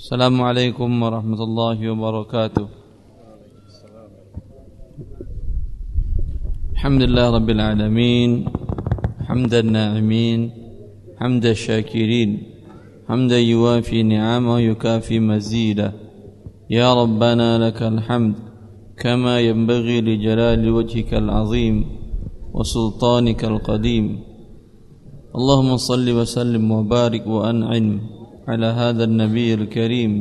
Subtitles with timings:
[0.00, 2.66] السلام عليكم ورحمة الله وبركاته.
[6.72, 8.30] الحمد لله رب العالمين
[9.28, 10.40] حمد الناعمين
[11.20, 12.30] حمد الشاكرين
[13.08, 15.92] حمدا يوافي نعمه ويكافي مزيده.
[16.70, 18.34] يا ربنا لك الحمد
[18.96, 21.76] كما ينبغي لجلال وجهك العظيم
[22.56, 24.06] وسلطانك القديم.
[25.36, 27.88] اللهم صل وسلم وبارك وأنعم.
[28.49, 30.11] على هذا النبي الكريم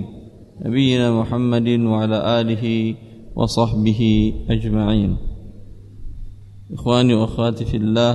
[0.65, 2.65] نبينا محمد وعلى آله
[3.37, 4.01] وصحبه
[4.51, 5.13] أجمعين
[6.73, 8.13] إخواني وأخواتي في الله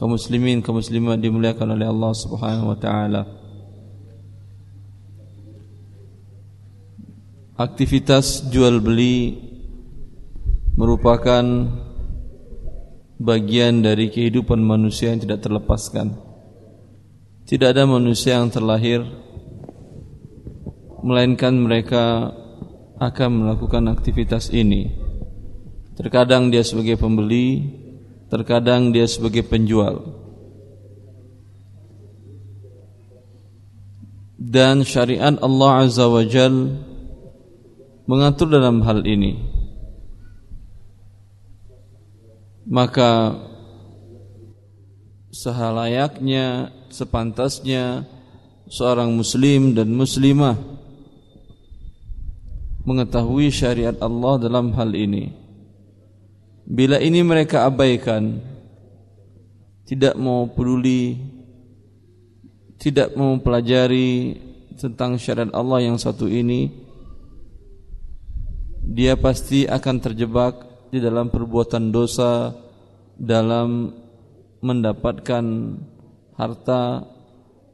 [0.00, 3.22] كمسلمين كمسلمات dimuliakan oleh Allah Subhanahu wa taala.
[7.54, 9.38] Aktivitas jual beli
[10.74, 11.44] merupakan
[13.22, 16.25] bagian dari kehidupan manusia yang tidak terlepaskan.
[17.47, 19.07] Tidak ada manusia yang terlahir
[20.99, 22.35] melainkan mereka
[22.99, 24.91] akan melakukan aktivitas ini.
[25.95, 27.63] Terkadang dia sebagai pembeli,
[28.27, 30.03] terkadang dia sebagai penjual.
[34.37, 36.83] Dan syariat Allah Azza wa Jal
[38.05, 39.57] mengatur dalam hal ini.
[42.67, 43.39] maka
[45.31, 48.09] sehalayaknya sepantasnya
[48.65, 50.57] seorang muslim dan muslimah
[52.89, 55.29] mengetahui syariat Allah dalam hal ini.
[56.65, 58.41] Bila ini mereka abaikan
[59.87, 61.15] tidak mau peduli
[62.81, 64.35] tidak mau pelajari
[64.75, 66.69] tentang syariat Allah yang satu ini
[68.83, 70.53] dia pasti akan terjebak
[70.91, 72.51] di dalam perbuatan dosa
[73.15, 73.91] dalam
[74.59, 75.43] mendapatkan
[76.37, 77.03] harta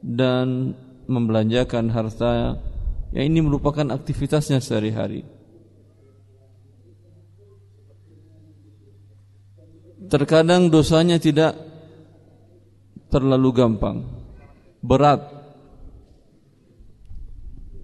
[0.00, 0.72] dan
[1.04, 2.56] membelanjakan harta
[3.12, 5.22] yang ini merupakan aktivitasnya sehari-hari.
[10.08, 11.56] Terkadang dosanya tidak
[13.08, 14.04] terlalu gampang,
[14.82, 15.22] berat.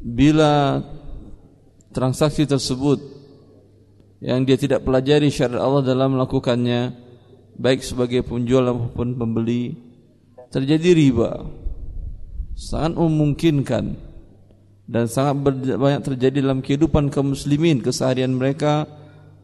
[0.00, 0.80] Bila
[1.92, 2.98] transaksi tersebut
[4.24, 6.96] yang dia tidak pelajari syariat Allah dalam melakukannya
[7.60, 9.89] baik sebagai penjual maupun pembeli
[10.50, 11.46] terjadi riba
[12.58, 13.96] sangat memungkinkan
[14.90, 15.38] dan sangat
[15.78, 18.90] banyak terjadi dalam kehidupan kaum muslimin keseharian mereka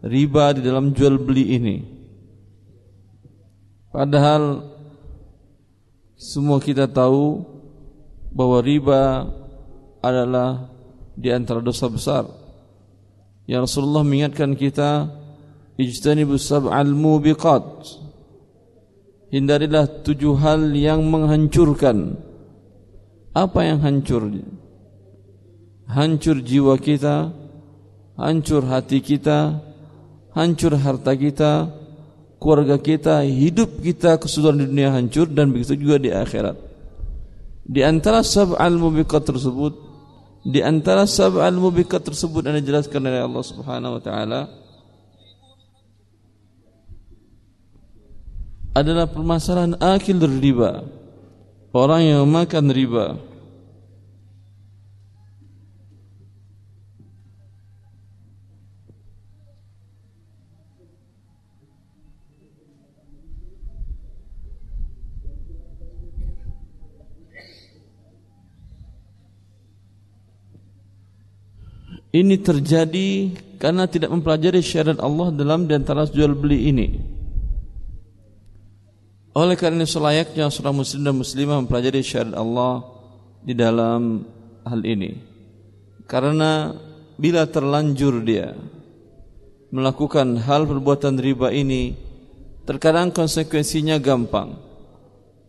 [0.02, 1.76] riba di dalam jual beli ini.
[3.94, 4.66] Padahal
[6.18, 7.46] semua kita tahu
[8.34, 9.30] bahwa riba
[10.02, 10.68] adalah
[11.16, 12.28] di antara dosa besar.
[13.46, 15.08] Ya Rasulullah mengingatkan kita
[15.78, 17.64] Ijtanibus sab'al mubiqat
[19.36, 22.16] Hindarilah tujuh hal yang menghancurkan
[23.36, 24.32] Apa yang hancur?
[25.84, 27.36] Hancur jiwa kita
[28.16, 29.60] Hancur hati kita
[30.32, 31.68] Hancur harta kita
[32.40, 36.56] Keluarga kita Hidup kita keseluruhan di dunia hancur Dan begitu juga di akhirat
[37.68, 39.84] Di antara sab'al mubiqat tersebut
[40.46, 44.46] di antara sab'al mubikat tersebut yang dijelaskan oleh Allah Subhanahu wa taala
[48.76, 50.84] adalah permasalahan akil riba.
[51.72, 53.16] Orang yang makan riba
[72.16, 73.28] Ini terjadi
[73.60, 77.15] karena tidak mempelajari syariat Allah dalam di antara jual beli ini.
[79.36, 82.88] Oleh karena selayaknya seorang muslim dan muslimah mempelajari syariat Allah
[83.44, 84.24] di dalam
[84.64, 85.20] hal ini.
[86.08, 86.72] Karena
[87.20, 88.56] bila terlanjur dia
[89.68, 91.92] melakukan hal perbuatan riba ini,
[92.64, 94.56] terkadang konsekuensinya gampang.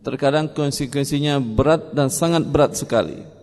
[0.03, 3.37] Terkadang konsekuensinya berat dan sangat berat sekali.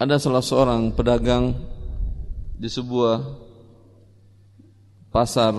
[0.00, 1.52] ada salah seorang pedagang
[2.56, 3.39] di sebuah
[5.10, 5.54] pasar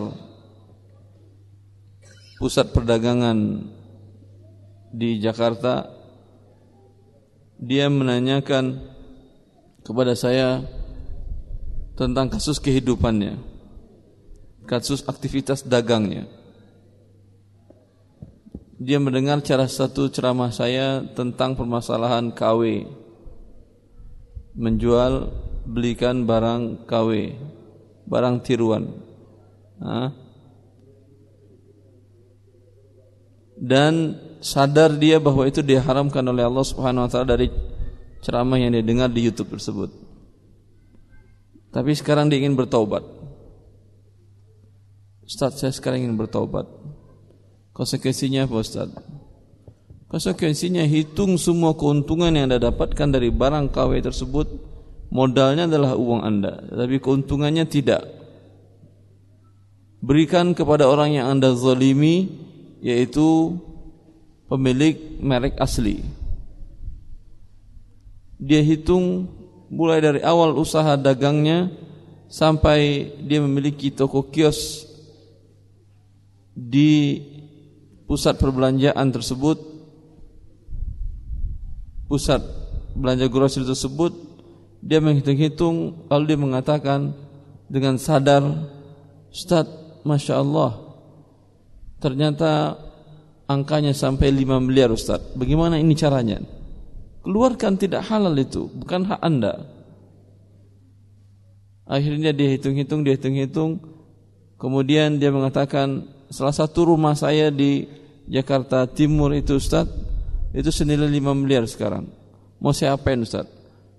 [2.40, 3.68] pusat perdagangan
[4.92, 5.88] di Jakarta
[7.62, 8.82] dia menanyakan
[9.86, 10.66] kepada saya
[11.94, 13.38] tentang kasus kehidupannya
[14.66, 16.26] kasus aktivitas dagangnya
[18.82, 22.90] dia mendengar cara satu ceramah saya tentang permasalahan KW
[24.56, 25.32] menjual
[25.64, 27.38] belikan barang KW,
[28.08, 29.01] barang tiruan.
[33.62, 37.50] Dan sadar dia bahwa itu diharamkan oleh Allah Subhanahu wa taala dari
[38.26, 39.90] ceramah yang dia dengar di YouTube tersebut.
[41.72, 43.06] Tapi sekarang dia ingin bertobat.
[45.24, 46.68] Ustaz, saya sekarang ingin bertobat.
[47.72, 48.92] Konsekuensinya apa Ustaz?
[50.12, 54.48] Konsekuensinya hitung semua keuntungan yang Anda dapatkan dari barang KW tersebut.
[55.08, 58.21] Modalnya adalah uang Anda, tapi keuntungannya tidak.
[60.02, 62.26] Berikan kepada orang yang Anda zalimi
[62.82, 63.54] yaitu
[64.50, 66.02] pemilik merek asli.
[68.42, 69.30] Dia hitung
[69.70, 71.72] mulai dari awal usaha dagangnya
[72.28, 74.90] sampai dia memiliki toko kios
[76.52, 77.22] di
[78.10, 79.56] pusat perbelanjaan tersebut
[82.12, 82.44] pusat
[82.92, 84.12] belanja grosir tersebut
[84.84, 87.16] dia menghitung-hitung lalu dia mengatakan
[87.72, 88.44] dengan sadar
[89.32, 90.78] Ustaz Masya Allah
[92.02, 92.78] ternyata
[93.46, 96.42] angkanya sampai 5 miliar Ustaz bagaimana ini caranya
[97.22, 99.66] keluarkan tidak halal itu bukan hak anda
[101.86, 103.78] akhirnya dia hitung-hitung dia hitung-hitung
[104.58, 107.86] kemudian dia mengatakan salah satu rumah saya di
[108.32, 109.92] Jakarta Timur itu Ustaz
[110.52, 112.08] itu senilai 5 miliar sekarang.
[112.60, 113.48] Mau saya apain Ustaz?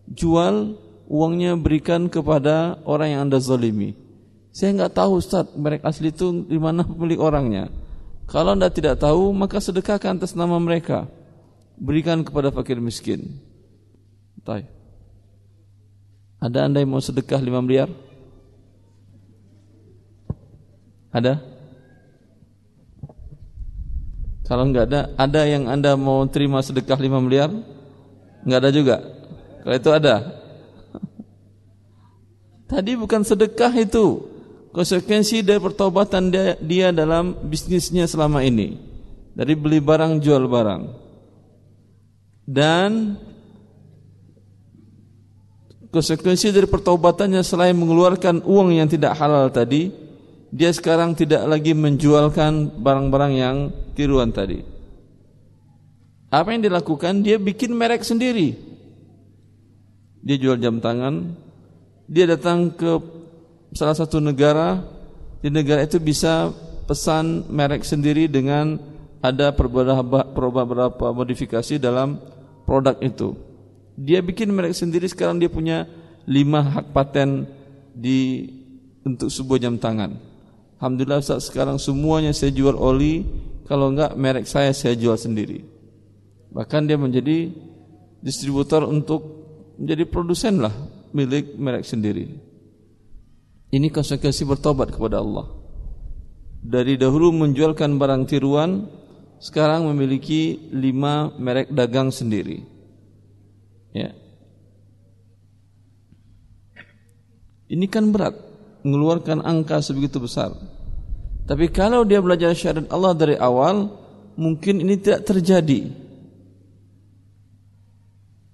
[0.08, 0.76] Jual
[1.08, 3.96] uangnya berikan kepada orang yang Anda zalimi.
[4.52, 7.72] Saya enggak tahu Ustaz, merek asli itu di mana pemilik orangnya.
[8.28, 11.08] Kalau Anda tidak tahu, maka sedekahkan atas nama mereka.
[11.80, 13.40] Berikan kepada fakir miskin.
[14.44, 14.68] Tai.
[16.36, 17.88] Ada Anda yang mau sedekah 5 miliar?
[21.12, 21.40] Ada?
[24.44, 27.48] Kalau enggak ada, ada yang Anda mau terima sedekah 5 miliar?
[28.44, 28.96] Enggak ada juga.
[29.64, 30.16] Kalau itu ada.
[32.72, 34.31] Tadi bukan sedekah itu.
[34.72, 38.80] Konsekuensi dari pertobatan dia, dia dalam bisnisnya selama ini.
[39.36, 40.82] Dari beli barang jual barang.
[42.48, 43.20] Dan
[45.92, 49.92] konsekuensi dari pertobatannya selain mengeluarkan uang yang tidak halal tadi,
[50.48, 53.56] dia sekarang tidak lagi menjualkan barang-barang yang
[53.92, 54.64] tiruan tadi.
[56.32, 57.20] Apa yang dilakukan?
[57.20, 58.56] Dia bikin merek sendiri.
[60.24, 61.36] Dia jual jam tangan.
[62.08, 63.20] Dia datang ke
[63.72, 64.80] salah satu negara.
[65.42, 66.54] Di negara itu bisa
[66.86, 68.78] pesan merek sendiri dengan
[69.18, 72.14] ada beberapa modifikasi dalam
[72.62, 73.34] produk itu.
[73.98, 75.10] Dia bikin merek sendiri.
[75.10, 75.90] Sekarang dia punya
[76.30, 77.50] lima hak paten
[77.90, 78.46] di
[79.02, 80.14] untuk sebuah jam tangan.
[80.82, 83.22] Alhamdulillah Ustaz sekarang semuanya saya jual oli
[83.70, 85.62] Kalau enggak merek saya saya jual sendiri
[86.50, 87.54] Bahkan dia menjadi
[88.18, 89.22] distributor untuk
[89.78, 90.74] menjadi produsen lah
[91.14, 92.34] milik merek sendiri
[93.72, 95.48] Ini konsekuensi bertobat kepada Allah
[96.60, 98.84] Dari dahulu menjualkan barang tiruan
[99.40, 102.60] Sekarang memiliki lima merek dagang sendiri
[103.96, 104.12] Ya
[107.72, 108.52] Ini kan berat
[108.84, 110.52] mengeluarkan angka sebegitu besar.
[111.48, 113.90] Tapi kalau dia belajar syariat Allah dari awal,
[114.36, 115.90] mungkin ini tidak terjadi.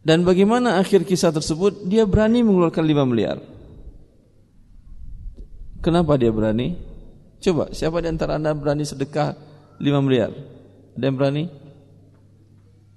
[0.06, 1.84] Dan bagaimana akhir kisah tersebut?
[1.84, 3.36] Dia berani mengeluarkan 5 miliar.
[5.78, 6.74] Kenapa dia berani?
[7.38, 9.38] Coba, siapa di antara anda berani sedekah
[9.78, 10.34] 5 miliar?
[10.98, 11.46] Ada yang berani?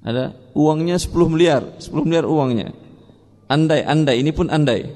[0.02, 0.34] Ada?
[0.58, 2.74] Uangnya 10 miliar, 10 miliar uangnya.
[3.46, 4.90] Andai, andai, ini pun andai.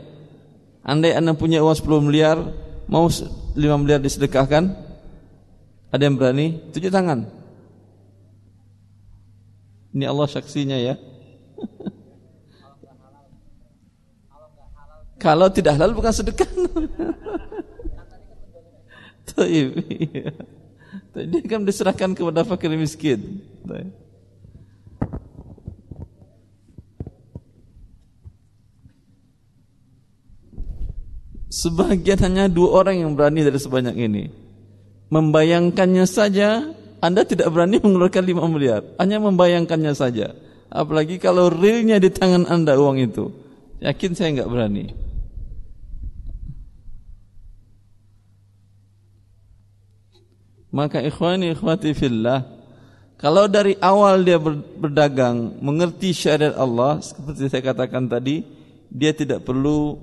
[0.82, 2.42] Andai anda punya uang 10 miliar,
[2.90, 4.74] mau 5 miliar disedekahkan?
[5.94, 6.58] Ada yang berani?
[6.74, 7.30] Tunjuk tangan.
[9.94, 10.98] Ini Allah saksinya ya.
[15.24, 16.50] Kalau tidak halal bukan sedekah.
[19.36, 19.68] Taib.
[21.16, 23.44] Dia kan diserahkan kepada fakir miskin.
[31.56, 34.28] Sebagian hanya dua orang yang berani dari sebanyak ini.
[35.08, 36.68] Membayangkannya saja,
[37.00, 38.84] Anda tidak berani mengeluarkan lima miliar.
[39.00, 40.36] Hanya membayangkannya saja.
[40.68, 43.32] Apalagi kalau realnya di tangan Anda uang itu.
[43.80, 45.05] Yakin saya nggak berani.
[50.76, 52.44] Maka ikhwani ikhwati fillah
[53.16, 54.36] Kalau dari awal dia
[54.76, 58.44] berdagang Mengerti syariat Allah Seperti saya katakan tadi
[58.92, 59.96] Dia tidak perlu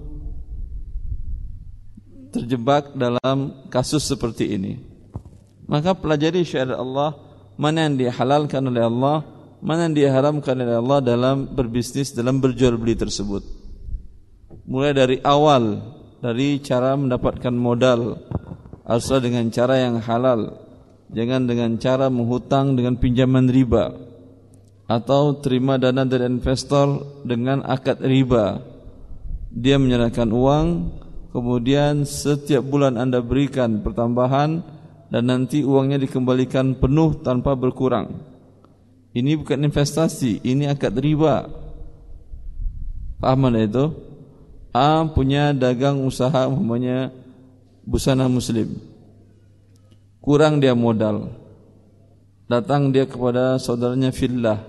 [2.33, 4.81] terjebak dalam kasus seperti ini.
[5.69, 7.15] Maka pelajari syariat Allah,
[7.61, 9.23] mana yang dihalalkan oleh Allah,
[9.61, 13.45] mana yang diharamkan oleh Allah dalam berbisnis, dalam berjual beli tersebut.
[14.65, 15.79] Mulai dari awal,
[16.25, 18.17] dari cara mendapatkan modal,
[18.87, 20.59] haruslah dengan cara yang halal.
[21.13, 23.93] Jangan dengan cara menghutang dengan pinjaman riba
[24.89, 28.61] atau terima dana dari investor dengan akad riba.
[29.53, 30.67] Dia menyerahkan uang,
[31.37, 34.65] kemudian setiap bulan Anda berikan pertambahan
[35.13, 38.33] dan nanti uangnya dikembalikan penuh tanpa berkurang.
[39.13, 41.45] Ini bukan investasi, ini akad riba.
[43.21, 43.93] Paham itu?
[44.73, 47.13] A punya dagang usaha umpamanya
[47.83, 48.79] busana muslim.
[50.23, 51.35] Kurang dia modal.
[52.47, 54.63] Datang dia kepada saudaranya fillah.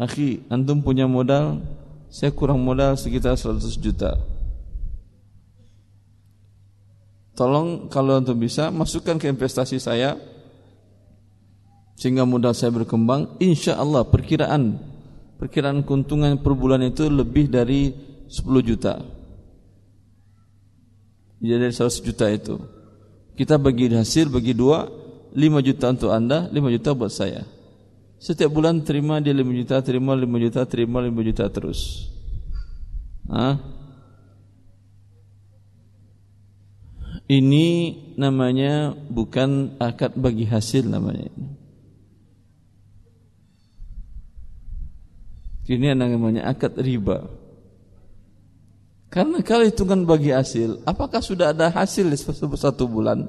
[0.00, 1.62] Akhi antum punya modal?
[2.10, 4.18] Saya kurang modal sekitar 100 juta.
[7.32, 10.18] Tolong kalau antum bisa masukkan ke investasi saya.
[11.94, 13.38] Sehingga modal saya berkembang.
[13.38, 14.82] Insya Allah perkiraan
[15.38, 17.94] perkiraan keuntungan per bulan itu lebih dari
[18.26, 19.21] 10 juta
[21.42, 22.56] jadi dari 100 juta itu
[23.32, 24.86] kita bagi hasil bagi dua,
[25.32, 27.48] lima juta untuk anda, lima juta buat saya.
[28.22, 32.06] Setiap bulan terima dia lima juta, terima lima juta, terima lima juta terus.
[33.26, 33.58] Hah?
[37.26, 37.66] Ini
[38.20, 41.32] namanya bukan akad bagi hasil namanya.
[45.64, 47.41] Ini namanya akad riba.
[49.12, 52.16] Karena kalau hitungan bagi hasil, apakah sudah ada hasil di
[52.56, 53.28] satu bulan?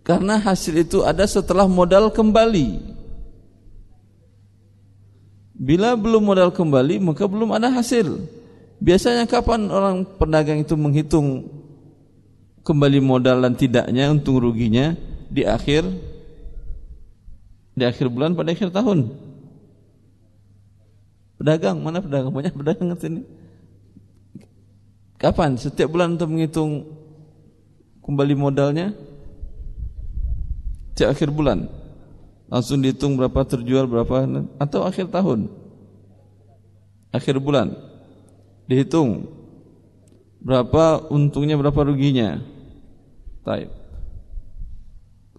[0.00, 2.80] Karena hasil itu ada setelah modal kembali.
[5.52, 8.24] Bila belum modal kembali, maka belum ada hasil.
[8.80, 11.44] Biasanya kapan orang pedagang itu menghitung
[12.64, 14.96] kembali modal dan tidaknya, untung ruginya
[15.28, 15.84] di akhir
[17.76, 19.31] di akhir bulan pada akhir tahun.
[21.42, 22.30] Pedagang, mana pedagang?
[22.30, 23.26] Banyak pedagang sini.
[25.18, 25.58] Kapan?
[25.58, 26.86] Setiap bulan untuk menghitung
[27.98, 28.94] kembali modalnya?
[30.94, 31.66] Setiap akhir bulan.
[32.46, 34.22] Langsung dihitung berapa terjual, berapa
[34.62, 35.50] atau akhir tahun.
[37.10, 37.74] Akhir bulan.
[38.70, 39.26] Dihitung
[40.38, 42.38] berapa untungnya, berapa ruginya.
[43.42, 43.66] Taib.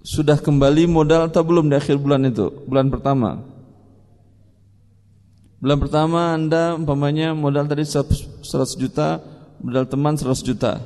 [0.04, 2.52] Sudah kembali modal atau belum di akhir bulan itu?
[2.68, 3.53] Bulan pertama.
[5.64, 8.44] Bulan pertama Anda umpamanya modal tadi 100
[8.76, 9.24] juta,
[9.64, 10.84] modal teman 100 juta.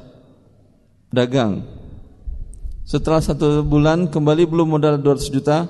[1.10, 1.66] Dagang.
[2.86, 5.66] Setelah satu bulan kembali belum modal 200 juta?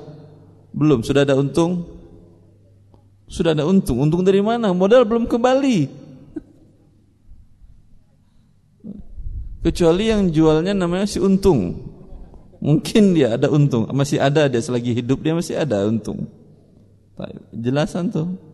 [0.76, 1.88] Belum, sudah ada untung?
[3.32, 4.04] Sudah ada untung.
[4.04, 4.76] Untung dari mana?
[4.76, 5.88] Modal belum kembali.
[9.64, 11.80] Kecuali yang jualnya namanya si untung.
[12.60, 16.28] Mungkin dia ada untung, masih ada dia selagi hidup dia masih ada untung.
[17.56, 18.47] Jelasan tuh.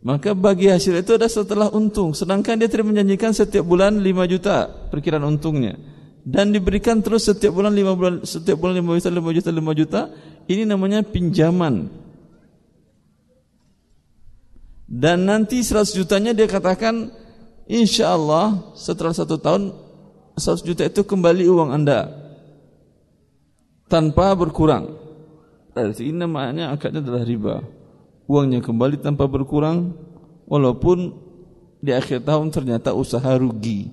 [0.00, 2.16] Maka bagi hasil itu ada setelah untung.
[2.16, 5.76] Sedangkan dia tidak menjanjikan setiap bulan 5 juta perkiraan untungnya.
[6.24, 10.00] Dan diberikan terus setiap bulan 5 bulan setiap bulan 5 juta 5 juta 5 juta.
[10.48, 11.92] Ini namanya pinjaman.
[14.88, 17.12] Dan nanti 100 jutanya dia katakan
[17.68, 19.70] insya Allah setelah satu tahun
[20.34, 22.08] 100 juta itu kembali uang anda
[23.86, 24.96] tanpa berkurang.
[25.76, 27.79] Ini namanya akadnya adalah riba
[28.30, 29.98] uangnya kembali tanpa berkurang
[30.46, 31.18] walaupun
[31.82, 33.90] di akhir tahun ternyata usaha rugi.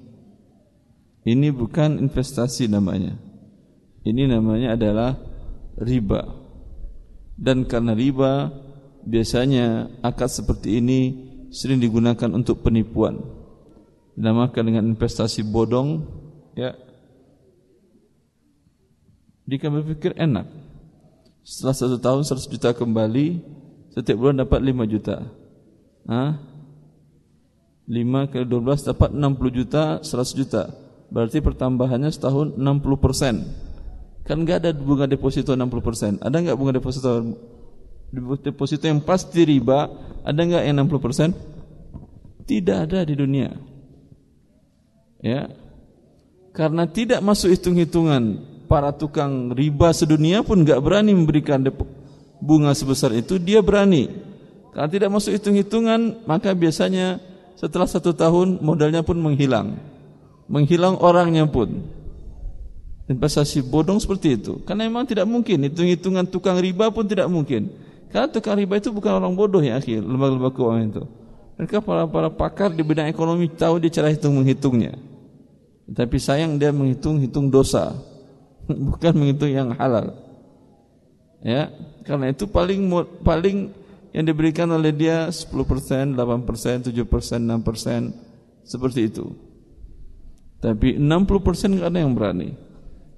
[1.26, 3.18] Ini bukan investasi namanya.
[4.06, 5.18] Ini namanya adalah
[5.82, 6.24] riba.
[7.34, 8.54] Dan karena riba
[9.04, 11.00] biasanya akad seperti ini
[11.50, 13.20] sering digunakan untuk penipuan.
[14.16, 16.06] Dinamakan dengan investasi bodong
[16.56, 16.78] ya.
[19.48, 20.48] Jika berpikir enak.
[21.44, 23.57] Setelah satu tahun 100 juta kembali
[23.98, 25.26] setiap bulan dapat 5 juta.
[26.06, 26.38] Ha?
[27.90, 30.70] 5 kali 12 dapat 60 juta, 100 juta.
[31.10, 33.42] Berarti pertambahannya setahun 60 persen.
[34.22, 36.12] Kan enggak ada bunga deposito 60 persen.
[36.22, 37.10] Ada enggak bunga deposito
[38.46, 39.90] deposito yang pasti riba?
[40.22, 41.30] Ada enggak yang 60 persen?
[42.46, 43.50] Tidak ada di dunia.
[45.18, 45.50] Ya,
[46.54, 52.06] karena tidak masuk hitung-hitungan para tukang riba sedunia pun enggak berani memberikan deposito
[52.42, 54.10] bunga sebesar itu dia berani.
[54.74, 57.18] Kalau tidak masuk hitung-hitungan maka biasanya
[57.58, 59.82] setelah satu tahun modalnya pun menghilang.
[60.46, 61.82] Menghilang orangnya pun.
[63.08, 64.62] Investasi bodong seperti itu.
[64.68, 67.72] Karena memang tidak mungkin hitung-hitungan tukang riba pun tidak mungkin.
[68.14, 71.04] Karena tukang riba itu bukan orang bodoh ya akhir lembaga-lembaga keuangan itu.
[71.58, 74.94] Mereka para para pakar di bidang ekonomi tahu dia cara hitung menghitungnya.
[75.90, 77.96] Tapi sayang dia menghitung hitung dosa,
[78.92, 80.27] bukan menghitung yang halal.
[81.46, 81.70] Ya,
[82.02, 82.90] karena itu paling
[83.22, 83.70] paling
[84.16, 89.26] yang diberikan oleh dia 10%, 8%, 7%, 6% seperti itu.
[90.58, 92.50] Tapi 60% nggak ada yang berani.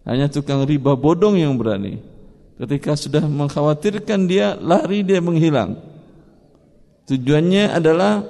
[0.04, 2.04] Hanya tukang riba bodong yang berani.
[2.60, 5.80] Ketika sudah mengkhawatirkan dia, lari dia menghilang.
[7.08, 8.22] Tujuannya adalah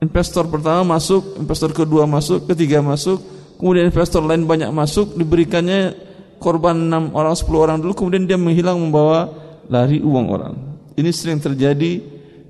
[0.00, 3.20] investor pertama masuk, investor kedua masuk, ketiga masuk,
[3.60, 5.94] kemudian investor lain banyak masuk, diberikannya
[6.42, 9.30] korban 6 orang, 10 orang dulu, kemudian dia menghilang membawa
[9.70, 10.54] lari uang orang.
[10.98, 12.02] Ini sering terjadi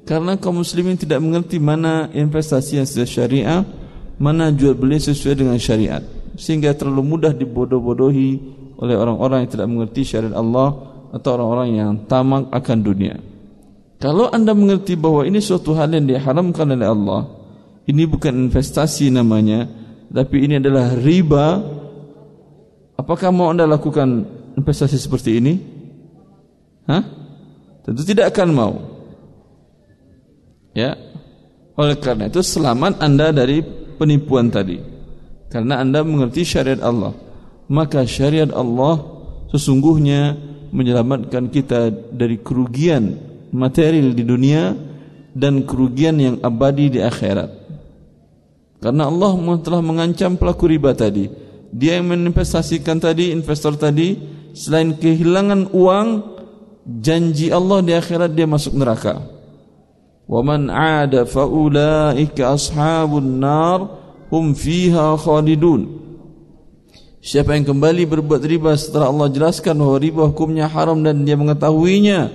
[0.08, 3.60] karena kaum muslimin tidak mengerti mana investasi yang sudah syariah,
[4.16, 6.00] mana jual beli sesuai dengan syariat.
[6.34, 8.30] Sehingga terlalu mudah dibodoh-bodohi
[8.80, 10.74] oleh orang-orang yang tidak mengerti syariat Allah
[11.12, 13.14] atau orang-orang yang tamak akan dunia.
[14.02, 17.22] Kalau anda mengerti bahwa ini suatu hal yang diharamkan oleh Allah,
[17.86, 19.70] ini bukan investasi namanya,
[20.10, 21.78] tapi ini adalah riba.
[22.96, 25.54] Apakah mau anda lakukan investasi seperti ini?
[26.86, 27.02] Hah?
[27.82, 28.74] Tentu tidak akan mau.
[30.72, 30.96] Ya.
[31.74, 33.64] Oleh karena itu selamat anda dari
[33.96, 34.78] penipuan tadi.
[35.48, 37.12] Karena anda mengerti syariat Allah.
[37.68, 39.00] Maka syariat Allah
[39.52, 40.36] sesungguhnya
[40.72, 43.20] menyelamatkan kita dari kerugian
[43.52, 44.72] material di dunia
[45.36, 47.50] dan kerugian yang abadi di akhirat.
[48.82, 49.32] Karena Allah
[49.62, 51.28] telah mengancam pelaku riba tadi
[51.72, 54.20] dia yang meninvestasikan tadi, investor tadi,
[54.52, 56.08] selain kehilangan uang,
[57.00, 59.24] janji Allah di akhirat dia masuk neraka.
[60.28, 63.80] Wa man 'ada fa ashabun nar
[64.28, 66.04] hum fiha khalidun.
[67.22, 72.28] Siapa yang kembali berbuat riba setelah Allah jelaskan bahwa riba hukumnya haram dan dia mengetahuinya,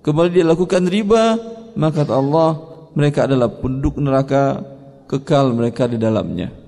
[0.00, 1.36] kembali dia lakukan riba,
[1.74, 2.56] maka Allah
[2.94, 4.62] mereka adalah penduduk neraka
[5.10, 6.61] kekal mereka di dalamnya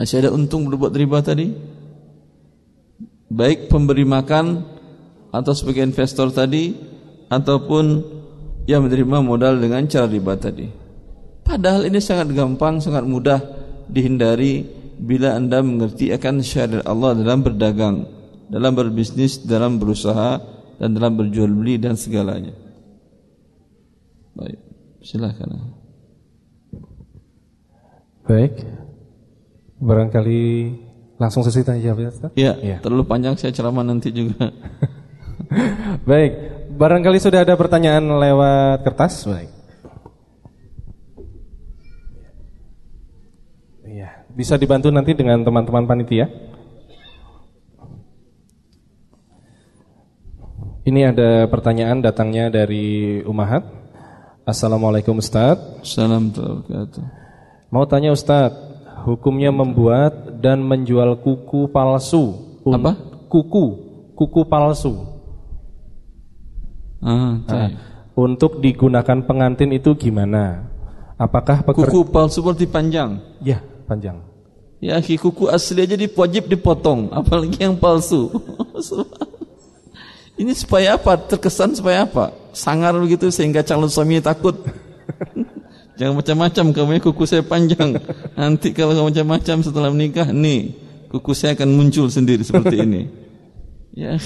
[0.00, 1.52] masih ada untung berbuat riba tadi
[3.28, 4.64] baik pemberi makan
[5.28, 6.72] atau sebagai investor tadi
[7.28, 8.00] ataupun
[8.64, 10.64] yang menerima modal dengan cara riba tadi
[11.44, 13.44] padahal ini sangat gampang sangat mudah
[13.92, 14.64] dihindari
[14.96, 18.08] bila anda mengerti akan syariat Allah dalam berdagang
[18.48, 20.40] dalam berbisnis dalam berusaha
[20.80, 22.56] dan dalam berjual beli dan segalanya.
[24.32, 24.56] Baik,
[25.04, 25.76] silakan.
[28.24, 28.64] Baik.
[29.80, 30.76] Barangkali
[31.16, 32.30] langsung sesi tanya jawab ya, Ustaz?
[32.36, 34.52] Ya, ya, terlalu panjang saya ceramah nanti juga.
[36.08, 36.32] Baik,
[36.76, 39.24] barangkali sudah ada pertanyaan lewat kertas.
[39.24, 39.48] Baik.
[43.88, 46.28] Iya, bisa dibantu nanti dengan teman-teman panitia.
[50.84, 53.64] Ini ada pertanyaan datangnya dari Umahat.
[54.44, 55.56] Assalamualaikum Ustaz.
[55.80, 57.20] Assalamualaikum
[57.70, 58.50] Mau tanya Ustaz,
[59.04, 62.36] hukumnya membuat dan menjual kuku palsu.
[62.68, 62.96] Apa?
[63.30, 63.64] Kuku,
[64.16, 65.08] kuku palsu.
[67.00, 67.68] Ah, nah,
[68.12, 70.68] untuk digunakan pengantin itu gimana?
[71.16, 73.20] Apakah kuku palsu seperti panjang?
[73.40, 74.20] Ya, panjang.
[74.80, 78.32] Ya, kuku asli aja wajib dipotong, apalagi yang palsu.
[80.40, 81.20] Ini supaya apa?
[81.20, 82.32] Terkesan supaya apa?
[82.56, 84.56] Sangar begitu sehingga calon suami takut.
[86.00, 88.00] Jangan macam-macam kamu ya kuku saya panjang.
[88.32, 90.72] Nanti kalau kamu macam-macam setelah menikah, nih
[91.12, 93.02] kuku saya akan muncul sendiri seperti ini.
[93.92, 94.16] Ya.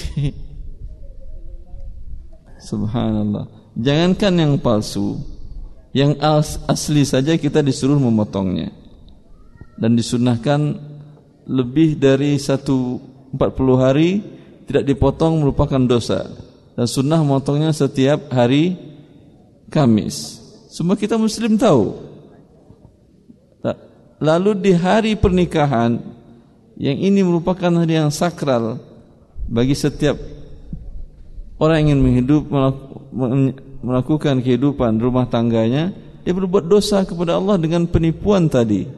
[2.62, 3.50] Subhanallah.
[3.74, 5.18] Jangankan yang palsu,
[5.90, 6.14] yang
[6.70, 8.70] asli saja kita disuruh memotongnya.
[9.74, 10.78] Dan disunahkan
[11.50, 13.02] lebih dari satu
[13.34, 14.22] empat puluh hari
[14.70, 16.22] tidak dipotong merupakan dosa
[16.78, 18.78] dan sunnah memotongnya setiap hari
[19.74, 20.43] Kamis.
[20.74, 21.94] Semua kita muslim tahu.
[24.18, 26.02] Lalu di hari pernikahan
[26.74, 28.82] yang ini merupakan hari yang sakral
[29.46, 30.18] bagi setiap
[31.62, 32.42] orang yang ingin menghidup
[33.86, 35.94] melakukan kehidupan rumah tangganya
[36.26, 38.90] dia berbuat dosa kepada Allah dengan penipuan tadi.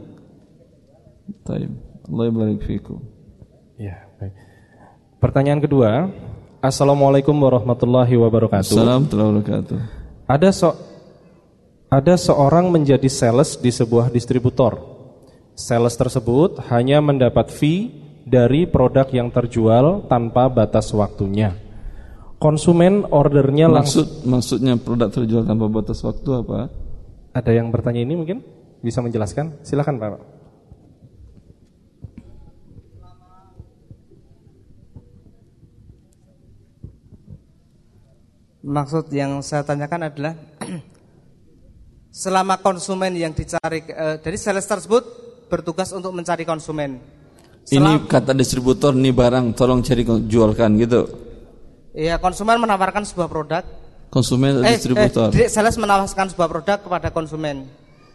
[1.44, 1.74] Taib.
[2.06, 3.02] Allah barik fikum.
[3.76, 4.32] Ya, baik.
[5.20, 6.08] Pertanyaan kedua,
[6.62, 8.64] Assalamualaikum warahmatullahi wabarakatuh.
[8.64, 9.78] Assalamualaikum warahmatullahi wabarakatuh.
[10.30, 10.95] Ada so
[11.86, 14.78] ada seorang menjadi sales di sebuah distributor.
[15.56, 17.94] Sales tersebut hanya mendapat fee
[18.26, 21.54] dari produk yang terjual tanpa batas waktunya.
[22.36, 26.68] Konsumen ordernya Maksud, langsung maksudnya produk terjual tanpa batas waktu apa?
[27.32, 28.44] Ada yang bertanya ini mungkin
[28.84, 29.64] bisa menjelaskan?
[29.64, 30.20] Silakan Pak.
[38.66, 40.34] Maksud yang saya tanyakan adalah
[42.16, 45.04] selama konsumen yang dicari uh, dari sales tersebut
[45.52, 46.96] bertugas untuk mencari konsumen.
[47.68, 51.04] Selam, ini kata distributor ini barang tolong cari jualkan gitu.
[51.92, 53.64] Iya, konsumen menawarkan sebuah produk.
[54.08, 55.28] Konsumen atau eh, distributor?
[55.34, 57.68] Eh, sales menawarkan sebuah produk kepada konsumen.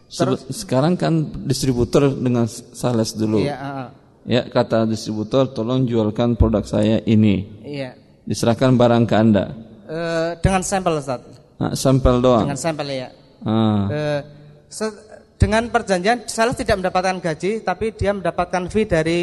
[0.10, 3.44] Sebe- sekarang kan distributor dengan sales dulu.
[3.44, 3.88] Iya, heeh.
[4.22, 7.46] Ya, kata distributor, tolong jualkan produk saya ini.
[7.62, 7.98] iya.
[8.22, 9.50] Diserahkan barang ke Anda.
[9.90, 11.26] Eh, dengan sampel Ustaz.
[11.58, 12.46] Nah, sampel doang.
[12.46, 13.10] Dengan sampel ya.
[13.43, 14.19] Eh,
[14.67, 14.97] se-
[15.36, 19.21] dengan perjanjian sales tidak mendapatkan gaji tapi dia mendapatkan fee dari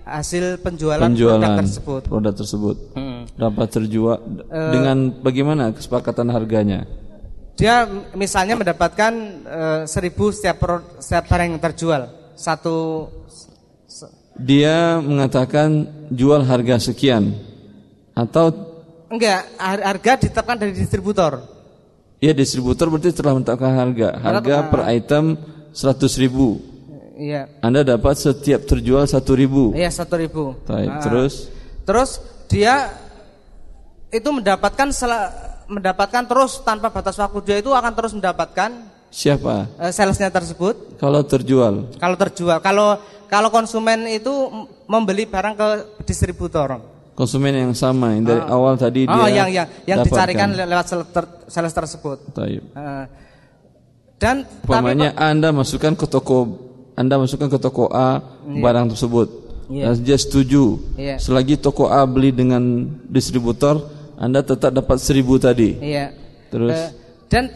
[0.00, 2.02] hasil penjualan, penjualan produk tersebut.
[2.08, 2.76] produk tersebut.
[2.96, 3.20] Hmm.
[3.30, 4.18] Berapa terjual
[4.48, 6.88] dengan bagaimana kesepakatan harganya?
[7.54, 9.12] Dia misalnya mendapatkan
[9.44, 13.06] eh, seribu setiap pro- setiap barang yang terjual satu
[14.40, 17.36] Dia mengatakan jual harga sekian
[18.16, 18.48] atau
[19.06, 21.59] enggak har- harga ditetapkan dari distributor.
[22.20, 24.08] Ya distributor berarti telah menetapkan harga.
[24.16, 25.34] Harga per item
[25.72, 26.60] 100 ribu.
[27.16, 29.72] Iya, Anda dapat setiap terjual 1 ribu.
[29.72, 30.56] iya satu ribu.
[30.64, 31.00] Baik, Ah.
[31.00, 31.34] terus
[31.80, 32.10] Terus
[32.46, 32.92] dia
[34.08, 35.32] itu mendapatkan sel-
[35.66, 38.70] mendapatkan terus tanpa batas waktu dia itu akan terus mendapatkan
[39.06, 39.66] siapa?
[39.76, 42.58] eh, salesnya tersebut Kalau terjual kalau terjual.
[42.58, 44.30] Kalau kalau konsumen itu
[44.86, 45.68] membeli barang ke
[46.04, 46.82] distributor.
[47.20, 50.08] Konsumen yang sama yang dari awal tadi dia Oh, yang yang yang dapatkan.
[50.08, 50.86] dicarikan le- lewat
[51.46, 52.18] sales tersebut.
[52.32, 52.64] Taib.
[52.64, 53.04] Eh,
[54.16, 56.56] dan Umpamanya Anda masukkan ke toko
[56.92, 59.28] Anda masukkan ke toko A barang tersebut.
[59.68, 59.92] Iya.
[59.92, 60.80] Dan dia setuju.
[60.94, 61.16] Iya.
[61.16, 62.60] Selagi toko A beli dengan
[63.06, 65.76] distributor, Anda tetap dapat seribu tadi.
[65.78, 66.12] iya.
[66.48, 66.88] Terus Eh,
[67.30, 67.48] dan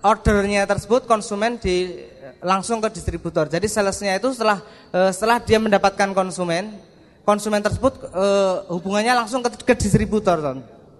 [0.00, 1.96] ordernya tersebut konsumen di
[2.38, 3.48] langsung ke distributor.
[3.48, 6.76] Jadi salesnya itu setelah eh, setelah dia mendapatkan konsumen,
[7.24, 10.58] konsumen tersebut eh, hubungannya langsung ke, ke distributor, Ton.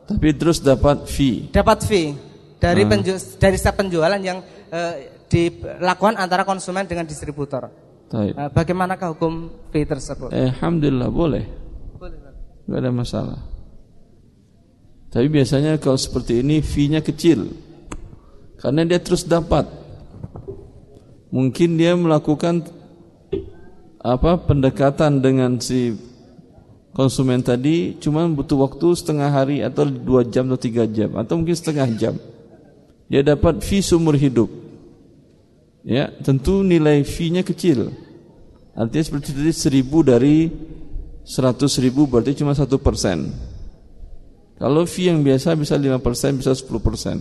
[0.09, 1.53] tapi terus dapat fee.
[1.53, 2.17] Dapat fee
[2.59, 4.41] dari penju- dari setiap penjualan yang
[4.73, 7.69] eh, dilakukan antara konsumen dengan distributor.
[8.09, 8.33] Taib.
[8.33, 10.33] Eh, bagaimanakah hukum fee tersebut?
[10.33, 11.45] Eh, Alhamdulillah boleh.
[12.65, 13.41] Gak ada masalah.
[15.13, 17.53] Tapi biasanya kalau seperti ini fee-nya kecil.
[18.57, 19.69] Karena dia terus dapat.
[21.29, 22.65] Mungkin dia melakukan
[24.01, 25.93] apa pendekatan dengan si
[26.95, 31.59] konsumen tadi cuma butuh waktu setengah hari atau dua jam atau tiga jam atau mungkin
[31.59, 32.15] setengah jam.
[33.11, 34.49] Dia dapat fee seumur hidup.
[35.85, 37.93] Ya, tentu nilai fee-nya kecil.
[38.73, 40.49] Artinya seperti tadi seribu dari
[41.29, 43.29] seratus ribu berarti cuma satu persen.
[44.57, 47.21] Kalau fee yang biasa bisa lima persen, bisa sepuluh persen.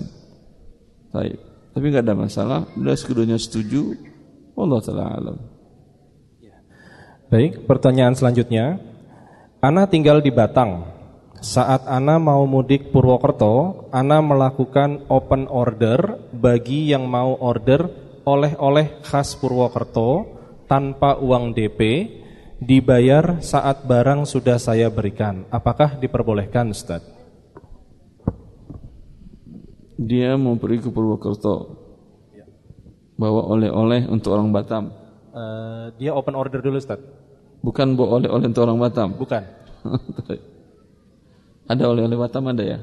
[1.11, 1.35] Baik.
[1.73, 2.59] Tapi nggak ada masalah.
[2.77, 3.97] Bila keduanya setuju,
[4.53, 5.37] Allah taala alam.
[7.33, 8.92] Baik, pertanyaan selanjutnya.
[9.63, 10.91] Ana tinggal di Batang.
[11.39, 17.87] Saat Ana mau mudik Purwokerto, Ana melakukan open order bagi yang mau order
[18.27, 20.27] oleh-oleh khas Purwokerto
[20.67, 21.79] tanpa uang DP,
[22.59, 25.47] dibayar saat barang sudah saya berikan.
[25.47, 26.99] Apakah diperbolehkan, Ustaz?
[29.95, 31.55] Dia mau pergi ke Purwokerto,
[33.15, 34.91] bawa oleh-oleh untuk orang Batam.
[35.31, 37.22] Eh, dia open order dulu, Ustaz.
[37.63, 39.09] Bukan bawa oleh-oleh untuk orang Batam.
[39.15, 39.43] Bukan.
[41.71, 42.79] ada oleh-oleh Batam ada ya?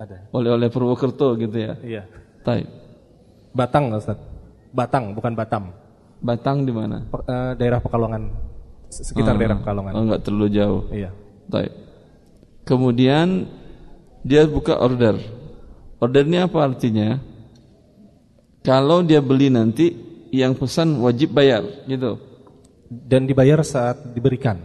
[0.00, 0.16] Ada.
[0.32, 1.76] Oleh-oleh Purwokerto gitu ya?
[1.84, 2.02] Iya.
[2.40, 2.64] Taib.
[3.52, 4.16] Batang, Ustaz.
[4.72, 5.76] Batang, bukan Batam.
[6.24, 7.04] Batang di mana?
[7.04, 8.32] Pe- eh, daerah Pekalongan.
[8.88, 9.92] Sekitar daerah Pekalongan.
[9.92, 10.82] Oh, enggak terlalu jauh.
[10.88, 11.12] Iya.
[11.52, 11.72] Baik.
[12.64, 13.44] Kemudian
[14.24, 15.20] dia buka order.
[16.00, 17.20] Ordernya apa artinya?
[18.64, 19.92] Kalau dia beli nanti
[20.32, 22.16] yang pesan wajib bayar, gitu.
[22.90, 24.58] Dan dibayar saat diberikan.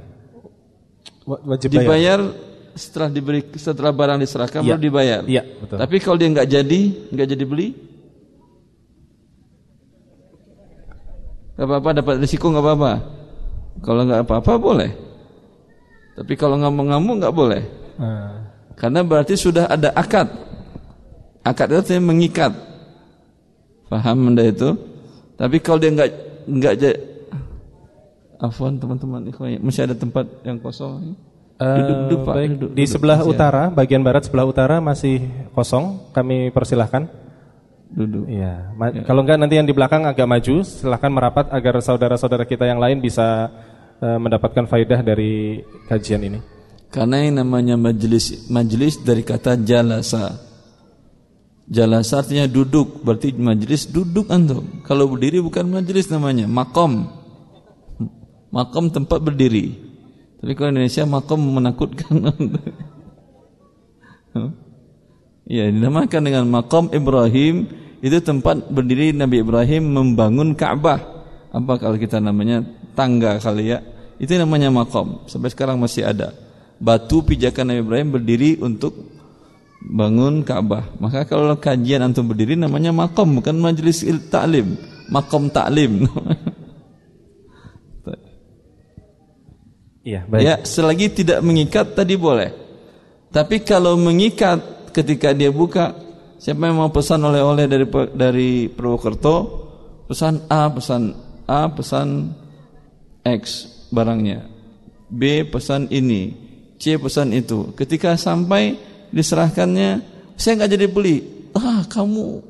[1.24, 1.86] Wa- Wajib bayar.
[1.86, 2.20] Dibayar
[2.74, 4.70] setelah diberi setelah barang diserahkan Iya.
[4.74, 5.22] baru dibayar.
[5.24, 5.78] Iya, betul.
[5.78, 6.82] Tapi kalau dia nggak jadi,
[7.14, 7.68] nggak jadi beli,
[11.56, 12.92] nggak apa-apa dapat risiko nggak apa-apa.
[13.80, 14.92] Kalau nggak apa-apa boleh.
[16.16, 17.64] Tapi kalau ngamuk-ngamuk nggak boleh.
[17.96, 18.52] Ah.
[18.76, 20.28] Karena berarti sudah ada akad.
[21.46, 22.52] Akad itu artinya mengikat.
[23.88, 24.74] Paham Anda itu?
[25.38, 25.94] Tapi kalau dia
[26.44, 27.00] enggak ja-
[28.36, 31.16] Afwan teman-teman ikhwan, masih ada tempat yang kosong.
[31.56, 32.36] Eh, Duduk, duduk, Pak.
[32.36, 32.50] baik.
[32.60, 32.92] Duduk, di duduk.
[32.92, 35.24] sebelah Masih utara, bagian barat sebelah utara masih
[35.56, 36.12] kosong.
[36.12, 37.08] Kami persilahkan.
[37.88, 38.28] Duduk.
[38.28, 38.76] Iya.
[38.76, 42.84] Ma- Kalau enggak nanti yang di belakang agak maju, silahkan merapat agar saudara-saudara kita yang
[42.84, 43.48] lain bisa
[44.04, 46.40] eh, mendapatkan faidah dari kajian ini.
[46.92, 50.36] Karena yang namanya majelis majelis dari kata jalasa.
[51.66, 54.84] Jalasa artinya duduk, berarti majelis duduk antum.
[54.84, 57.10] Kalau berdiri bukan majelis namanya, makom.
[58.54, 59.74] Makom tempat berdiri.
[60.42, 62.16] Tapi kalau Indonesia makom menakutkan.
[65.46, 67.70] Ya, dinamakan dengan makom Ibrahim
[68.02, 70.98] itu tempat berdiri Nabi Ibrahim membangun Ka'bah.
[71.54, 72.66] Apa kalau kita namanya
[72.98, 73.80] tangga kali ya?
[74.18, 75.24] Itu namanya makom.
[75.30, 76.34] Sampai sekarang masih ada.
[76.82, 78.98] Batu pijakan Nabi Ibrahim berdiri untuk
[79.86, 80.98] bangun Ka'bah.
[80.98, 84.02] Maka kalau kajian antum berdiri namanya makom bukan majelis
[84.34, 84.76] ta'lim.
[85.14, 86.10] makom taklim.
[90.06, 90.42] Iya, baik.
[90.46, 92.54] Ya, selagi tidak mengikat tadi boleh.
[93.34, 95.98] Tapi kalau mengikat ketika dia buka,
[96.38, 99.36] siapa yang mau pesan oleh-oleh dari dari Purwokerto,
[100.06, 101.18] pesan A, pesan
[101.50, 102.38] A, pesan
[103.26, 104.46] X barangnya.
[105.10, 106.38] B pesan ini,
[106.78, 107.74] C pesan itu.
[107.74, 108.78] Ketika sampai
[109.10, 110.06] diserahkannya,
[110.38, 111.50] saya nggak jadi beli.
[111.58, 112.46] Ah, kamu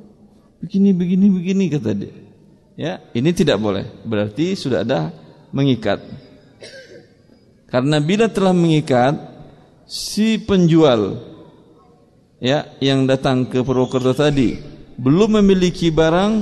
[0.59, 2.15] begini begini begini kata dia.
[2.75, 3.87] Ya, ini tidak boleh.
[4.03, 5.15] Berarti sudah ada
[5.55, 6.03] mengikat.
[7.65, 9.17] Karena bila telah mengikat
[9.89, 11.17] si penjual
[12.41, 14.57] ya yang datang ke Purwokerto tadi
[14.97, 16.33] belum memiliki barang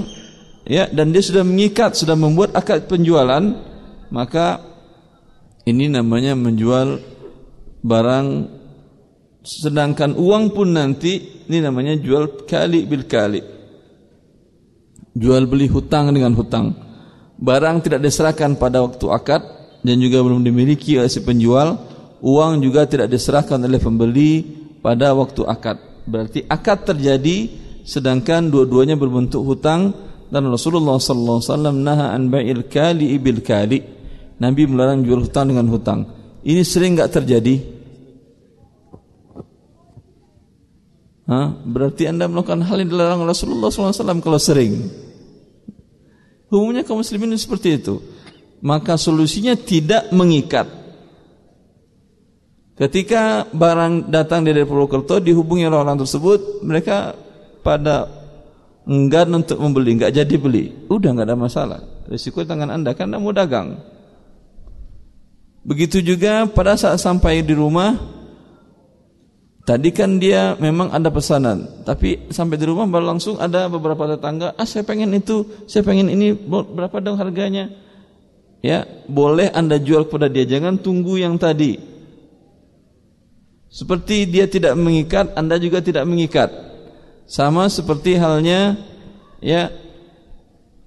[0.67, 3.43] ya dan dia sudah mengikat sudah membuat akad penjualan
[4.13, 4.73] maka
[5.63, 6.99] ini namanya menjual
[7.83, 8.27] barang.
[9.43, 13.43] Sedangkan uang pun nanti ini namanya jual kali bil kali.
[15.17, 16.71] Jual beli hutang dengan hutang.
[17.35, 19.41] Barang tidak diserahkan pada waktu akad
[19.83, 21.75] dan juga belum dimiliki oleh si penjual,
[22.23, 24.31] uang juga tidak diserahkan oleh pembeli
[24.79, 25.77] pada waktu akad.
[26.07, 27.51] Berarti akad terjadi
[27.83, 29.91] sedangkan dua-duanya berbentuk hutang
[30.31, 33.83] dan Rasulullah sallallahu alaihi wasallam naha an bai'il kali ibil kali.
[34.39, 36.09] Nabi melarang jual hutang dengan hutang.
[36.43, 37.63] Ini sering enggak terjadi?
[41.23, 41.55] Hah?
[41.63, 44.91] Berarti anda melakukan hal yang dilarang Rasulullah SAW kalau sering.
[46.51, 48.12] Umumnya kaum muslimin seperti itu
[48.63, 50.65] maka solusinya tidak mengikat.
[52.73, 57.13] Ketika barang datang dari Purwokerto dihubungi oleh orang tersebut, mereka
[57.61, 58.09] pada
[58.87, 60.73] enggan untuk membeli, enggak jadi beli.
[60.89, 61.79] Udah enggak ada masalah.
[62.09, 63.77] Risiko tangan Anda karena mau dagang.
[65.63, 67.95] Begitu juga pada saat sampai di rumah
[69.63, 74.51] Tadi kan dia memang ada pesanan, tapi sampai di rumah baru langsung ada beberapa tetangga,
[74.59, 77.71] ah saya pengen itu, saya pengen ini, berapa dong harganya?
[78.63, 80.47] Ya boleh anda jual kepada dia.
[80.47, 81.77] Jangan tunggu yang tadi.
[83.67, 86.49] Seperti dia tidak mengikat anda juga tidak mengikat.
[87.27, 88.79] Sama seperti halnya
[89.43, 89.69] ya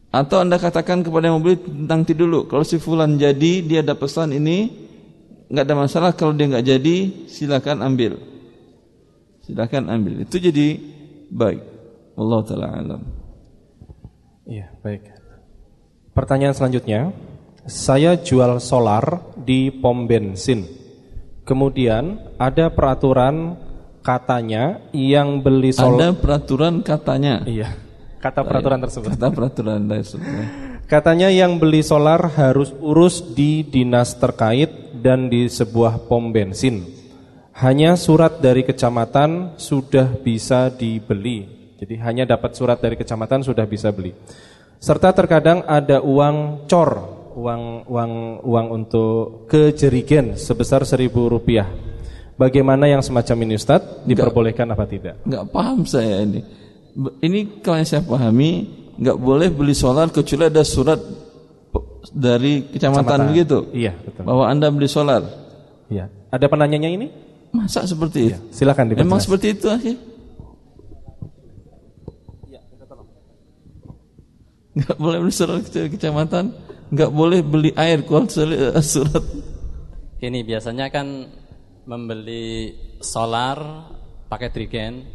[0.08, 2.48] atau anda katakan kepada yang membeli nanti dulu.
[2.48, 4.72] Kalau si fulan jadi dia ada pesan ini
[5.52, 6.10] nggak ada masalah.
[6.16, 6.96] Kalau dia nggak jadi
[7.28, 8.16] silakan ambil.
[9.44, 10.24] Silakan ambil.
[10.24, 10.80] Itu jadi
[11.28, 11.60] baik.
[12.16, 13.02] Allah taala alam.
[14.46, 15.10] Iya baik.
[16.16, 17.12] Pertanyaan selanjutnya
[17.66, 20.62] saya jual solar di pom bensin.
[21.46, 23.58] Kemudian ada peraturan
[24.02, 26.14] katanya yang beli solar.
[26.14, 27.42] Ada peraturan katanya.
[27.46, 27.74] Iya.
[28.22, 29.10] Kata peraturan tersebut.
[29.14, 30.26] Kata peraturan tersebut.
[30.86, 36.86] Katanya yang beli solar harus urus di dinas terkait dan di sebuah pom bensin.
[37.58, 41.46] Hanya surat dari kecamatan sudah bisa dibeli.
[41.78, 44.14] Jadi hanya dapat surat dari kecamatan sudah bisa beli.
[44.78, 48.12] Serta terkadang ada uang cor uang uang
[48.48, 51.68] uang untuk kejerigen sebesar seribu rupiah.
[52.36, 53.80] Bagaimana yang semacam ini Ustaz?
[54.08, 55.20] Diperbolehkan apa tidak?
[55.24, 56.40] Enggak paham saya ini.
[56.96, 58.50] Ini kalau yang saya pahami
[58.96, 61.00] enggak boleh beli solar kecuali ada surat
[62.12, 63.28] dari kecamatan, kecamatan.
[63.32, 63.58] begitu.
[63.72, 64.22] Iya, betul.
[64.24, 65.22] Bahwa Anda beli solar.
[65.92, 66.08] Iya.
[66.32, 67.06] Ada penanyanya ini?
[67.52, 68.36] Masa seperti iya.
[68.40, 68.64] itu?
[68.64, 69.04] Silakan dibaca.
[69.04, 69.96] Memang seperti itu akhir.
[74.76, 78.28] Enggak boleh beli surat kecamatan nggak boleh beli air kalau
[78.82, 79.24] surat.
[80.22, 81.06] Ini biasanya kan
[81.86, 82.72] membeli
[83.02, 83.90] solar
[84.26, 85.06] pakai trigen.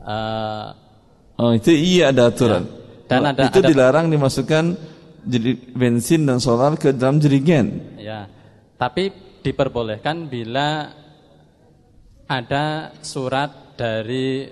[0.00, 0.72] Uh,
[1.36, 2.64] oh itu iya ada aturan.
[2.64, 2.78] Ya.
[3.10, 4.64] Dan oh, ada itu ada, dilarang dimasukkan
[5.26, 7.98] jadi bensin dan solar ke dalam jerigen.
[7.98, 8.30] Ya,
[8.78, 9.10] tapi
[9.42, 10.94] diperbolehkan bila
[12.30, 14.46] ada surat dari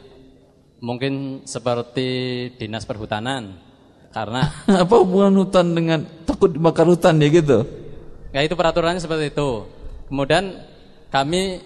[0.82, 2.10] mungkin seperti
[2.58, 3.67] dinas perhutanan
[4.12, 4.48] karena
[4.84, 7.58] apa hubungan hutan dengan takut dibakar hutan ya gitu?
[8.32, 9.64] Ya itu peraturannya seperti itu.
[10.08, 10.64] Kemudian
[11.08, 11.60] kami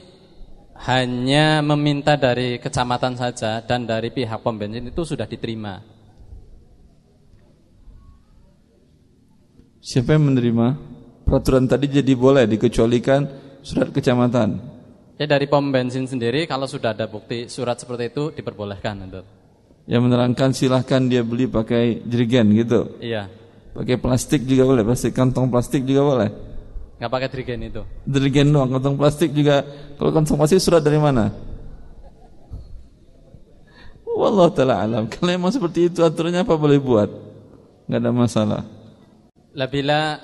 [0.83, 5.78] hanya meminta dari kecamatan saja dan dari pihak pom bensin itu sudah diterima.
[9.83, 10.66] Siapa yang menerima?
[11.26, 13.26] Peraturan tadi jadi boleh dikecualikan
[13.62, 14.59] surat kecamatan.
[15.18, 19.41] Ya dari pom bensin sendiri kalau sudah ada bukti surat seperti itu diperbolehkan untuk
[19.90, 22.97] yang menerangkan silahkan dia beli pakai jerigen gitu.
[23.03, 23.27] Iya.
[23.73, 26.29] Pakai plastik juga boleh, plastik kantong plastik juga boleh.
[27.03, 27.83] Gak pakai jerigen itu.
[28.07, 29.66] Jerigen doang, kantong plastik juga.
[29.99, 31.35] Kalau kantong plastik surat dari mana?
[34.07, 35.09] Wallah taala alam.
[35.11, 37.11] Kalau emang seperti itu aturannya apa boleh buat?
[37.90, 38.62] Gak ada masalah.
[39.51, 40.21] Bila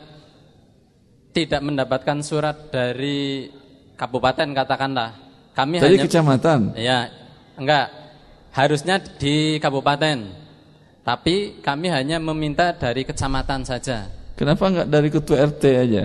[1.34, 3.50] tidak mendapatkan surat dari
[3.98, 5.18] kabupaten katakanlah,
[5.56, 6.58] kami dari hanya kecamatan.
[6.78, 7.10] Ya,
[7.58, 7.97] enggak
[8.58, 10.18] harusnya di kabupaten.
[11.06, 14.10] Tapi kami hanya meminta dari kecamatan saja.
[14.34, 16.04] Kenapa nggak dari ketua RT aja?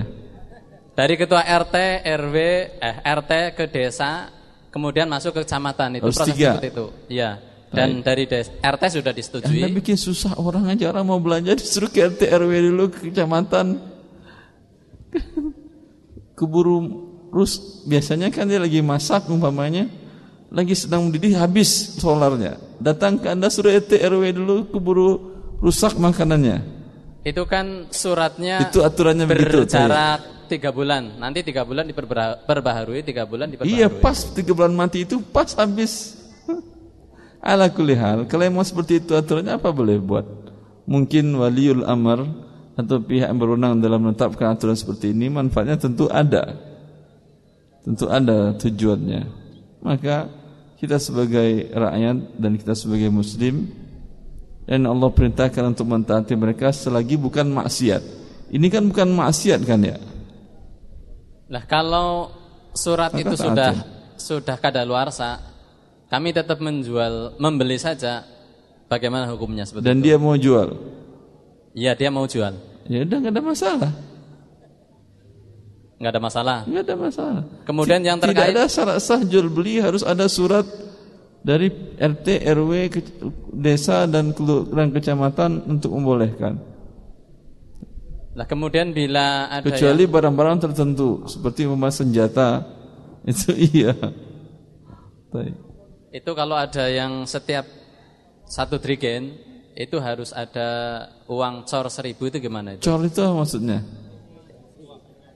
[0.94, 2.36] Dari ketua RT, RW,
[2.78, 4.30] eh RT ke desa,
[4.70, 6.54] kemudian masuk ke kecamatan itu Harus proses tiga.
[6.56, 6.86] seperti itu.
[7.10, 7.32] Iya.
[7.74, 9.74] Dan dari des, RT sudah Anda disetujui.
[9.74, 13.82] bikin susah orang aja orang mau belanja disuruh ke RT RW dulu ke kecamatan.
[16.38, 16.78] Keburu
[17.34, 19.90] rus biasanya kan dia lagi masak umpamanya
[20.54, 22.62] lagi sedang mendidih habis solarnya.
[22.78, 25.10] Datang ke Anda suruh RT RW dulu keburu
[25.58, 26.62] rusak makanannya.
[27.26, 31.18] Itu kan suratnya Itu aturannya begitu, berjarak tiga bulan.
[31.18, 33.82] Nanti tiga bulan diperbaharui, tiga bulan diperbaharui.
[33.82, 36.20] Iya pas tiga bulan mati itu pas habis.
[37.42, 40.28] Ala kulli hal, kalau mau seperti itu aturannya apa boleh buat?
[40.86, 42.28] Mungkin waliul amr
[42.76, 46.60] atau pihak yang berwenang dalam menetapkan aturan seperti ini manfaatnya tentu ada.
[47.88, 49.22] Tentu ada tujuannya.
[49.84, 50.43] Maka
[50.84, 53.72] kita sebagai rakyat dan kita sebagai muslim
[54.68, 58.04] dan Allah perintahkan untuk mentaati mereka selagi bukan maksiat.
[58.52, 59.96] Ini kan bukan maksiat kan ya?
[61.48, 62.36] Nah kalau
[62.76, 63.46] surat Maka itu taati.
[63.48, 63.72] sudah
[64.20, 65.40] sudah kadaluarsa,
[66.12, 68.28] kami tetap menjual, membeli saja.
[68.92, 70.12] Bagaimana hukumnya seperti Dan itu?
[70.12, 70.70] dia mau jual.
[71.74, 72.54] Iya dia mau jual,
[72.86, 73.92] Ya udah nggak ada masalah.
[76.02, 76.58] Nggak ada masalah.
[76.66, 77.42] Enggak ada masalah.
[77.64, 80.66] Kemudian yang Tidak terkait ada syarat sah jual beli harus ada surat
[81.44, 81.68] dari
[82.00, 82.72] RT, RW,
[83.52, 86.56] desa dan kelu- dan kecamatan untuk membolehkan.
[88.34, 92.66] Nah kemudian bila ada Kecuali barang-barang tertentu seperti umpama senjata
[93.30, 93.94] itu iya.
[95.30, 95.54] Baik.
[95.54, 95.58] yang,
[96.14, 97.66] itu kalau ada yang setiap
[98.50, 99.34] satu drigen
[99.74, 102.86] itu harus ada uang cor seribu itu gimana itu?
[102.86, 103.82] Cor itu maksudnya?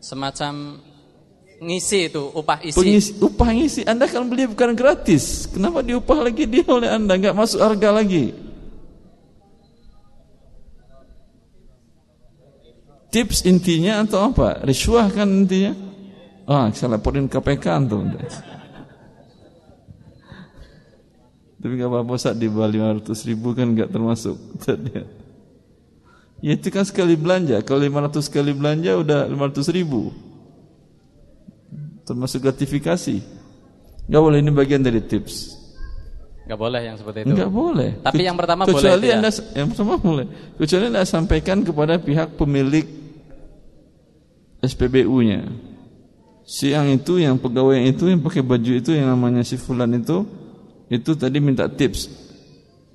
[0.07, 0.79] Semacam
[1.59, 2.79] ngisi itu upah isi.
[2.79, 3.81] Pengisi, upah ngisi.
[3.83, 5.51] Anda kan beli bukan gratis.
[5.51, 7.19] Kenapa diupah lagi dia oleh Anda?
[7.19, 8.31] Enggak masuk harga lagi.
[13.11, 14.63] Tips intinya atau apa?
[14.63, 15.75] Riswah kan intinya?
[16.47, 18.07] Ah, saya laporin KPK antum.
[21.59, 24.39] Tapi nggak apa-apa Ustaz di bawah 500 ribu kan nggak termasuk.
[26.41, 27.61] Ya itu kan sekali belanja.
[27.65, 30.13] Kalau 500 sekali belanja udah 500 ribu.
[32.07, 33.19] Termasuk gratifikasi.
[34.07, 35.57] Nggak boleh ini bagian dari tips.
[36.47, 37.35] Nggak boleh yang seperti itu.
[37.35, 37.89] Enggak boleh.
[37.99, 39.15] Tapi yang pertama boleh Kecuali itu ya?
[39.19, 40.25] Anda yang pertama boleh.
[40.55, 42.87] Kecuali Anda sampaikan kepada pihak pemilik
[44.63, 45.43] SPBU-nya.
[46.47, 49.91] Si yang itu, yang pegawai yang itu, yang pakai baju itu, yang namanya si fulan
[49.99, 50.23] itu,
[50.87, 52.07] itu tadi minta tips.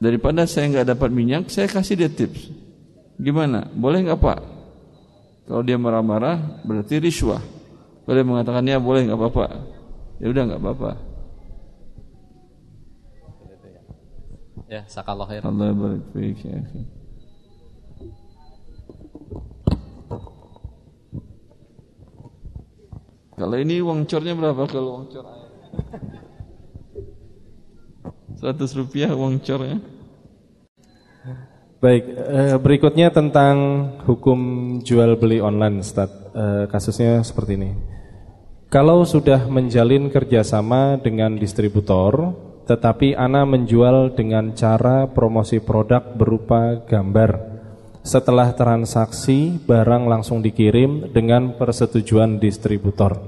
[0.00, 2.61] Daripada saya nggak dapat minyak, saya kasih dia tips.
[3.22, 3.70] Gimana?
[3.70, 4.38] Boleh nggak Pak?
[5.46, 7.38] Kalau dia marah-marah, berarti riswah.
[8.02, 9.46] Dia mengatakan ya boleh nggak apa-apa,
[10.18, 10.90] ya udah nggak apa-apa.
[14.66, 15.44] Ya, sakallah khair.
[15.44, 16.60] Allah barik fiik ya.
[23.36, 25.52] Kalau ini uang cornya berapa kalau uang cor ayam?
[28.40, 29.76] 100 rupiah uang cornya.
[31.82, 33.56] Baik, eh, berikutnya tentang
[34.06, 34.38] hukum
[34.86, 36.14] jual beli online, Ustaz.
[36.30, 37.74] Eh, kasusnya seperti ini.
[38.70, 42.38] Kalau sudah menjalin kerjasama dengan distributor,
[42.70, 47.50] tetapi Ana menjual dengan cara promosi produk berupa gambar.
[48.06, 53.18] Setelah transaksi, barang langsung dikirim dengan persetujuan distributor.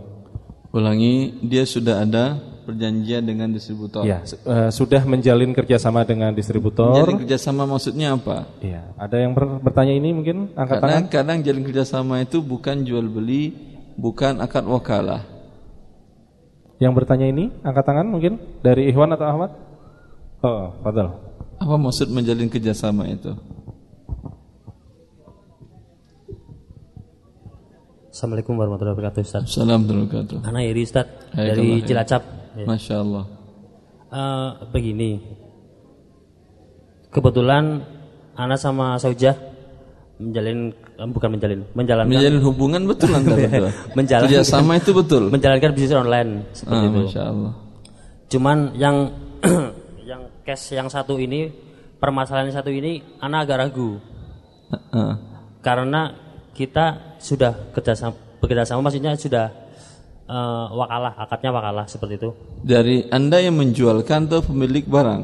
[0.71, 4.03] Ulangi, dia sudah ada perjanjian dengan distributor.
[4.03, 6.97] Ya, eh, sudah menjalin kerjasama dengan distributor.
[6.97, 8.49] Jalin kerjasama maksudnya apa?
[8.65, 11.05] Iya, ada yang ber- bertanya ini mungkin angkat tangan?
[11.07, 13.53] Karena kadang jalin kerjasama itu bukan jual beli,
[14.01, 15.23] bukan akad wakalah.
[16.83, 19.51] Yang bertanya ini angkat tangan mungkin dari Ikhwan atau Ahmad?
[20.43, 21.15] Oh, Fadal.
[21.61, 23.33] Apa maksud menjalin kerjasama itu?
[28.15, 30.51] Assalamualaikum warahmatullahi wabarakatuh Ustaz Assalamualaikum warahmatullahi wabarakatuh.
[30.55, 32.23] Anak Iri Ustaz dari Cilacap
[32.55, 32.65] ya.
[32.65, 33.25] Masya Allah.
[34.09, 35.11] Eh, Begini
[37.11, 37.83] Kebetulan
[38.35, 39.35] Ana sama Saujah
[40.17, 43.71] Menjalin eh, Bukan menjalin Menjalankan Menjalin hubungan betul antara dua.
[43.93, 45.23] Menjalankan- Kerjasama itu betul.
[45.29, 47.53] Menjalankan bisnis online Seperti Ah, itu Masya Allah.
[48.29, 48.97] Cuman yang
[50.05, 51.51] Yang cash yang satu ini
[51.99, 53.99] Permasalahan yang satu ini Ana agak ragu
[54.91, 55.19] Ah,
[55.59, 56.15] Karena
[56.51, 59.51] kita sudah kerjasama Bekerjasama maksudnya sudah
[60.29, 62.31] eh, Wakalah Akadnya wakalah seperti itu
[62.65, 65.23] Dari Anda yang menjualkan atau pemilik barang?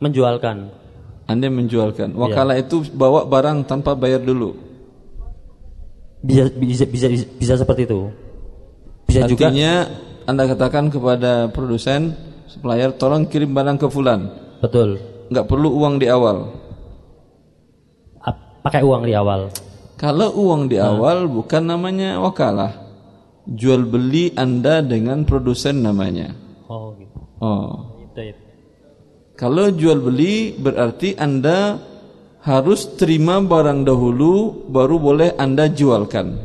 [0.00, 0.84] Menjualkan
[1.24, 2.12] Anda yang menjualkan.
[2.12, 4.52] Wakalah itu bawa barang tanpa bayar dulu.
[6.24, 8.08] bisa bisa bisa bisa seperti itu
[9.08, 9.72] bisa juga Artinya
[10.24, 12.16] Anda katakan kepada produsen,
[12.48, 14.32] supplier, tolong kirim barang ke fulan.
[14.60, 14.96] betul
[15.28, 16.64] Nggak perlu uang di awal.
[18.64, 19.52] pakai uang di awal?
[20.00, 22.83] Kalau uang di awal bukan namanya wakalah.
[23.44, 26.32] Jual beli Anda dengan produsen namanya.
[26.68, 27.18] Oh gitu.
[27.44, 27.94] Oh.
[29.34, 31.76] Kalau jual beli berarti Anda
[32.46, 36.38] harus terima barang dahulu baru boleh Anda jualkan.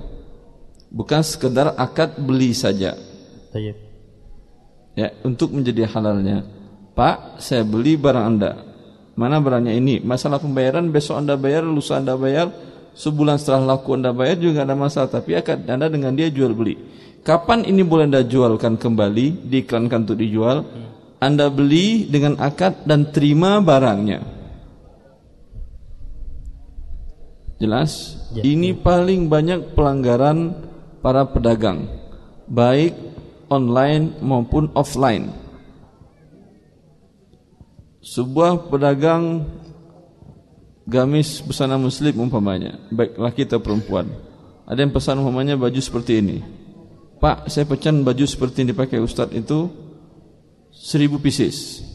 [0.90, 2.98] Bukan sekedar akad beli saja.
[3.54, 3.78] Tayyib.
[4.98, 6.44] Ya, untuk menjadi halalnya.
[6.98, 8.52] Pak, saya beli barang Anda.
[9.14, 10.02] Mana barangnya ini?
[10.02, 12.50] Masalah pembayaran besok Anda bayar, lusa Anda bayar,
[13.00, 16.76] sebulan setelah laku Anda bayar juga ada masalah, tapi akad Anda dengan dia jual beli.
[17.24, 20.68] Kapan ini boleh Anda jualkan kembali, diiklankan untuk dijual?
[21.24, 24.24] Anda beli dengan akad dan terima barangnya.
[27.60, 28.16] Jelas?
[28.32, 28.44] Ya.
[28.48, 30.56] Ini paling banyak pelanggaran
[31.04, 31.92] para pedagang,
[32.48, 32.96] baik
[33.52, 35.36] online maupun offline.
[38.00, 39.44] Sebuah pedagang
[40.90, 44.10] gamis busana muslim umpamanya, baik laki atau perempuan.
[44.66, 46.38] Ada yang pesan umpamanya baju seperti ini.
[47.22, 49.70] Pak, saya pesan baju seperti yang dipakai Ustadz itu
[50.74, 51.86] seribu pieces.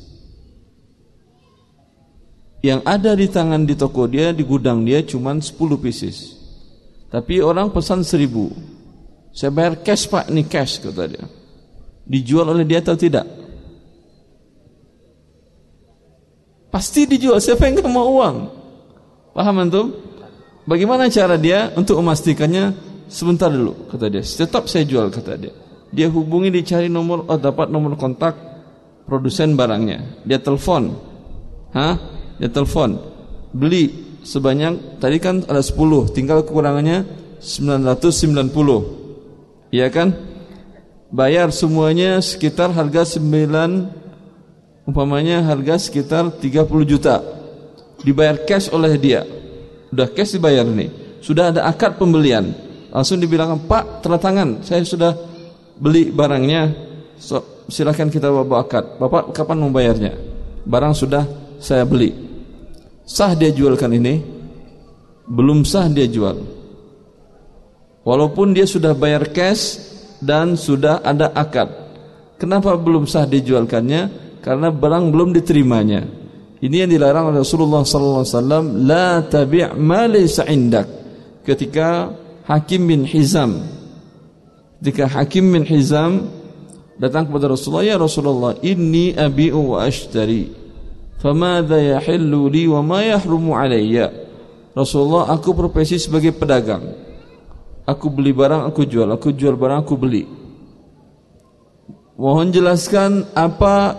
[2.65, 6.33] Yang ada di tangan di toko dia, di gudang dia cuma 10 pieces.
[7.13, 8.49] Tapi orang pesan seribu.
[9.37, 11.25] Saya bayar cash pak, ini cash kata dia.
[12.09, 13.29] Dijual oleh dia atau tidak?
[16.73, 18.64] Pasti dijual, siapa yang gak mau uang?
[19.35, 19.91] Paham antum?
[20.65, 22.73] Bagaimana cara dia untuk memastikannya?
[23.11, 24.23] Sebentar dulu, kata dia.
[24.25, 25.53] Tetap saya jual, kata dia.
[25.93, 28.35] Dia hubungi, dicari nomor, oh dapat nomor kontak
[29.05, 30.25] produsen barangnya.
[30.25, 30.97] Dia telepon.
[31.77, 32.01] Hah?
[32.41, 32.97] Dia telepon.
[33.53, 33.93] Beli
[34.25, 37.05] sebanyak, tadi kan ada 10, tinggal kekurangannya
[37.45, 39.69] 990.
[39.69, 40.17] Iya kan?
[41.13, 47.21] Bayar semuanya sekitar harga 9 umpamanya harga sekitar 30 juta.
[48.05, 49.25] Dibayar cash oleh dia.
[49.89, 51.19] Sudah cash dibayar nih.
[51.25, 52.53] Sudah ada akad pembelian.
[52.93, 54.61] Langsung dibilang, "Pak, tanda tangan.
[54.61, 55.17] Saya sudah
[55.81, 56.71] beli barangnya.
[57.17, 59.01] So, silakan kita bawa akad.
[59.01, 60.13] Bapak kapan membayarnya?
[60.69, 61.25] Barang sudah
[61.59, 62.13] saya beli.
[63.05, 64.21] Sah dia jualkan ini?
[65.25, 66.37] Belum sah dia jual.
[68.05, 69.81] Walaupun dia sudah bayar cash
[70.21, 71.69] dan sudah ada akad.
[72.37, 74.25] Kenapa belum sah dijualkannya?
[74.45, 76.24] Karena barang belum diterimanya.
[76.65, 80.89] Ini yang dilarang oleh Rasulullah sallallahu alaihi wasallam, la tabi' ma laysa indak.
[81.45, 82.09] Ketika
[82.49, 83.75] Hakim bin Hizam
[84.85, 86.29] ketika Hakim bin Hizam
[87.01, 90.53] datang kepada Rasulullah, "Ya Rasulullah, inni abi'u wa ashtari.
[91.25, 94.13] Famadha yahillu li wa ma yahrumu alayya?"
[94.77, 96.85] Rasulullah, aku profesi sebagai pedagang.
[97.89, 100.29] Aku beli barang, aku jual, aku jual barang, aku beli.
[102.21, 103.97] Mohon jelaskan apa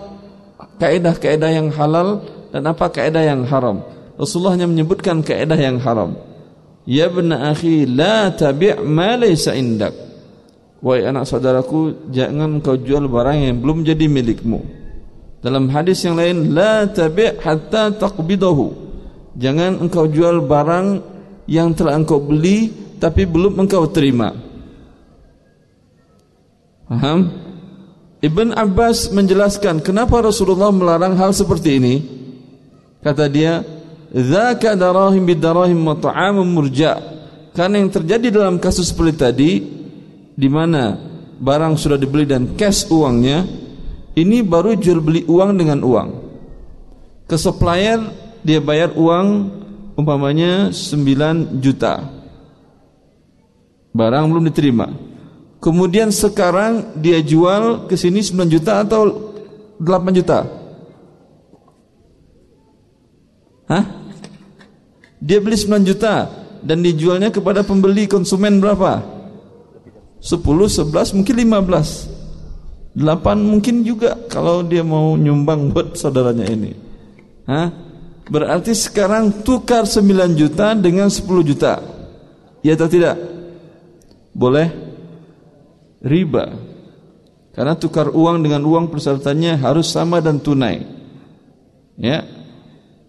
[0.78, 2.22] kaedah-kaedah yang halal
[2.56, 3.84] dan apa kaedah yang haram.
[4.16, 6.16] Rasulullah hanya menyebutkan kaedah yang haram.
[6.88, 9.92] Ya bena akhi, la tabi' ma laysa indak.
[10.80, 14.64] Wahai anak saudaraku, jangan kau jual barang yang belum jadi milikmu.
[15.44, 18.72] Dalam hadis yang lain, la tabi' hatta taqbidahu.
[19.36, 21.04] Jangan engkau jual barang
[21.52, 22.72] yang telah engkau beli
[23.04, 24.32] tapi belum engkau terima.
[26.88, 27.36] Paham?
[28.24, 31.96] Ibn Abbas menjelaskan kenapa Rasulullah melarang hal seperti ini.
[33.06, 33.62] Kata dia,
[34.10, 36.98] "Dzaka darahim bidarahim wa ta'amun murja."
[37.54, 39.52] Karena yang terjadi dalam kasus seperti tadi
[40.34, 40.98] di mana
[41.38, 43.46] barang sudah dibeli dan cash uangnya,
[44.18, 46.10] ini baru jual beli uang dengan uang.
[47.30, 48.02] Ke supplier
[48.42, 49.54] dia bayar uang
[49.94, 52.02] umpamanya 9 juta.
[53.96, 54.92] Barang belum diterima.
[55.62, 59.32] Kemudian sekarang dia jual ke sini 9 juta atau
[59.80, 60.65] 8 juta?
[63.66, 63.84] Hah?
[65.22, 66.30] Dia beli 9 juta
[66.62, 69.02] dan dijualnya kepada pembeli konsumen berapa?
[70.22, 72.96] 10, 11, mungkin 15.
[72.96, 73.04] 8
[73.44, 76.72] mungkin juga kalau dia mau nyumbang buat saudaranya ini.
[77.46, 77.70] Hah?
[78.26, 81.78] Berarti sekarang tukar 9 juta dengan 10 juta.
[82.66, 83.22] Ya atau tidak?
[84.34, 84.74] Boleh?
[86.02, 86.50] Riba.
[87.54, 90.82] Karena tukar uang dengan uang persyaratannya harus sama dan tunai.
[91.96, 92.35] Ya.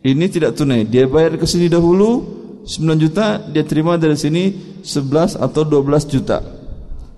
[0.06, 0.86] Ini tidak tunai.
[0.86, 2.22] Dia bayar ke sini dahulu
[2.62, 4.54] 9 juta, dia terima dari sini
[4.86, 6.38] 11 atau 12 juta.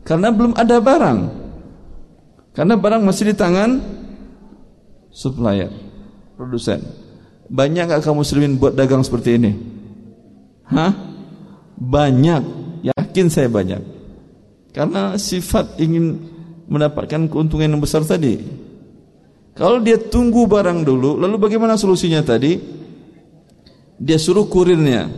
[0.09, 1.19] Karena belum ada barang.
[2.57, 3.77] Karena barang masih di tangan
[5.13, 5.69] supplier,
[6.41, 6.81] produsen.
[7.53, 9.53] Banyak gak kaum muslimin buat dagang seperti ini?
[10.69, 10.93] Hah?
[11.77, 12.43] Banyak,
[12.89, 13.85] yakin saya banyak.
[14.73, 16.25] Karena sifat ingin
[16.69, 18.37] mendapatkan keuntungan yang besar tadi.
[19.59, 22.55] Kalau dia tunggu barang dulu, lalu bagaimana solusinya tadi?
[23.99, 25.11] Dia suruh kurirnya.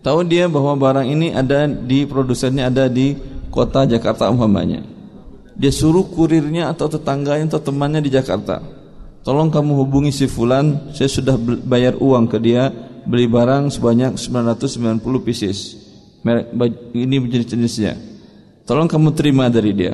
[0.00, 3.12] Tahu dia bahwa barang ini ada di produsennya ada di
[3.52, 4.80] kota Jakarta umpamanya.
[5.52, 8.64] Dia suruh kurirnya atau tetangganya atau temannya di Jakarta.
[9.20, 12.72] Tolong kamu hubungi si fulan, saya sudah bayar uang ke dia
[13.04, 15.76] beli barang sebanyak 990 pieces.
[16.24, 16.56] Merek
[16.96, 18.00] ini jenis-jenisnya.
[18.64, 19.92] Tolong kamu terima dari dia.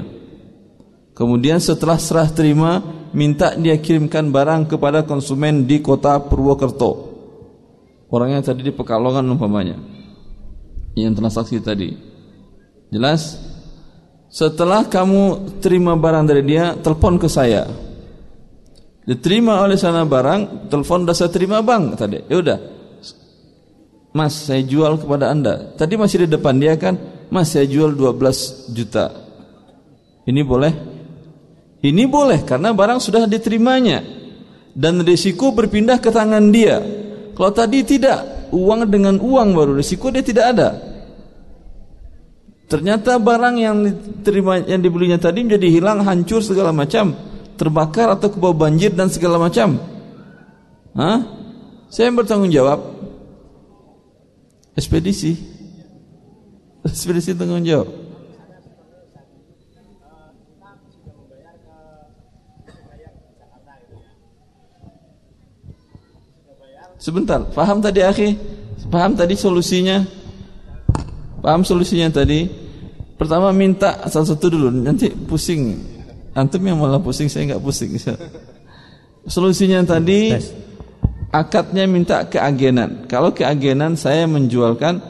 [1.15, 2.79] Kemudian setelah serah terima,
[3.13, 7.11] minta dia kirimkan barang kepada konsumen di kota Purwokerto.
[8.11, 9.79] Orangnya tadi di Pekalongan umpamanya.
[10.99, 11.95] Yang transaksi tadi.
[12.91, 13.39] Jelas?
[14.31, 17.67] Setelah kamu terima barang dari dia, telepon ke saya.
[19.07, 22.23] Diterima oleh sana barang, telepon dah saya terima bang tadi.
[22.31, 22.59] Ya udah.
[24.11, 25.75] Mas, saya jual kepada Anda.
[25.79, 26.99] Tadi masih di depan dia kan,
[27.31, 29.11] Mas saya jual 12 juta.
[30.27, 31.00] Ini boleh?
[31.81, 34.05] Ini boleh karena barang sudah diterimanya
[34.77, 36.77] dan risiko berpindah ke tangan dia.
[37.33, 40.69] Kalau tadi tidak, uang dengan uang baru risiko dia tidak ada.
[42.71, 47.17] Ternyata barang yang diterima yang dibelinya tadi menjadi hilang, hancur segala macam,
[47.59, 49.81] terbakar atau kebawa banjir dan segala macam.
[50.95, 51.19] Hah?
[51.91, 52.79] Saya yang bertanggung jawab.
[54.79, 55.35] Ekspedisi.
[56.87, 58.10] Ekspedisi tanggung jawab.
[67.01, 68.37] Sebentar, paham tadi akhi?
[68.93, 70.05] Paham tadi solusinya?
[71.41, 72.45] Paham solusinya tadi?
[73.17, 75.81] Pertama minta satu-satu dulu, nanti pusing.
[76.37, 77.97] Antum yang malah pusing, saya nggak pusing.
[79.25, 80.37] Solusinya tadi
[81.33, 83.09] akadnya minta keagenan.
[83.09, 85.01] Kalau keagenan saya menjualkan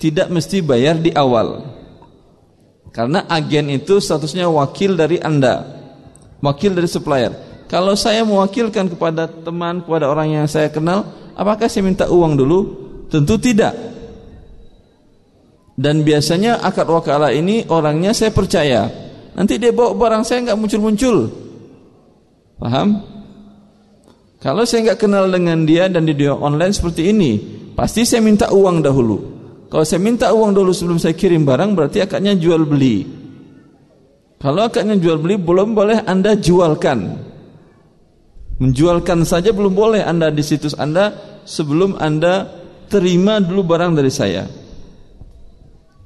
[0.00, 1.64] tidak mesti bayar di awal.
[2.88, 5.66] Karena agen itu statusnya wakil dari Anda.
[6.40, 7.32] Wakil dari supplier.
[7.66, 12.58] Kalau saya mewakilkan kepada teman, kepada orang yang saya kenal, Apakah saya minta uang dulu?
[13.10, 13.74] Tentu tidak.
[15.74, 18.86] Dan biasanya akad wakalah ini orangnya saya percaya.
[19.34, 21.16] Nanti dia bawa barang saya nggak muncul-muncul.
[22.62, 23.02] Paham?
[24.38, 27.32] Kalau saya nggak kenal dengan dia dan di dia online seperti ini,
[27.74, 29.16] pasti saya minta uang dahulu.
[29.66, 33.02] Kalau saya minta uang dulu sebelum saya kirim barang, berarti akadnya jual beli.
[34.38, 37.18] Kalau akadnya jual beli, belum boleh anda jualkan.
[38.54, 41.10] Menjualkan saja belum boleh Anda di situs Anda
[41.42, 42.46] sebelum Anda
[42.86, 44.46] terima dulu barang dari saya.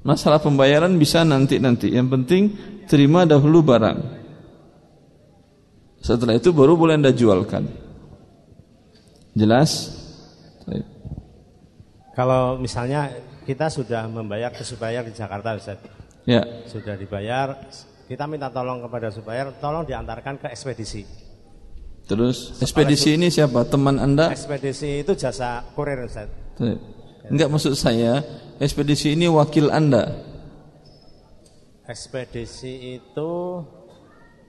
[0.00, 1.92] Masalah pembayaran bisa nanti-nanti.
[1.92, 2.42] Yang penting
[2.88, 3.98] terima dahulu barang.
[6.00, 7.68] Setelah itu baru boleh Anda jualkan.
[9.36, 9.92] Jelas?
[12.16, 13.12] Kalau misalnya
[13.44, 15.78] kita sudah membayar ke supplier di Jakarta Ustaz.
[16.26, 16.42] Ya.
[16.66, 17.60] Sudah dibayar,
[18.08, 21.27] kita minta tolong kepada supplier, tolong diantarkan ke ekspedisi.
[22.08, 23.68] Terus ekspedisi ini siapa?
[23.68, 24.32] Teman Anda?
[24.32, 26.32] Ekspedisi itu jasa kurir Ustaz.
[27.28, 28.24] Enggak maksud saya,
[28.56, 30.16] ekspedisi ini wakil Anda.
[31.84, 33.32] Ekspedisi itu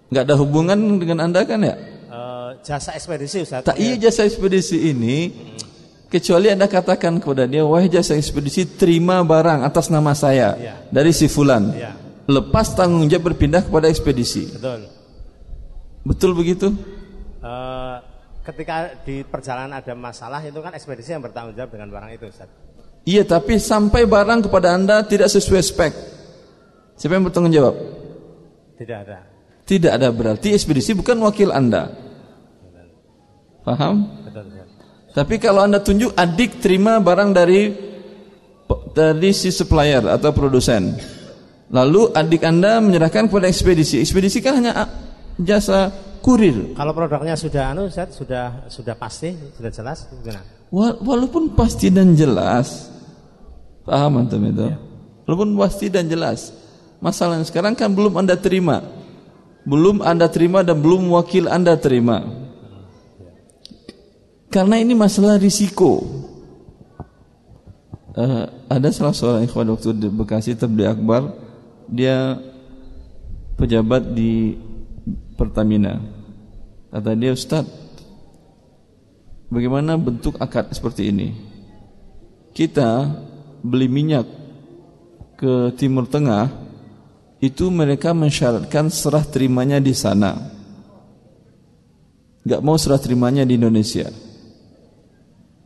[0.08, 1.76] enggak ada hubungan dengan Anda kan ya?
[2.08, 3.68] Uh, jasa ekspedisi Ustaz.
[3.68, 5.28] Tak iya jasa ekspedisi ini
[6.08, 10.74] kecuali Anda katakan kepada dia, "Wahai jasa ekspedisi, terima barang atas nama saya ya.
[10.96, 11.92] dari si fulan." Ya.
[12.24, 14.48] Lepas tanggung jawab berpindah kepada ekspedisi.
[14.48, 14.88] Betul.
[16.08, 16.72] Betul begitu?
[17.44, 17.96] Uh,
[18.44, 22.50] ketika di perjalanan ada masalah itu kan ekspedisi yang bertanggung jawab dengan barang itu Ustaz.
[23.08, 25.94] Iya tapi sampai barang kepada anda tidak sesuai spek
[27.00, 27.76] Siapa yang bertanggung jawab?
[28.76, 29.24] Tidak ada
[29.64, 31.90] Tidak ada berarti ekspedisi bukan wakil anda
[33.64, 34.04] Paham?
[34.28, 34.68] Betul, betul.
[35.16, 37.72] Tapi kalau anda tunjuk adik terima barang dari
[38.94, 40.94] dari si supplier atau produsen
[41.72, 44.74] Lalu adik anda menyerahkan kepada ekspedisi Ekspedisi kan hanya
[45.40, 46.76] jasa kurir.
[46.76, 50.44] Kalau produknya sudah anu Ustaz, sudah sudah pasti, sudah jelas gimana?
[51.02, 52.92] Walaupun pasti dan jelas.
[53.88, 54.70] Paham antum itu?
[54.70, 54.78] Ya.
[55.26, 56.54] Walaupun pasti dan jelas.
[57.02, 58.86] Masalahnya sekarang kan belum Anda terima.
[59.66, 62.22] Belum Anda terima dan belum wakil Anda terima.
[64.50, 66.06] Karena ini masalah risiko.
[68.14, 71.30] Uh, ada salah seorang ikhwan waktu di Bekasi Tabli Akbar,
[71.88, 72.42] dia
[73.56, 74.58] pejabat di
[75.40, 75.96] Pertamina.
[76.92, 77.64] Kata dia, Ustaz,
[79.48, 81.32] bagaimana bentuk akad seperti ini?
[82.52, 83.08] Kita
[83.64, 84.28] beli minyak
[85.40, 86.52] ke Timur Tengah,
[87.40, 90.36] itu mereka mensyaratkan serah terimanya di sana.
[92.44, 94.12] Gak mau serah terimanya di Indonesia.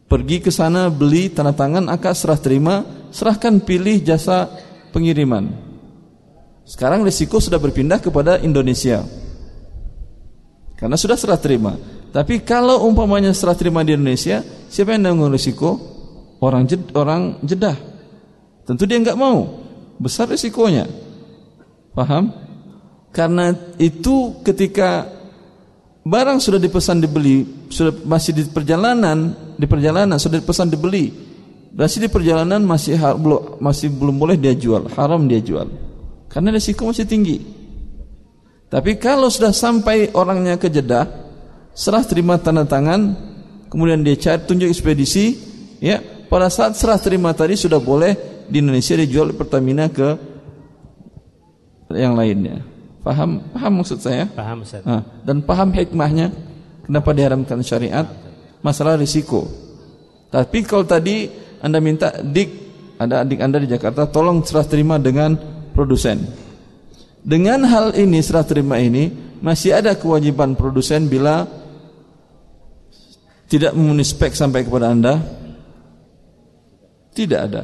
[0.05, 4.45] Pergi ke sana beli tanda tangan akad serah terima, serahkan pilih jasa
[4.93, 5.49] pengiriman.
[6.69, 9.01] Sekarang risiko sudah berpindah kepada Indonesia.
[10.83, 11.79] Karena sudah serah terima.
[12.11, 15.79] Tapi kalau umpamanya serah terima di Indonesia, siapa yang menanggung risiko?
[16.43, 17.79] Orang jed, orang Jeddah.
[18.67, 19.63] Tentu dia nggak mau.
[19.95, 20.83] Besar risikonya.
[21.95, 22.35] Paham?
[23.15, 25.07] Karena itu ketika
[26.03, 31.15] barang sudah dipesan dibeli, sudah masih di perjalanan, di perjalanan sudah dipesan dibeli,
[31.71, 35.71] masih di perjalanan masih belum masih belum boleh dia jual, haram dia jual.
[36.27, 37.62] Karena risiko masih tinggi.
[38.73, 41.05] Tapi kalau sudah sampai orangnya ke Jeddah,
[41.77, 43.13] serah terima tanda tangan,
[43.69, 45.37] kemudian dia cari tunjuk ekspedisi,
[45.77, 48.17] ya, pada saat serah terima tadi sudah boleh
[48.49, 50.17] di Indonesia dijual Pertamina ke
[51.93, 52.65] yang lainnya.
[53.05, 53.45] Paham?
[53.53, 54.25] Paham maksud saya?
[54.33, 54.81] Paham Ustaz.
[54.81, 56.33] Nah, dan paham hikmahnya
[56.87, 58.09] kenapa diharamkan syariat?
[58.65, 59.45] Masalah risiko.
[60.33, 61.29] Tapi kalau tadi
[61.61, 62.49] Anda minta dik
[62.97, 65.35] ada adik Anda di Jakarta tolong serah terima dengan
[65.75, 66.25] produsen.
[67.23, 69.07] Dengan hal ini serah terima ini
[69.39, 71.47] masih ada kewajiban produsen bila
[73.47, 75.23] tidak memenuhi spek sampai kepada Anda?
[77.15, 77.63] Tidak ada.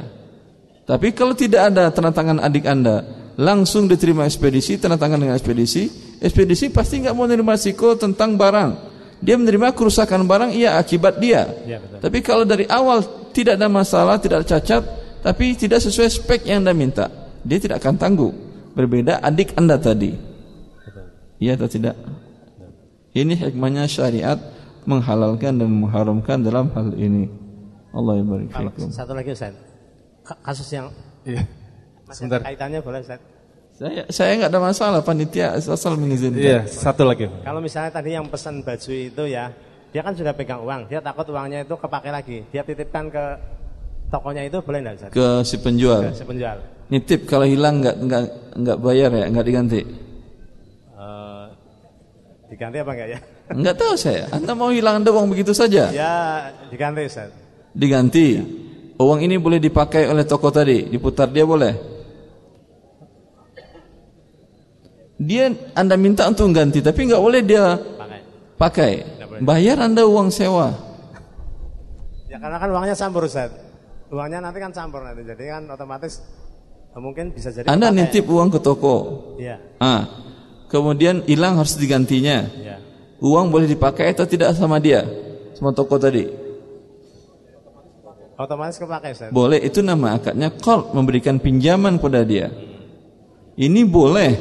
[0.88, 3.06] Tapi kalau tidak ada tanda tangan adik anda,
[3.38, 5.86] langsung diterima ekspedisi, tanda tangan dengan ekspedisi,
[6.18, 8.90] ekspedisi pasti nggak mau menerima risiko tentang barang.
[9.22, 11.46] Dia menerima kerusakan barang, iya akibat dia.
[11.62, 12.02] Ya, betul.
[12.02, 14.82] Tapi kalau dari awal tidak ada masalah, tidak ada cacat,
[15.22, 17.06] tapi tidak sesuai spek yang anda minta,
[17.46, 18.49] dia tidak akan tangguh.
[18.74, 20.14] Berbeda adik anda tadi.
[21.40, 21.96] Iya atau tidak?
[23.10, 24.38] Ini hikmahnya syariat
[24.86, 27.26] menghalalkan dan mengharamkan dalam hal ini.
[27.90, 29.54] Allah yang Kalau satu lagi Ustaz
[30.46, 30.86] kasus yang
[31.26, 31.42] Iya.
[32.06, 32.40] masih Sebentar.
[32.46, 33.18] kaitannya boleh Ustaz.
[33.74, 36.38] Saya saya nggak ada masalah panitia asal mengizinkan.
[36.38, 37.26] Iya, satu lagi.
[37.42, 39.50] Kalau misalnya tadi yang pesan baju itu ya,
[39.90, 42.38] dia kan sudah pegang uang, dia takut uangnya itu kepake lagi.
[42.52, 43.24] Dia titipkan ke
[44.12, 45.10] tokonya itu boleh enggak Ustaz?
[45.10, 46.12] Ke si penjual.
[46.12, 46.60] Ke si penjual.
[46.90, 48.24] Nitip kalau hilang nggak nggak
[48.58, 49.80] nggak bayar ya, nggak diganti.
[50.90, 51.44] Eh,
[52.50, 53.18] diganti apa enggak ya?
[53.50, 54.26] Nggak tahu saya.
[54.34, 55.86] Anda mau hilang Anda uang begitu saja?
[55.94, 57.30] Ya, diganti Ustaz.
[57.70, 58.42] Diganti.
[58.98, 61.72] Uang ini boleh dipakai oleh toko tadi, diputar dia boleh.
[65.20, 68.20] Dia Anda minta untuk ganti, tapi nggak boleh dia Pakai.
[68.56, 68.92] pakai.
[69.40, 70.74] Bayar Anda uang sewa.
[72.26, 73.52] Ya karena kan uangnya campur Ustaz.
[74.10, 75.22] Uangnya nanti kan campur nanti.
[75.22, 76.18] Jadi kan otomatis
[76.98, 77.98] mungkin bisa jadi Anda kepakai.
[78.10, 78.96] nitip uang ke toko.
[79.38, 80.10] Iya, Ah,
[80.66, 82.50] kemudian hilang harus digantinya.
[82.50, 82.76] iya.
[83.20, 85.04] Uang boleh dipakai atau tidak sama dia?
[85.54, 86.24] Sama toko tadi.
[88.34, 89.28] Otomatis kepake Ustaz.
[89.28, 92.48] Boleh itu nama akadnya qard memberikan pinjaman kepada dia.
[93.60, 94.32] Ini boleh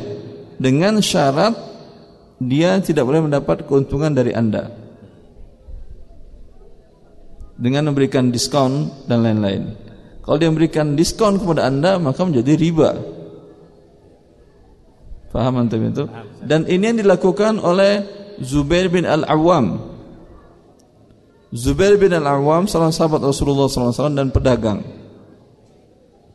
[0.56, 1.52] dengan syarat
[2.40, 4.72] dia tidak boleh mendapat keuntungan dari Anda.
[7.60, 9.76] Dengan memberikan diskon dan lain-lain.
[10.24, 12.90] Kalau dia memberikan diskon kepada Anda maka menjadi riba.
[15.30, 16.10] Faham antum itu?
[16.42, 18.02] Dan ini yang dilakukan oleh
[18.42, 19.90] Zubair bin Al-Awwam
[21.50, 24.86] Zubair bin Al-Awwam salah sahabat Rasulullah SAW dan pedagang.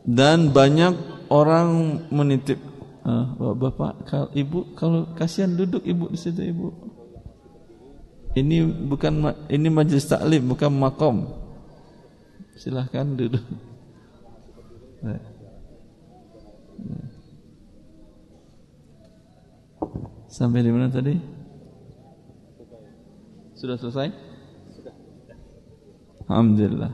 [0.03, 2.59] Dan banyak orang menitip
[3.07, 6.67] ah, Bapak, kalau Ibu kalau kasihan duduk Ibu di situ Ibu.
[8.35, 11.31] Ini bukan ini majelis taklim bukan makom.
[12.59, 13.41] Silahkan duduk.
[15.05, 15.21] Nah.
[20.25, 21.13] Sampai di mana tadi?
[23.53, 24.09] Sudah selesai?
[26.25, 26.91] Alhamdulillah.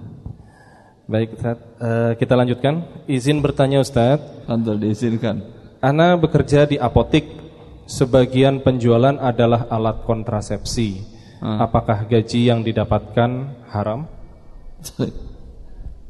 [1.07, 1.57] Baik, Ustaz.
[1.80, 2.84] Eh, kita lanjutkan.
[3.07, 4.20] Izin bertanya, Ustaz.
[4.45, 5.41] Fadal diizinkan.
[5.80, 7.39] Ana bekerja di apotik.
[7.88, 11.01] Sebagian penjualan adalah alat kontrasepsi.
[11.41, 11.66] Ah.
[11.66, 13.32] Apakah gaji yang didapatkan
[13.74, 14.05] haram?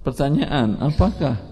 [0.06, 1.51] Pertanyaan, apakah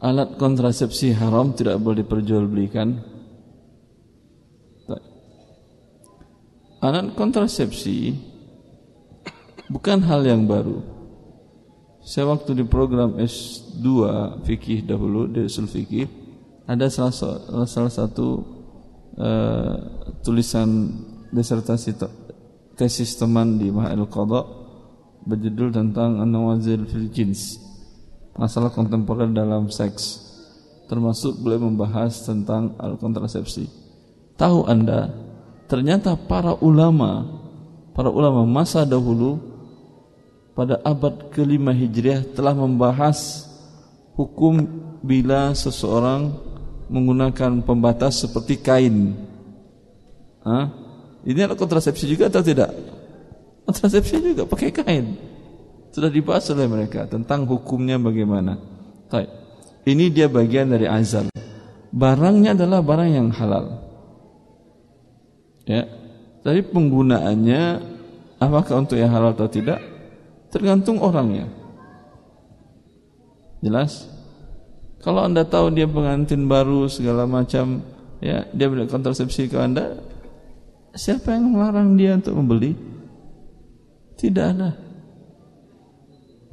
[0.00, 2.88] alat kontrasepsi haram tidak boleh diperjualbelikan?
[6.80, 8.16] Alat kontrasepsi
[9.68, 10.80] bukan hal yang baru.
[12.00, 13.84] Saya waktu di program S2
[14.48, 16.08] fikih dahulu di usul fikih
[16.64, 18.40] ada salah, sa- salah satu
[19.20, 19.74] eh,
[20.24, 20.88] tulisan
[21.28, 22.14] disertasi te-
[22.80, 24.40] tesis teman di Mahal Qadha
[25.28, 27.60] berjudul tentang an-nawazil fil jins
[28.40, 30.32] masalah kontemporer dalam seks
[30.88, 33.68] termasuk boleh membahas tentang al kontrasepsi.
[34.40, 35.12] Tahu anda
[35.68, 37.28] ternyata para ulama
[37.92, 39.36] para ulama masa dahulu
[40.56, 43.44] pada abad kelima hijriah telah membahas
[44.16, 44.64] hukum
[45.04, 46.32] bila seseorang
[46.88, 49.14] menggunakan pembatas seperti kain.
[50.40, 50.72] Hah?
[51.28, 52.72] ini adalah kontrasepsi juga atau tidak?
[53.68, 55.29] Kontrasepsi juga pakai kain
[55.90, 58.58] sudah dibahas oleh mereka tentang hukumnya bagaimana
[59.10, 59.30] Baik.
[59.86, 61.30] ini dia bagian dari azal
[61.90, 63.82] barangnya adalah barang yang halal
[65.66, 65.86] ya
[66.40, 67.62] tapi penggunaannya
[68.38, 69.82] apakah untuk yang halal atau tidak
[70.48, 71.50] tergantung orangnya
[73.60, 74.10] jelas
[75.00, 77.80] Kalau anda tahu dia pengantin baru segala macam,
[78.20, 79.96] ya dia beli kontrasepsi ke anda,
[80.92, 82.76] siapa yang melarang dia untuk membeli?
[84.20, 84.76] Tidak ada.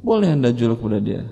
[0.07, 1.27] Boleh anda jual kepada dia.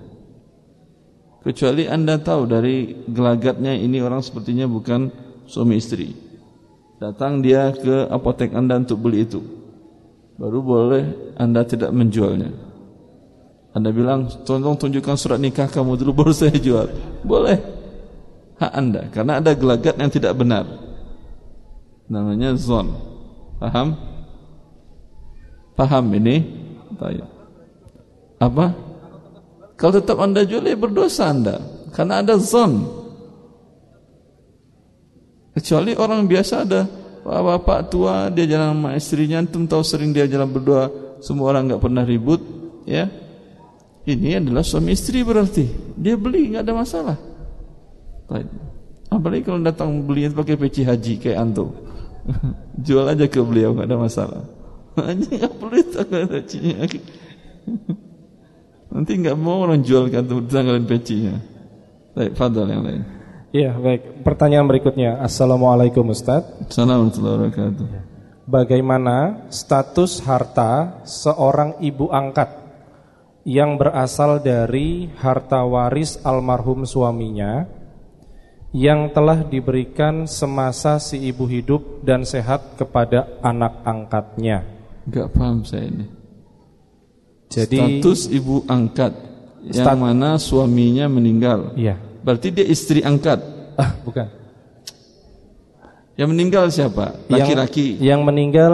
[1.48, 5.08] Kecuali anda tahu dari gelagatnya ini orang sepertinya bukan
[5.48, 6.12] suami istri.
[7.00, 9.40] Datang dia ke apotek anda untuk beli itu.
[10.36, 11.08] Baru boleh
[11.40, 12.52] anda tidak menjualnya.
[13.76, 16.92] Anda bilang, tolong tunjukkan surat nikah kamu dulu baru saya jual.
[17.24, 17.60] Boleh.
[18.56, 19.12] Hak Anda.
[19.12, 20.64] Karena ada gelagat yang tidak benar.
[22.08, 22.96] Namanya zon.
[23.60, 24.00] Paham?
[25.76, 26.40] Paham ini?
[26.96, 27.35] Tanya.
[28.40, 28.76] Apa?
[29.76, 31.60] Kalau tetap Anda jual, ya berdosa Anda.
[31.92, 32.84] Karena ada zon.
[35.56, 36.84] Kecuali orang biasa ada
[37.26, 40.92] bapak tua dia jalan sama istrinya, antum tahu sering dia jalan berdua,
[41.24, 42.44] semua orang nggak pernah ribut,
[42.84, 43.08] ya.
[44.06, 45.66] Ini adalah suami istri berarti.
[45.98, 47.18] Dia beli nggak ada masalah.
[49.10, 51.74] Apalagi kalau datang beli pakai peci haji kayak antum.
[52.86, 54.44] Jual aja ke beliau nggak ada masalah.
[55.02, 56.86] Hanya nggak perlu tanggal pecinya
[58.96, 61.36] nanti nggak mau orang jual ke antum tanggalin pecinya.
[62.16, 63.04] Baik fadal yang lain.
[63.52, 64.24] Iya baik.
[64.24, 65.20] Pertanyaan berikutnya.
[65.20, 66.48] Assalamualaikum Ustaz.
[66.72, 67.86] Assalamualaikum warahmatullahi wabarakatuh.
[68.48, 69.18] Bagaimana
[69.52, 72.48] status harta seorang ibu angkat
[73.44, 77.68] yang berasal dari harta waris almarhum suaminya
[78.72, 84.64] yang telah diberikan semasa si ibu hidup dan sehat kepada anak angkatnya.
[85.08, 86.15] Enggak paham saya ini.
[87.56, 89.16] Jadi status ibu angkat
[89.72, 91.72] yang stat mana suaminya meninggal.
[91.80, 91.96] Iya.
[92.20, 93.40] Berarti dia istri angkat.
[93.80, 94.28] Ah, bukan.
[96.16, 97.16] Yang meninggal siapa?
[97.32, 97.96] Laki-laki.
[97.96, 98.74] Yang, yang meninggal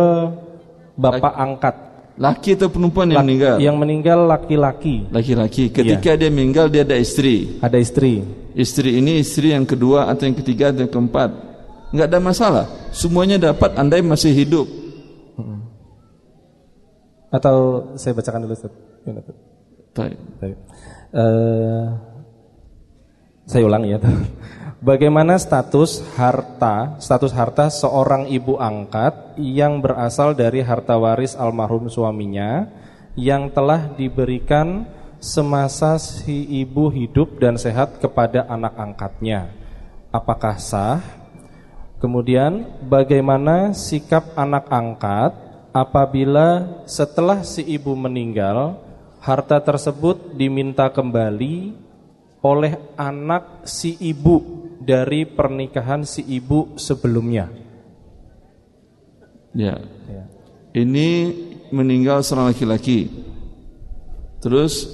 [0.98, 1.44] bapak Laki.
[1.46, 1.76] angkat.
[2.22, 3.56] Laki atau perempuan yang meninggal?
[3.58, 4.96] Yang meninggal laki-laki.
[5.10, 5.64] Laki-laki.
[5.74, 6.20] Ketika iya.
[6.20, 7.58] dia meninggal dia ada istri.
[7.64, 8.22] Ada istri.
[8.52, 11.30] Istri ini istri yang kedua atau yang ketiga atau yang keempat.
[11.96, 12.66] Enggak ada masalah.
[12.92, 14.81] Semuanya dapat andai masih hidup.
[17.32, 18.74] Atau saya bacakan dulu Ustaz.
[19.96, 20.20] Baik.
[20.40, 20.58] Baik.
[21.16, 21.96] Uh,
[23.48, 23.98] saya ulang ya.
[24.82, 32.66] Bagaimana status harta, status harta seorang ibu angkat yang berasal dari harta waris almarhum suaminya
[33.14, 34.90] yang telah diberikan
[35.22, 39.54] semasa si ibu hidup dan sehat kepada anak angkatnya.
[40.10, 40.98] Apakah sah?
[42.02, 48.80] Kemudian bagaimana sikap anak angkat apabila setelah si ibu meninggal
[49.24, 51.76] harta tersebut diminta kembali
[52.42, 57.48] oleh anak si ibu dari pernikahan si ibu sebelumnya.
[59.54, 59.78] Ya.
[60.10, 60.24] ya.
[60.74, 61.10] Ini
[61.70, 63.12] meninggal seorang laki-laki.
[64.42, 64.90] Terus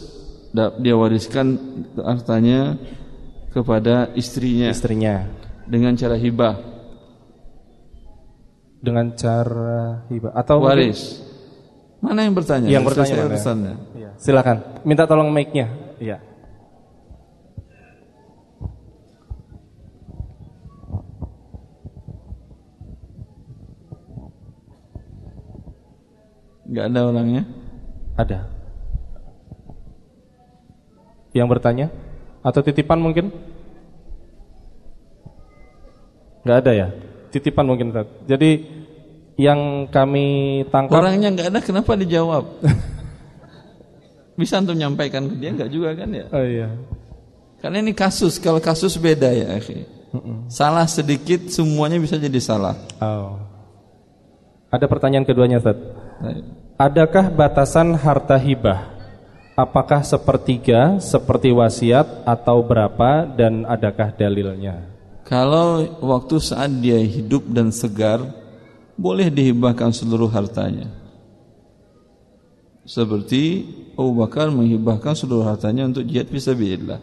[0.82, 1.56] dia wariskan
[1.96, 2.76] hartanya
[3.56, 4.68] kepada istrinya.
[4.68, 5.24] Istrinya.
[5.64, 6.77] Dengan cara hibah.
[8.88, 11.20] Dengan cara hibah atau waris.
[12.00, 12.72] Mana yang bertanya?
[12.72, 13.76] Yang bertanya.
[13.98, 14.12] Ya.
[14.16, 14.64] Silakan.
[14.88, 15.68] Minta tolong mic-nya.
[16.00, 16.24] Iya.
[26.68, 27.44] Enggak ada orangnya?
[28.16, 28.40] Ada.
[31.36, 31.88] Yang bertanya?
[32.40, 33.36] Atau titipan mungkin?
[36.44, 36.88] Enggak ada ya?
[37.32, 37.92] Titipan mungkin
[38.24, 38.77] Jadi
[39.38, 42.44] yang kami tangkap Orangnya enggak ada kenapa dijawab?
[44.38, 46.26] Bisa untuk menyampaikan ke dia enggak juga kan ya?
[46.34, 46.70] Oh iya.
[47.62, 49.86] Karena ini kasus, kalau kasus beda ya, akhi.
[50.50, 52.78] Salah sedikit semuanya bisa jadi salah.
[53.02, 53.42] Oh.
[54.70, 55.78] Ada pertanyaan keduanya, Ustaz.
[56.78, 58.94] Adakah batasan harta hibah?
[59.58, 64.86] Apakah sepertiga, seperti wasiat atau berapa dan adakah dalilnya?
[65.26, 68.22] Kalau waktu saat dia hidup dan segar,
[68.98, 70.90] boleh dihibahkan seluruh hartanya.
[72.84, 77.00] Seperti Abu Bakar menghibahkan seluruh hartanya untuk jihad fisabilillah.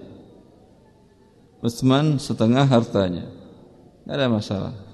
[1.64, 3.24] Utsman setengah hartanya.
[4.04, 4.84] Tidak ada masalah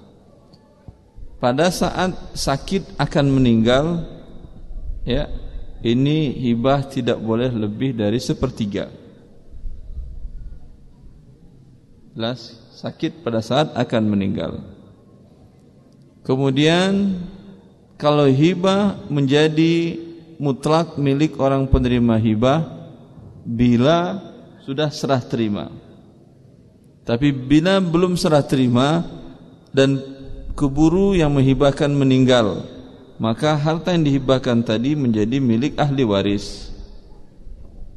[1.41, 4.05] pada saat sakit akan meninggal
[5.01, 5.25] ya
[5.81, 8.93] ini hibah tidak boleh lebih dari sepertiga
[12.13, 14.61] jelas sakit pada saat akan meninggal
[16.25, 17.17] kemudian
[17.97, 19.97] kalau hibah menjadi
[20.41, 22.59] mutlak milik orang penerima hibah
[23.45, 24.17] bila
[24.65, 25.69] sudah serah terima
[27.05, 29.05] tapi bila belum serah terima
[29.73, 30.01] dan
[30.57, 32.65] keburu yang menghibahkan meninggal
[33.21, 36.73] maka harta yang dihibahkan tadi menjadi milik ahli waris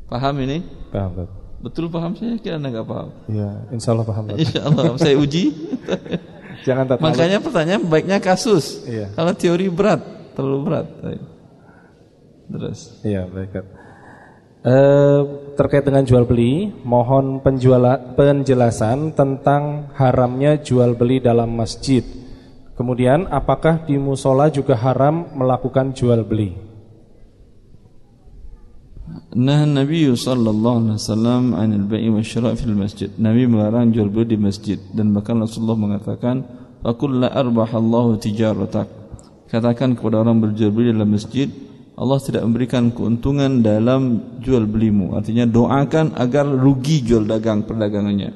[0.08, 0.60] paham ini?
[0.92, 1.28] paham
[1.64, 3.08] Betul paham saya kira anda nggak paham.
[3.24, 4.36] Ya, insya Allah paham.
[4.36, 5.48] Insya Allah saya uji.
[6.64, 8.88] Jangan tak Makanya pertanyaan baiknya kasus.
[8.88, 9.12] Iya.
[9.12, 10.00] Kalau teori berat,
[10.32, 10.86] terlalu berat.
[12.48, 13.04] Terus.
[13.04, 13.52] Iya, baik.
[14.64, 15.20] Eh,
[15.60, 22.00] terkait dengan jual beli, mohon penjuala, penjelasan tentang haramnya jual beli dalam masjid.
[22.72, 26.63] Kemudian, apakah di musola juga haram melakukan jual beli?
[29.36, 33.12] Nah Nabi sallallahu alaihi wasallam anil bai' wa syira' fil masjid.
[33.20, 36.40] Nabi melarang jual beli di masjid dan bahkan Rasulullah mengatakan,
[36.80, 38.88] "Faqul la arbahallahu tijaratak."
[39.52, 41.52] Katakan kepada orang berjual beli dalam masjid,
[41.94, 45.14] Allah tidak memberikan keuntungan dalam jual belimu.
[45.14, 48.32] Artinya doakan agar rugi jual dagang perdagangannya.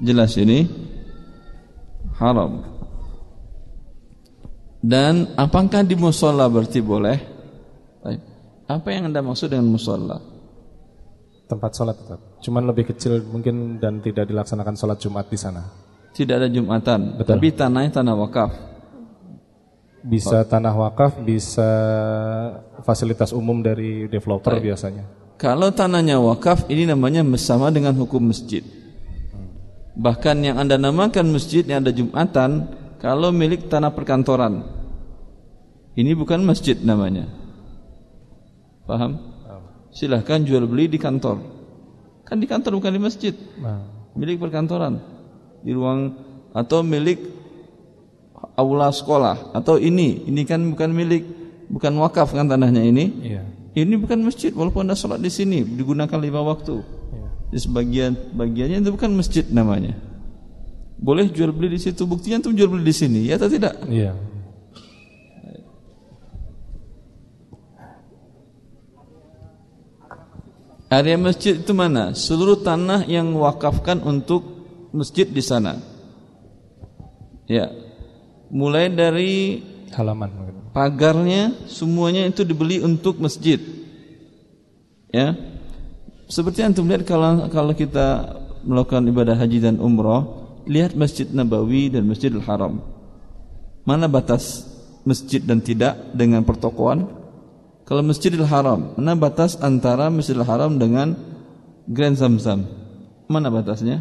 [0.00, 0.64] Jelas ini
[2.22, 2.62] haram.
[4.84, 7.33] Dan apakah di musola berarti boleh?
[8.64, 8.80] Baik.
[8.80, 10.20] Apa yang anda maksud dengan musola?
[11.44, 12.20] Tempat sholat tetap.
[12.40, 15.62] Cuman lebih kecil mungkin dan tidak dilaksanakan sholat Jumat di sana.
[16.14, 17.36] Tidak ada jumatan, Betul.
[17.36, 18.52] tapi tanahnya tanah wakaf.
[20.04, 21.70] Bisa tanah wakaf, bisa
[22.86, 25.04] fasilitas umum dari developer biasanya.
[25.36, 28.62] Kalau tanahnya wakaf, ini namanya sama dengan hukum masjid.
[29.98, 34.64] Bahkan yang anda namakan masjid yang ada jumatan, kalau milik tanah perkantoran,
[35.98, 37.43] ini bukan masjid namanya.
[38.84, 39.12] Paham?
[39.94, 41.38] Silahkan jual beli di kantor.
[42.26, 43.34] Kan di kantor bukan di masjid.
[43.62, 44.98] Nah, Milik perkantoran.
[45.62, 46.14] Di ruang
[46.54, 47.18] atau milik
[48.54, 51.24] aula sekolah atau ini, ini kan bukan milik
[51.66, 53.04] bukan wakaf kan tanahnya ini.
[53.22, 53.42] iya.
[53.74, 56.78] Ini bukan masjid walaupun anda sholat di sini digunakan lima waktu.
[57.50, 59.98] Di sebagian bagiannya itu bukan masjid namanya.
[60.94, 63.82] Boleh jual beli di situ buktinya tuh jual beli di sini ya atau tidak?
[63.90, 64.14] Iya.
[70.92, 72.12] Area masjid itu mana?
[72.12, 74.44] Seluruh tanah yang wakafkan untuk
[74.94, 75.80] masjid di sana.
[77.48, 77.72] Ya.
[78.54, 79.62] Mulai dari
[79.94, 83.62] Halaman pagarnya semuanya itu dibeli untuk masjid.
[85.14, 85.38] Ya.
[86.26, 88.34] Seperti yang antum lihat kalau kalau kita
[88.66, 90.26] melakukan ibadah haji dan umrah,
[90.66, 92.82] lihat Masjid Nabawi dan Masjidil Haram.
[93.86, 94.66] Mana batas
[95.04, 97.23] masjid dan tidak dengan pertokoan?
[97.84, 101.12] Kalau Masjidil Haram, mana batas antara Masjidil Haram dengan
[101.84, 102.64] Grand Zamzam?
[103.28, 104.00] Mana batasnya?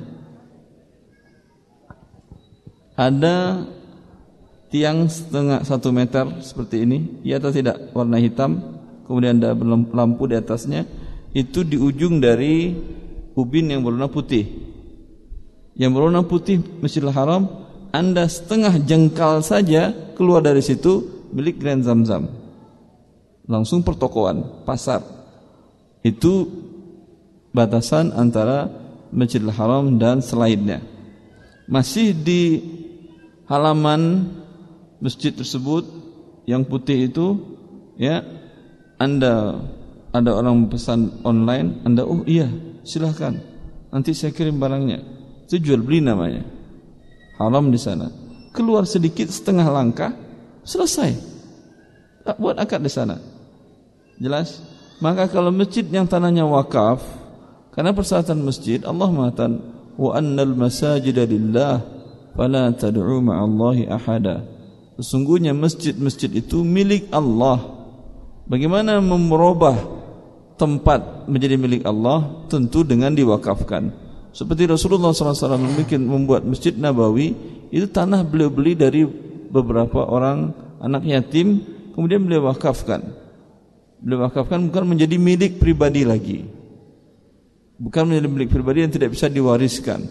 [2.95, 3.67] Ada
[4.71, 7.91] tiang setengah satu meter seperti ini, ya atau tidak?
[7.91, 9.51] Warna hitam, kemudian ada
[9.91, 10.87] lampu di atasnya.
[11.35, 12.71] Itu di ujung dari
[13.35, 14.47] ubin yang berwarna putih.
[15.75, 22.42] Yang berwarna putih Masjidil Haram, anda setengah jengkal saja keluar dari situ milik Grand Zamzam.
[23.43, 25.03] Langsung pertokoan, pasar.
[26.03, 26.47] Itu
[27.51, 28.71] batasan antara
[29.13, 30.81] Masjidil Haram dan selainnya.
[31.67, 32.59] Masih di
[33.47, 34.31] halaman
[35.03, 35.85] masjid tersebut
[36.47, 37.39] yang putih itu
[37.95, 38.23] ya
[38.99, 39.59] Anda
[40.13, 42.47] ada orang pesan online, Anda oh iya,
[42.85, 43.39] silahkan.
[43.89, 45.01] Nanti saya kirim barangnya.
[45.49, 46.45] Itu jual beli namanya.
[47.37, 48.09] Haram di sana.
[48.53, 50.13] Keluar sedikit setengah langkah,
[50.61, 51.17] selesai.
[52.23, 53.32] Tak buat akad di sana.
[54.21, 54.61] Jelas?
[55.01, 57.03] Maka kalau masjid yang tanahnya wakaf,
[57.73, 59.59] karena persyaratan masjid Allah mengatakan
[59.97, 61.81] wa annal masajida lillah
[62.37, 64.45] fala tad'u ma'allahi ahada.
[65.01, 67.57] Sesungguhnya masjid-masjid itu milik Allah.
[68.45, 69.73] Bagaimana merubah
[70.53, 72.45] tempat menjadi milik Allah?
[72.45, 73.89] Tentu dengan diwakafkan.
[74.33, 75.57] Seperti Rasulullah SAW
[75.97, 77.33] membuat, masjid Nabawi
[77.73, 79.05] itu tanah beliau beli dari
[79.49, 81.61] beberapa orang anak yatim,
[81.97, 83.22] kemudian beliau wakafkan.
[84.03, 86.43] Beliau wakafkan bukan menjadi milik pribadi lagi.
[87.79, 90.03] Bukan menjadi milik pribadi yang tidak bisa diwariskan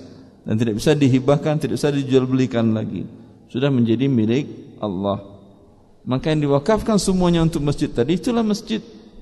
[0.49, 3.05] dan tidak bisa dihibahkan, tidak bisa dijual belikan lagi.
[3.53, 4.49] Sudah menjadi milik
[4.81, 5.21] Allah.
[6.09, 8.81] Maka yang diwakafkan semuanya untuk masjid tadi itulah masjid.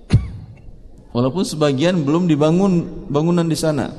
[1.14, 3.90] Walaupun sebagian belum dibangun bangunan di sana.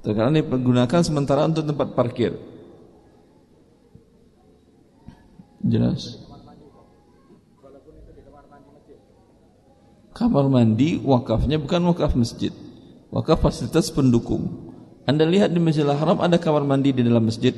[0.00, 2.32] Terkadang digunakan sementara untuk tempat parkir.
[5.60, 6.29] Jelas.
[10.20, 12.52] Kamar mandi wakafnya bukan wakaf masjid.
[13.08, 14.68] Wakaf fasilitas pendukung.
[15.08, 17.56] Anda lihat di Masjidil Haram ada kamar mandi di dalam masjid.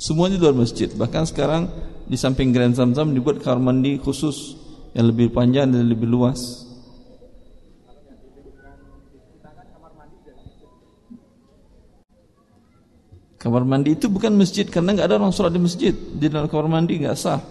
[0.00, 0.88] Semuanya di luar masjid.
[0.88, 1.68] Bahkan sekarang
[2.08, 4.56] di samping Grand Zamzam dibuat kamar mandi khusus
[4.96, 6.64] yang lebih panjang dan lebih luas.
[13.36, 16.80] Kamar mandi itu bukan masjid karena nggak ada orang sholat di masjid di dalam kamar
[16.80, 17.44] mandi nggak sah.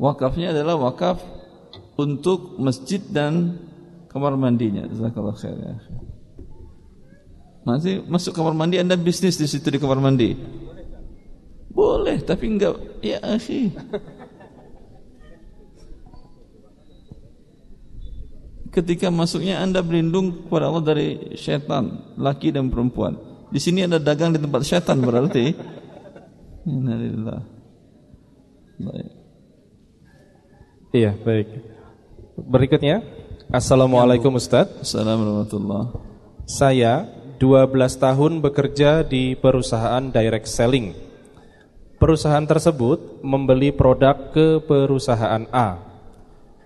[0.00, 1.33] Wakafnya adalah wakaf
[1.94, 3.58] untuk masjid dan
[4.10, 4.86] kamar mandinya.
[4.86, 5.74] Jazakallah khair ya.
[7.64, 10.36] Nanti masuk kamar mandi Anda bisnis di situ di kamar mandi.
[11.74, 13.72] Boleh, tapi enggak ya akhi.
[18.70, 23.16] Ketika masuknya Anda berlindung kepada Allah dari syaitan, laki dan perempuan.
[23.48, 25.54] Di sini Anda dagang di tempat syaitan berarti.
[26.66, 27.42] Innalillah.
[28.82, 29.10] Baik.
[30.94, 31.73] Iya, baik.
[32.34, 32.98] Berikutnya,
[33.54, 34.66] Assalamualaikum Ustaz.
[34.82, 35.86] Assalamualaikum warahmatullahi
[36.50, 37.06] Saya
[37.38, 40.98] 12 tahun bekerja di perusahaan direct selling.
[42.02, 45.78] Perusahaan tersebut membeli produk ke perusahaan A.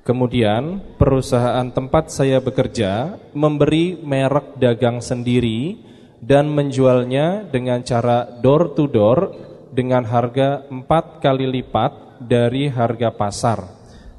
[0.09, 5.77] Kemudian perusahaan tempat saya bekerja memberi merek dagang sendiri
[6.25, 9.37] dan menjualnya dengan cara door to door
[9.69, 13.69] dengan harga empat kali lipat dari harga pasar.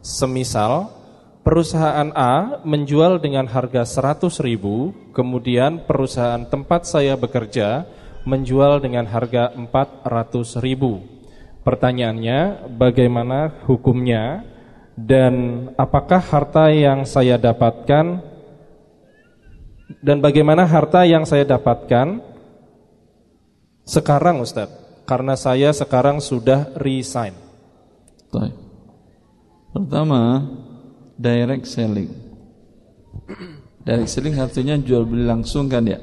[0.06, 0.99] Semisal
[1.50, 7.90] perusahaan A menjual dengan harga 100 ribu, kemudian perusahaan tempat saya bekerja
[8.22, 11.02] menjual dengan harga 400 ribu.
[11.66, 14.46] Pertanyaannya, bagaimana hukumnya
[14.94, 15.34] dan
[15.74, 18.22] apakah harta yang saya dapatkan
[20.06, 22.22] dan bagaimana harta yang saya dapatkan
[23.90, 24.70] sekarang Ustaz?
[25.10, 27.34] Karena saya sekarang sudah resign.
[29.74, 30.46] Pertama,
[31.20, 32.08] direct selling.
[33.84, 36.00] Direct selling artinya jual beli langsung kan ya?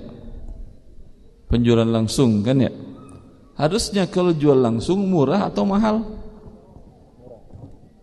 [1.49, 2.69] Penjualan langsung kan ya?
[3.57, 6.05] Harusnya kalau jual langsung murah atau mahal?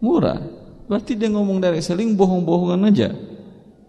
[0.02, 0.42] Murah.
[0.90, 3.14] Berarti dia ngomong direct selling bohong-bohongan aja.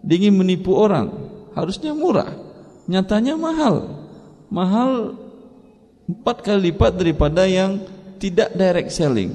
[0.05, 1.09] Dia ingin menipu orang.
[1.57, 2.29] Harusnya murah.
[2.85, 4.05] Nyatanya mahal.
[4.53, 5.17] Mahal
[6.05, 7.81] empat kali lipat daripada yang
[8.21, 9.33] tidak direct selling.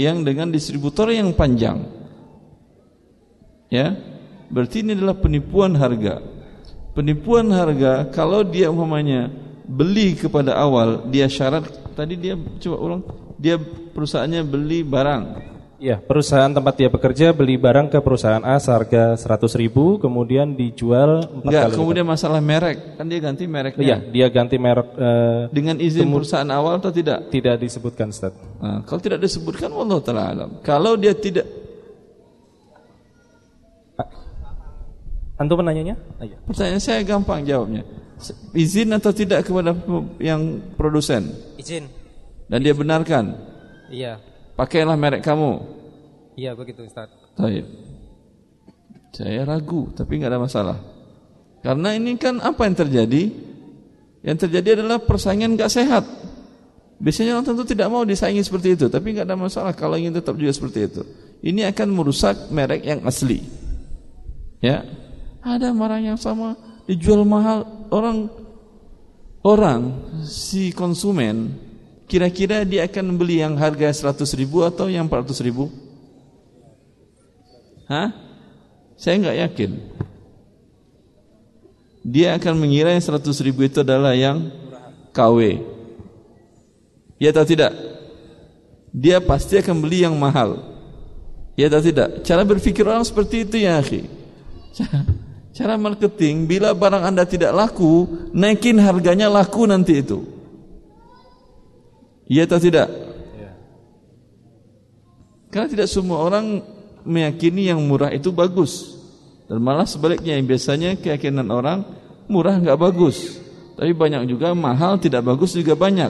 [0.00, 2.01] Yang dengan distributor yang panjang.
[3.72, 3.96] Ya.
[4.52, 6.20] Berarti ini adalah penipuan harga.
[6.92, 9.32] Penipuan harga kalau dia umpamanya
[9.64, 11.64] beli kepada awal dia syarat
[11.96, 13.02] tadi dia coba ulang
[13.40, 13.56] dia
[13.96, 15.24] perusahaannya beli barang
[15.82, 21.26] Ya, perusahaan tempat dia bekerja beli barang ke perusahaan A seharga 100 ribu, kemudian dijual
[21.42, 25.82] enggak kali kemudian masalah merek kan dia ganti mereknya Iya, dia ganti merek eh, dengan
[25.82, 28.30] izin perusahaan awal atau tidak tidak disebutkan Ustaz.
[28.62, 31.61] Nah, kalau tidak disebutkan wallah taala alam kalau dia tidak
[35.42, 35.98] Antum menanyanya?
[36.16, 36.38] Ah, iya.
[36.46, 37.82] pertanyaan saya gampang jawabnya
[38.54, 39.74] izin atau tidak kepada
[40.22, 41.90] yang produsen Izin.
[42.46, 43.34] dan dia benarkan
[43.90, 44.22] Iya.
[44.54, 45.82] pakailah merek kamu
[46.32, 47.12] Iya begitu Ustaz.
[47.36, 47.68] Taib.
[49.12, 50.78] Saya ragu, tapi nggak ada masalah.
[51.60, 53.28] Karena ini kan apa yang terjadi?
[54.24, 56.04] Yang terjadi adalah persaingan nggak sehat.
[56.96, 60.32] Biasanya orang tentu tidak mau disaingi seperti itu, tapi nggak ada masalah kalau ingin tetap
[60.40, 61.02] juga seperti itu.
[61.44, 63.44] Ini akan merusak merek yang asli.
[64.64, 64.86] Ya,
[65.42, 66.54] ada barang yang sama
[66.86, 68.30] dijual mahal orang
[69.42, 69.80] orang
[70.22, 71.58] si konsumen
[72.12, 75.72] kira-kira dia akan beli yang harga 100 ribu atau yang 400 ribu?
[77.88, 78.12] Hah?
[79.00, 79.70] Saya nggak yakin.
[82.04, 84.52] Dia akan mengira yang 100 ribu itu adalah yang
[85.16, 85.64] KW.
[87.16, 87.72] Ya atau tidak?
[88.92, 90.60] Dia pasti akan beli yang mahal.
[91.56, 92.20] Ya atau tidak?
[92.28, 94.04] Cara berpikir orang seperti itu ya akhi.
[95.52, 100.24] Cara marketing, bila barang anda tidak laku, naikin harganya laku nanti itu.
[102.24, 102.88] Ya atau tidak?
[105.52, 106.64] Karena tidak semua orang
[107.04, 108.96] meyakini yang murah itu bagus.
[109.44, 111.84] Dan malah sebaliknya yang biasanya keyakinan orang
[112.32, 113.36] murah nggak bagus.
[113.76, 116.08] Tapi banyak juga mahal tidak bagus juga banyak.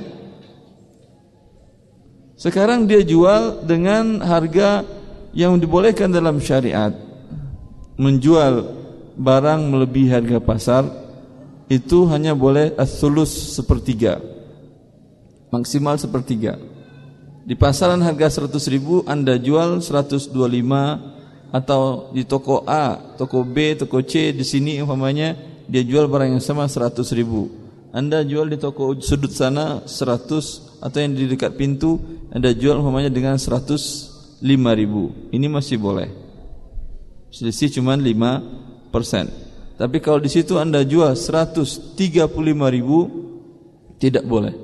[2.39, 4.87] Sekarang dia jual dengan harga
[5.35, 6.95] yang dibolehkan dalam syariat.
[7.99, 8.82] Menjual
[9.17, 10.83] barang melebihi harga pasar
[11.69, 14.21] itu hanya boleh as-sulus sepertiga
[15.53, 16.57] maksimal sepertiga
[17.43, 20.31] di pasaran harga 100 ribu Anda jual 125
[21.53, 25.37] atau di toko A, toko B, toko C di sini umpamanya
[25.67, 27.51] dia jual barang yang sama 100 ribu.
[27.93, 32.01] Anda jual di toko sudut sana 100 atau yang di dekat pintu
[32.33, 34.41] Anda jual umpamanya dengan 105
[34.73, 35.13] ribu.
[35.29, 36.09] Ini masih boleh.
[37.29, 38.72] Selisih cuma 5 persen.
[39.81, 41.97] Tapi kalau di situ Anda jual 135
[42.71, 42.99] ribu
[43.97, 44.55] tidak boleh.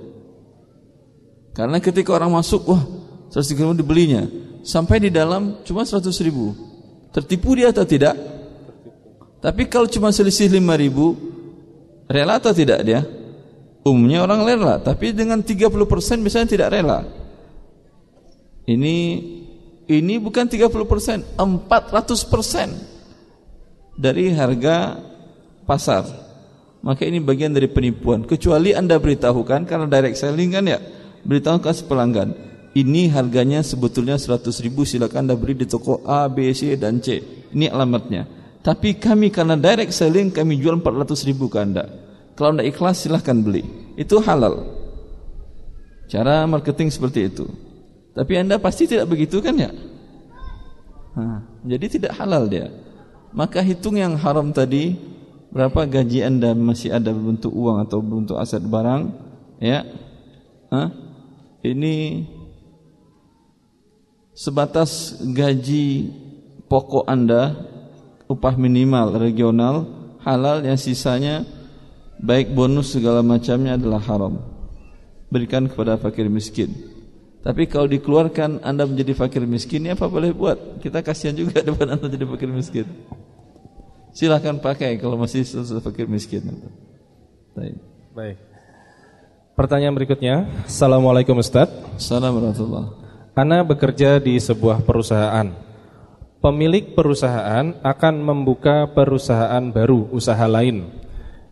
[1.57, 2.83] Karena ketika orang masuk, wah
[3.33, 4.23] 130 ribu dibelinya.
[4.63, 6.55] Sampai di dalam cuma 100 ribu.
[7.11, 8.15] Tertipu dia atau tidak?
[9.41, 11.17] Tapi kalau cuma selisih 5 ribu,
[12.07, 13.01] rela atau tidak dia?
[13.87, 15.73] Umumnya orang rela, tapi dengan 30%
[16.21, 17.07] biasanya tidak rela.
[18.69, 18.97] Ini
[19.89, 22.98] ini bukan 30%, 400%.
[23.99, 25.03] Dari harga
[25.67, 26.07] pasar.
[26.79, 28.23] Maka ini bagian dari penipuan.
[28.23, 30.79] Kecuali Anda beritahukan karena direct selling kan ya,
[31.27, 32.31] beritahukan pelanggan.
[32.79, 37.19] Ini harganya sebetulnya 100 ribu silakan Anda beli di toko A, B, C dan C.
[37.51, 38.31] Ini alamatnya.
[38.63, 41.91] Tapi kami karena direct selling kami jual 400 ribu ke Anda.
[42.39, 43.67] Kalau Anda ikhlas silahkan beli.
[43.99, 44.63] Itu halal.
[46.07, 47.51] Cara marketing seperti itu.
[48.15, 49.75] Tapi Anda pasti tidak begitu kan ya?
[51.19, 52.71] Nah, jadi tidak halal dia.
[53.33, 54.97] Maka hitung yang haram tadi
[55.53, 59.13] berapa gaji Anda masih ada bentuk uang atau bentuk aset barang
[59.61, 59.85] ya.
[60.69, 60.89] Hah?
[61.65, 62.25] Ini
[64.33, 66.13] sebatas gaji
[66.71, 67.57] pokok Anda
[68.29, 69.89] upah minimal regional
[70.23, 71.43] halal yang sisanya
[72.21, 74.41] baik bonus segala macamnya adalah haram.
[75.29, 76.88] Berikan kepada fakir miskin.
[77.39, 80.83] Tapi kalau dikeluarkan Anda menjadi fakir miskin, ya apa boleh buat?
[80.83, 82.87] Kita kasihan juga depan Anda jadi fakir miskin.
[84.11, 85.47] Silahkan pakai kalau masih
[85.79, 86.43] fakir miskin.
[87.55, 87.79] Baik.
[88.15, 88.37] Baik.
[89.55, 90.47] Pertanyaan berikutnya.
[90.67, 91.71] Assalamualaikum Ustaz.
[91.99, 92.95] Assalamualaikum
[93.39, 95.47] Ana bekerja di sebuah perusahaan.
[96.43, 100.91] Pemilik perusahaan akan membuka perusahaan baru, usaha lain.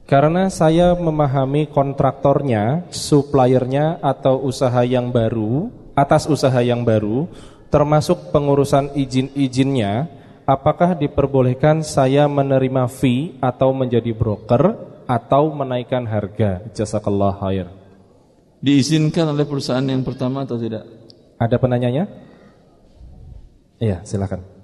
[0.06, 5.66] Karena saya memahami kontraktornya, suppliernya atau usaha yang baru,
[5.98, 7.26] atas usaha yang baru,
[7.74, 10.06] termasuk pengurusan izin-izinnya,
[10.46, 14.78] apakah diperbolehkan saya menerima fee atau menjadi broker
[15.10, 16.62] atau menaikkan harga?
[16.70, 17.66] Jazakallah khair.
[18.62, 20.86] Diizinkan oleh perusahaan yang pertama atau tidak?
[21.34, 22.06] Ada penanyanya?
[23.82, 24.55] Iya, silakan.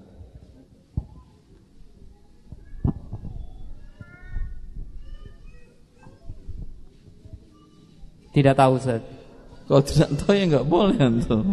[8.33, 9.03] Tidak tahu, Ustaz.
[9.68, 11.45] Kalau tidak tahu ya nggak boleh antum.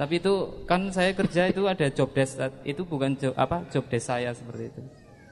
[0.00, 4.08] Tapi itu kan saya kerja itu ada job desk itu bukan job apa job desk
[4.08, 4.80] saya seperti itu.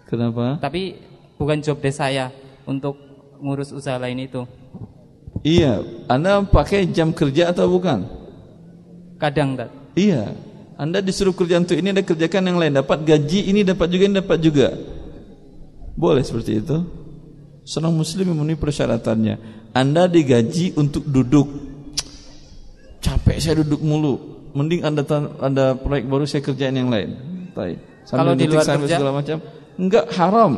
[0.05, 0.61] Kenapa?
[0.61, 1.01] Tapi
[1.41, 2.29] bukan job desk saya
[2.69, 3.01] untuk
[3.41, 4.45] ngurus usaha lain itu.
[5.41, 5.81] Iya,
[6.11, 8.05] Anda pakai jam kerja atau bukan?
[9.17, 9.71] Kadang, tak.
[9.95, 10.35] Iya.
[10.79, 14.15] Anda disuruh kerja untuk ini, Anda kerjakan yang lain, dapat gaji ini, dapat juga ini,
[14.19, 14.69] dapat juga.
[15.95, 16.77] Boleh seperti itu.
[17.67, 19.58] Seorang muslim memenuhi persyaratannya.
[19.79, 21.47] Anda digaji untuk duduk.
[22.99, 25.07] Capek saya duduk mulu mending anda
[25.39, 27.15] ada proyek baru saya kerjain yang lain.
[27.55, 27.79] Baik.
[28.11, 29.37] Kalau di luar kerja segala macam,
[29.79, 30.53] enggak haram.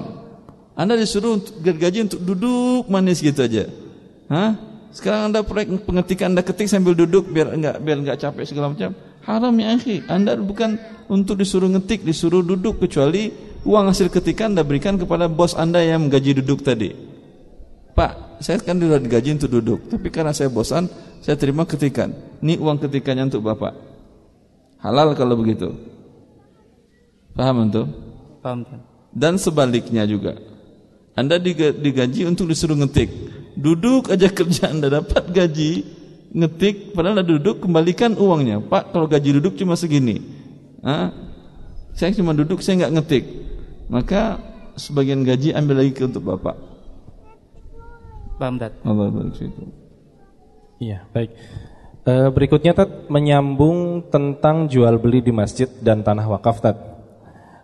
[0.73, 3.69] Anda disuruh untuk gergaji untuk duduk manis gitu aja.
[4.33, 4.57] Hah?
[4.97, 8.97] Sekarang Anda proyek pengetikan Anda ketik sambil duduk biar enggak biar enggak capek segala macam.
[9.21, 10.01] Haram ya akhi.
[10.09, 10.81] Anda bukan
[11.13, 13.29] untuk disuruh ngetik, disuruh duduk kecuali
[13.69, 17.20] uang hasil ketikan Anda berikan kepada bos Anda yang menggaji duduk tadi.
[18.01, 20.89] Pak, saya kan sudah digaji untuk duduk, tapi karena saya bosan,
[21.21, 22.17] saya terima ketikan.
[22.41, 23.77] Ini uang ketikannya untuk Bapak.
[24.81, 25.77] Halal kalau begitu.
[27.37, 27.93] Paham untuk?
[28.41, 28.65] Paham.
[29.13, 30.33] Dan sebaliknya juga.
[31.13, 33.13] Anda digaji untuk disuruh ngetik.
[33.61, 35.85] Duduk aja kerja Anda dapat gaji,
[36.33, 38.65] ngetik, padahal Anda duduk, kembalikan uangnya.
[38.65, 40.25] Pak, kalau gaji duduk cuma segini.
[40.81, 41.13] Hah?
[41.93, 43.25] Saya cuma duduk, saya nggak ngetik.
[43.93, 44.41] Maka
[44.81, 46.70] sebagian gaji ambil lagi untuk Bapak.
[48.41, 48.73] Paham, Tat?
[48.81, 49.13] Allah
[50.81, 51.31] Iya, baik.
[52.09, 56.77] E, berikutnya Tat menyambung tentang jual beli di masjid dan tanah wakaf Tat.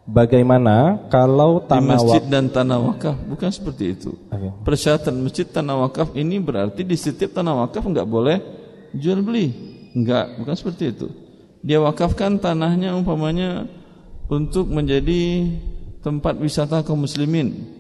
[0.07, 4.15] Bagaimana kalau tanah di masjid dan tanah wakaf bukan seperti itu.
[4.31, 4.53] Okay.
[4.63, 8.39] Persyaratan masjid tanah wakaf ini berarti di setiap tanah wakaf enggak boleh
[8.95, 9.51] jual beli.
[9.97, 11.09] Enggak, bukan seperti itu.
[11.65, 13.67] Dia wakafkan tanahnya umpamanya
[14.31, 15.51] untuk menjadi
[16.05, 17.76] tempat wisata kaum muslimin.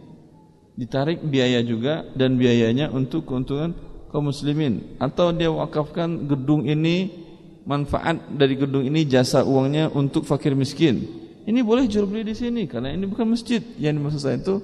[0.76, 3.72] Ditarik biaya juga dan biayanya untuk keuntungan
[4.12, 7.24] kaum muslimin atau dia wakafkan gedung ini
[7.64, 11.24] manfaat dari gedung ini jasa uangnya untuk fakir miskin.
[11.46, 13.64] Ini boleh jual beli di sini karena ini bukan masjid.
[13.80, 14.60] Yang dimaksud saya itu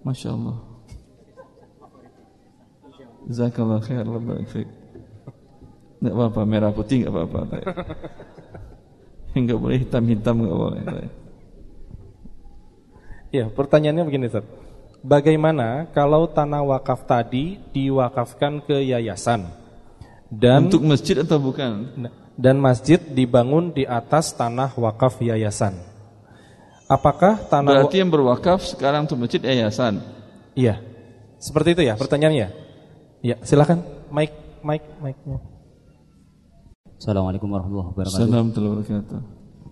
[0.00, 0.74] Masya Allah.
[3.28, 4.04] Zakallah khair.
[4.04, 7.56] Enggak apa-apa merah putih enggak apa-apa.
[9.32, 10.80] Enggak boleh hitam-hitam enggak boleh.
[13.34, 14.46] Ya, pertanyaannya begini, Ustaz.
[15.04, 19.52] Bagaimana kalau tanah wakaf tadi diwakafkan ke yayasan
[20.32, 21.92] dan untuk masjid atau bukan?
[22.40, 25.76] Dan masjid dibangun di atas tanah wakaf yayasan.
[26.88, 30.00] Apakah tanah Berarti yang berwakaf sekarang untuk masjid yayasan?
[30.56, 30.80] Iya.
[31.36, 32.48] Seperti itu ya pertanyaannya?
[33.20, 34.32] Iya, silakan mic
[34.64, 35.36] mic mic-nya.
[36.96, 38.08] Assalamualaikum warahmatullahi wabarakatuh.
[38.08, 39.20] Assalamualaikum warahmatullahi wabarakatuh.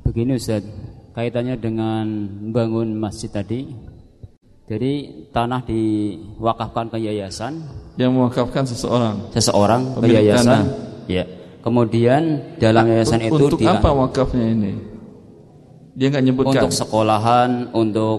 [0.04, 0.64] Begini Ustaz,
[1.16, 2.04] kaitannya dengan
[2.52, 3.91] bangun masjid tadi,
[4.70, 4.92] jadi
[5.34, 7.66] tanah diwakafkan ke yayasan.
[7.98, 9.16] Yang mewakafkan seseorang.
[9.34, 10.46] Seseorang ke yayasan.
[10.46, 10.64] Tanah.
[11.10, 11.24] Ya.
[11.62, 14.72] Kemudian dalam yayasan itu untuk dia, apa wakafnya ini?
[15.94, 16.66] Dia nggak nyebutkan.
[16.66, 18.18] Untuk sekolahan, untuk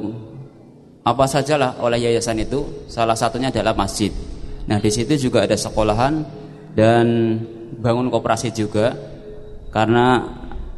[1.03, 4.11] apa sajalah oleh yayasan itu, salah satunya adalah masjid.
[4.63, 6.23] Nah, di situ juga ada sekolahan
[6.71, 7.35] dan
[7.83, 8.95] bangun koperasi juga
[9.75, 10.23] karena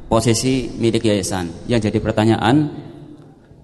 [0.10, 1.70] posisi milik yayasan.
[1.70, 2.56] Yang jadi pertanyaan,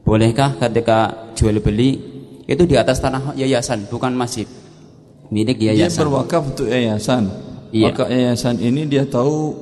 [0.03, 1.99] bolehkah ketika jual beli
[2.45, 4.45] itu di atas tanah yayasan, bukan masjid?
[5.31, 6.03] Milik Dia yayasan.
[6.03, 7.31] berwakaf untuk yayasan.
[7.71, 7.95] Iya.
[7.95, 9.55] Wakaf yayasan ini dia tahu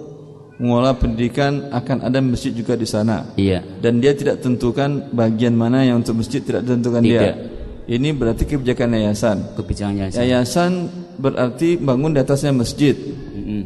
[0.57, 3.31] mengolah pendidikan akan ada masjid juga di sana.
[3.37, 3.61] Iya.
[3.77, 7.21] Dan dia tidak tentukan bagian mana yang untuk masjid tidak ditentukan dia.
[7.21, 7.35] Tidak.
[7.89, 9.37] Ini berarti kebijakan yayasan.
[9.53, 10.19] Kebijakan yayasan.
[10.21, 10.71] Yayasan
[11.21, 12.97] berarti bangun di atasnya masjid.
[12.97, 13.63] Mm-mm.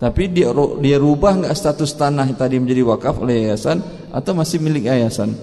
[0.00, 0.50] Tapi dia
[0.82, 5.36] dia rubah nggak status tanah tadi menjadi wakaf oleh yayasan atau masih milik yayasan?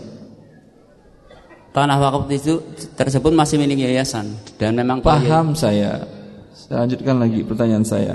[1.69, 2.65] Tanah wakaf itu
[2.97, 6.01] tersebut masih milik yayasan dan memang Paham saya.
[6.49, 8.13] Saya lanjutkan lagi pertanyaan saya.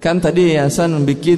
[0.00, 1.32] Kan tadi yayasan membuat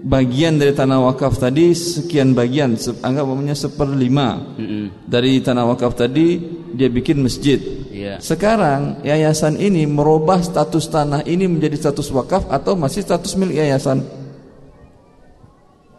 [0.00, 5.04] bagian dari tanah wakaf tadi sekian bagian, anggap umumnya seperlima Mm-mm.
[5.04, 6.40] dari tanah wakaf tadi
[6.72, 7.60] dia bikin masjid.
[7.92, 8.16] Iya.
[8.20, 14.00] Sekarang yayasan ini merubah status tanah ini menjadi status wakaf atau masih status milik yayasan?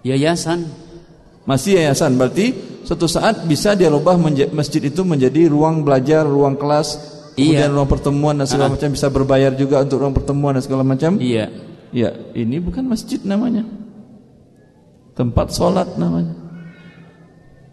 [0.02, 0.65] Yayasan.
[1.45, 2.53] Masih yayasan berarti
[2.84, 4.18] suatu saat bisa dia rubah
[4.52, 6.98] masjid itu menjadi ruang belajar, ruang kelas,
[7.36, 7.76] kemudian Iya.
[7.76, 8.74] ruang pertemuan dan segala Ah.
[8.76, 11.18] macam bisa berbayar juga untuk ruang pertemuan dan segala macam.
[11.18, 11.49] Iya.
[11.91, 13.68] Ya, ini bukan masjid namanya.
[15.12, 16.34] Tempat sholat namanya.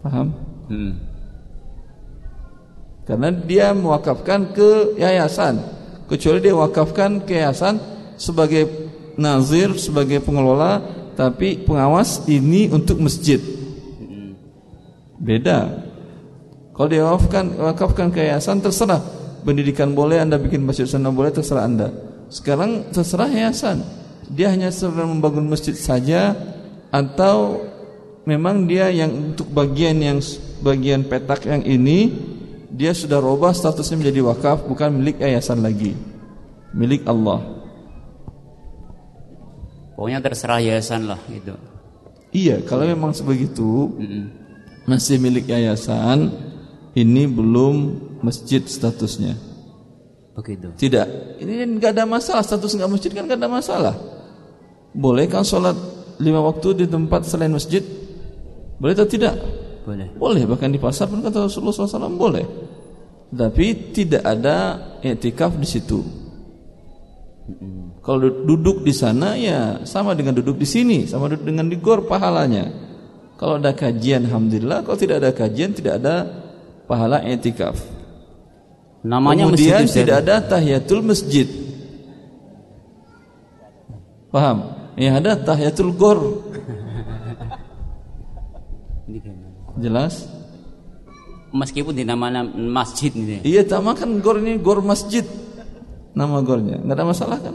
[0.02, 0.34] Paham?
[0.66, 0.92] Mm.
[3.06, 5.62] Karena dia mewakafkan ke yayasan.
[6.10, 7.80] Kecuali dia wakafkan ke yayasan
[8.20, 8.68] sebagai
[9.16, 10.82] nazir, sebagai pengelola,
[11.16, 13.40] tapi pengawas ini untuk masjid.
[15.18, 15.86] Beda.
[16.74, 19.02] Kalau dia wakafkan, wakafkan ke yayasan terserah.
[19.42, 21.90] Pendidikan boleh Anda bikin masjid sana boleh terserah Anda.
[22.30, 23.82] Sekarang terserah yayasan.
[24.30, 26.36] Dia hanya sedang membangun masjid saja
[26.94, 27.64] atau
[28.28, 30.18] memang dia yang untuk bagian yang
[30.60, 32.12] bagian petak yang ini
[32.68, 35.96] dia sudah robah statusnya menjadi wakaf bukan milik yayasan lagi.
[36.76, 37.40] Milik Allah.
[39.96, 41.58] Pokoknya terserah yayasan lah gitu.
[42.30, 44.47] Iya, kalau memang sebegitu Mm-mm.
[44.88, 46.32] Masih milik yayasan
[46.96, 49.36] ini belum masjid statusnya.
[50.32, 50.72] Begitu.
[50.88, 51.06] Tidak,
[51.44, 53.94] ini nggak ada masalah status nggak masjid kan nggak ada masalah.
[54.96, 55.76] Boleh kan sholat
[56.16, 57.84] lima waktu di tempat selain masjid?
[58.80, 59.34] Boleh atau tidak?
[59.84, 60.08] Boleh.
[60.16, 62.46] Boleh bahkan di pasar pun kata Rasulullah SAW boleh.
[63.28, 64.56] Tapi tidak ada
[65.04, 66.00] etikaf di situ.
[68.00, 72.08] Kalau duduk di sana ya sama dengan duduk di sini, sama duduk dengan di gor
[72.08, 72.87] pahalanya.
[73.38, 74.82] Kalau ada kajian, alhamdulillah.
[74.82, 76.26] Kalau tidak ada kajian, tidak ada
[76.90, 77.78] pahala etikaf.
[79.06, 81.46] Namanya Kemudian masjid tidak ada tahiyatul masjid.
[84.34, 84.74] Paham?
[84.98, 86.18] Yang ada tahiyatul gor.
[89.78, 90.26] Jelas?
[91.54, 93.38] Meskipun dinamakan masjid ini.
[93.46, 95.22] Iya, sama kan gor ini gor masjid.
[96.18, 97.54] Nama gornya, nggak ada masalah kan?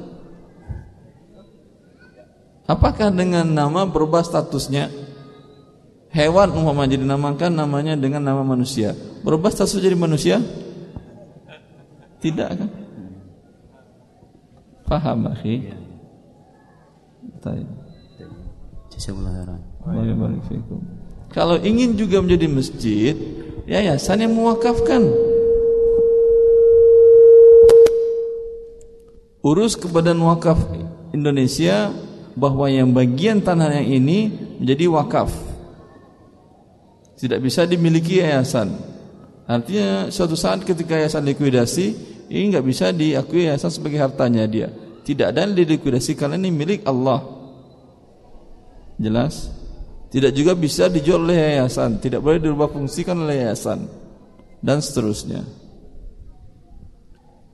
[2.63, 4.87] Apakah dengan nama berubah statusnya?
[6.13, 8.93] Hewan umpama jadi namakan namanya dengan nama manusia.
[9.25, 10.37] Berubah status jadi manusia?
[12.21, 12.69] Tidak kan?
[14.85, 15.73] Paham, akhi?
[17.41, 17.65] Baik.
[21.33, 23.17] Kalau ingin juga menjadi masjid,
[23.65, 25.09] yayasan yang mewakafkan.
[29.43, 30.61] Urus ke Badan Wakaf
[31.09, 31.89] Indonesia
[32.37, 34.31] bahwa yang bagian tanah yang ini
[34.61, 35.52] menjadi wakaf.
[37.23, 38.75] Tidak bisa dimiliki yayasan.
[39.47, 41.85] Artinya suatu saat ketika yayasan likuidasi,
[42.27, 44.67] ini nggak bisa diakui yayasan sebagai hartanya dia.
[45.07, 47.23] Tidak ada yang dilikuidasi karena ini milik Allah.
[48.99, 49.47] Jelas?
[50.11, 53.87] Tidak juga bisa dijual oleh yayasan, tidak boleh dirubah fungsikan oleh yayasan
[54.59, 55.47] dan seterusnya.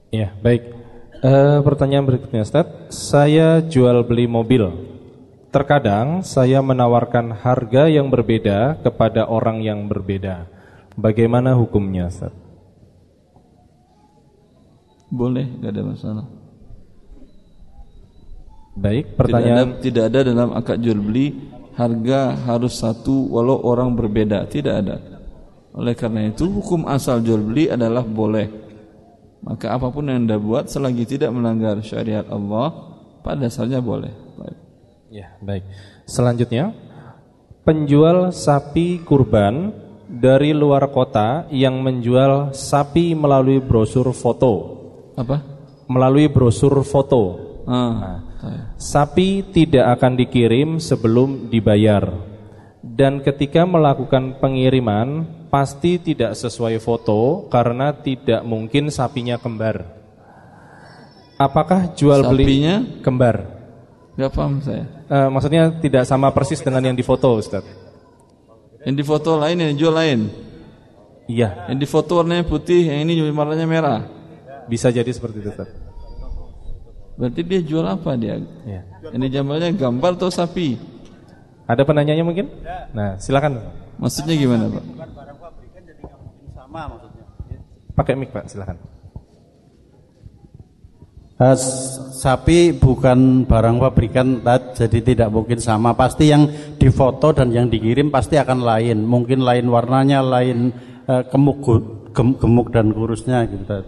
[0.09, 0.65] Ya, baik.
[1.21, 2.65] Eh, pertanyaan berikutnya, Ustaz.
[2.89, 4.88] Saya jual beli mobil.
[5.49, 10.45] Terkadang saya menawarkan harga yang berbeda kepada orang yang berbeda.
[10.93, 12.29] Bagaimana hukumnya, Ustaz?
[15.09, 16.25] Boleh, tidak ada masalah.
[18.77, 21.33] Baik, Tidak ada, pertanyaan tidak ada dalam akad jual beli
[21.73, 24.97] harga harus satu walau orang berbeda, tidak ada.
[25.73, 28.53] Oleh karena itu hukum asal jual beli adalah boleh.
[29.41, 32.93] Maka apa pun yang Anda buat selagi tidak melanggar syariat Allah,
[33.25, 34.28] pada dasarnya boleh.
[35.09, 35.65] Ya, baik.
[36.05, 36.69] Selanjutnya,
[37.65, 39.73] penjual sapi kurban
[40.09, 44.53] dari luar kota yang menjual sapi melalui brosur foto.
[45.17, 45.41] Apa?
[45.89, 47.37] Melalui brosur foto.
[47.65, 48.61] Ah, saya.
[48.77, 52.05] Sapi tidak akan dikirim sebelum dibayar.
[52.81, 59.97] Dan ketika melakukan pengiriman pasti tidak sesuai foto karena tidak mungkin sapinya kembar.
[61.39, 62.75] Apakah jual beli Sapinya?
[63.01, 63.58] kembar?
[64.19, 64.83] Gak paham saya.
[65.07, 67.63] Eh, maksudnya tidak sama persis dengan yang difoto, Ustaz.
[68.83, 70.27] Yang di foto lain, yang jual lain.
[71.29, 74.01] Iya, Yang di foto warnanya putih, yang ini warnanya merah.
[74.67, 75.71] bisa jadi seperti itu, Ustaz.
[77.15, 78.43] Berarti dia jual apa dia?
[78.67, 78.81] Iya.
[79.15, 80.75] Yang dijambalnya gambar atau sapi?
[81.63, 82.51] Ada penanyanya mungkin?
[82.91, 83.59] Nah, silakan.
[83.99, 84.83] Maksudnya gimana Pak?
[87.95, 88.79] Pakai mic, Pak, silakan.
[91.39, 91.57] Eh,
[92.19, 94.43] sapi bukan barang pabrikan
[94.75, 99.71] jadi tidak mungkin sama pasti yang difoto dan yang dikirim pasti akan lain mungkin lain
[99.71, 100.75] warnanya lain
[101.07, 101.63] eh, gemuk
[102.11, 103.87] gem- gemuk dan kurusnya gitu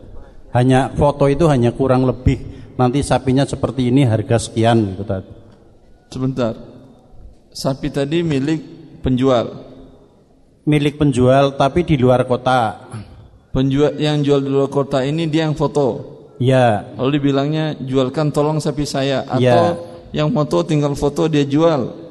[0.55, 2.39] hanya foto itu hanya kurang lebih
[2.79, 5.19] nanti sapinya seperti ini harga sekian gitu.
[6.07, 6.55] Sebentar.
[7.51, 8.63] Sapi tadi milik
[9.03, 9.67] penjual.
[10.61, 12.85] milik penjual tapi di luar kota
[13.51, 16.10] Penjual yang jual di luar kota ini dia yang foto.
[16.41, 19.77] Ya Lalu dibilangnya jualkan tolong sapi saya atau Ya.
[20.25, 22.01] yang foto tinggal foto dia jual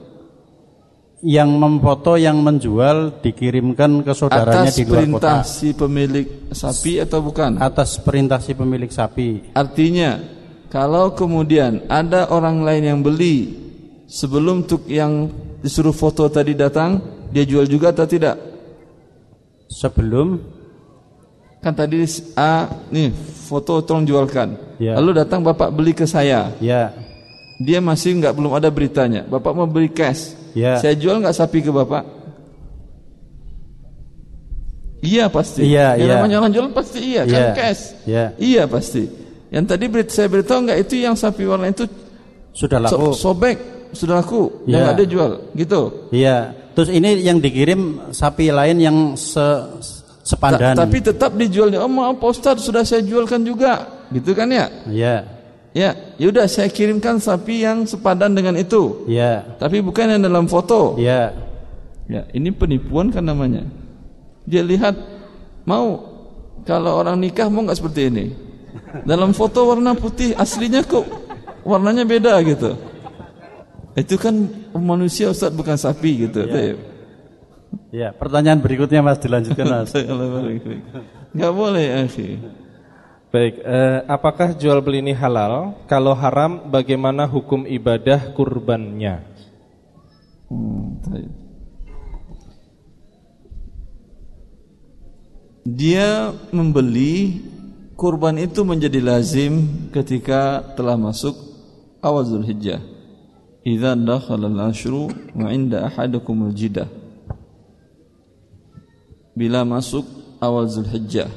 [1.20, 6.92] yang memfoto yang menjual dikirimkan ke saudaranya atas di luar perintah kota si pemilik sapi
[6.96, 7.60] atau bukan?
[7.60, 10.16] atas perintah si pemilik sapi Artinya
[10.72, 13.52] kalau kemudian ada orang lain yang beli
[14.08, 15.28] sebelum tuk yang
[15.60, 18.38] disuruh foto tadi datang, dia jual juga atau tidak?
[19.70, 20.40] sebelum
[21.60, 22.00] Kan tadi
[22.40, 23.12] A nih
[23.46, 24.56] foto tolong jualkan.
[24.80, 24.96] Ya.
[24.96, 26.56] Lalu datang bapak beli ke saya.
[26.56, 26.92] ya
[27.60, 29.28] Dia masih nggak belum ada beritanya.
[29.28, 30.32] Bapak mau beli cash.
[30.56, 30.80] Ya.
[30.80, 32.02] Saya jual nggak sapi ke bapak?
[35.00, 35.64] Iya pasti.
[35.64, 36.14] Iya, yang iya.
[36.20, 37.52] namanya orang jual pasti iya kan Iya.
[37.56, 37.82] cash.
[38.04, 38.24] Iya.
[38.36, 39.02] Iya pasti.
[39.50, 41.84] Yang tadi berit saya beritahu nggak itu yang sapi warna itu
[42.52, 43.56] sudah so- laku sobek
[43.96, 44.72] sudah laku Iya.
[44.72, 45.80] yang nggak dia jual gitu.
[46.12, 46.36] Iya.
[46.76, 49.44] Terus ini yang dikirim sapi lain yang se
[50.22, 50.76] sepandan.
[50.76, 51.82] Ta- tapi tetap dijualnya.
[51.82, 54.66] Oh maaf Pak Ustadz sudah saya jualkan juga, gitu kan ya?
[54.86, 55.16] Iya.
[55.70, 59.06] Ya, yaudah saya kirimkan sapi yang sepadan dengan itu.
[59.06, 59.54] Iya.
[59.54, 60.98] Tapi bukan yang dalam foto.
[60.98, 61.30] Iya.
[62.10, 63.62] Ya, ini penipuan kan namanya.
[64.42, 64.98] Dia lihat
[65.62, 66.02] mau
[66.66, 68.26] kalau orang nikah mau nggak seperti ini.
[69.06, 71.06] Dalam foto warna putih, aslinya kok
[71.62, 72.74] warnanya beda gitu.
[73.94, 76.50] Itu kan manusia Ustaz bukan sapi gitu.
[76.50, 76.89] Baik.
[77.90, 78.14] Iya.
[78.14, 79.94] Pertanyaan berikutnya Mas dilanjutkan Mas.
[81.34, 82.38] Nggak boleh, akhi.
[83.30, 85.78] Baik, eh, apakah jual beli ini halal?
[85.86, 89.22] Kalau haram, bagaimana hukum ibadah kurbannya?
[90.50, 91.30] Hmm, baik.
[95.62, 97.38] Dia membeli
[97.94, 101.38] kurban itu menjadi lazim ketika telah masuk
[102.02, 102.82] awal Zulhijjah.
[103.62, 105.06] Idza dakhala al-ashru
[105.36, 106.99] wa 'inda ahadakum al-jidah.
[109.34, 110.06] Bila masuk
[110.42, 111.30] awal Zulhijjah.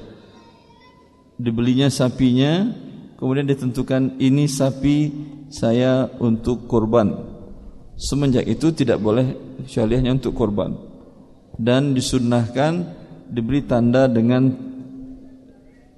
[1.38, 2.72] Dibelinya sapinya,
[3.20, 5.12] kemudian ditentukan ini sapi
[5.54, 7.14] saya untuk kurban.
[7.94, 9.38] Semenjak itu tidak boleh
[9.78, 10.74] hanya untuk kurban.
[11.54, 12.90] Dan disunnahkan
[13.30, 14.50] diberi tanda dengan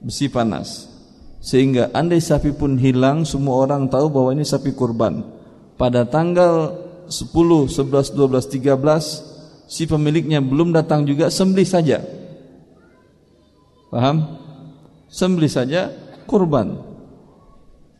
[0.03, 0.91] besi panas.
[1.39, 5.23] Sehingga andai sapi pun hilang semua orang tahu bahwa ini sapi kurban.
[5.77, 6.73] Pada tanggal
[7.07, 9.34] 10, 11, 12, 13
[9.65, 11.97] si pemiliknya belum datang juga sembelih saja.
[13.89, 14.37] Paham?
[15.09, 15.93] Sembelih saja
[16.25, 16.81] kurban.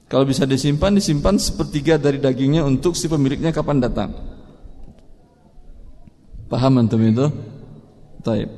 [0.06, 4.14] Kalau bisa disimpan, disimpan sepertiga dari dagingnya untuk si pemiliknya kapan datang.
[6.46, 7.26] Paham antum itu?
[8.22, 8.50] Taib.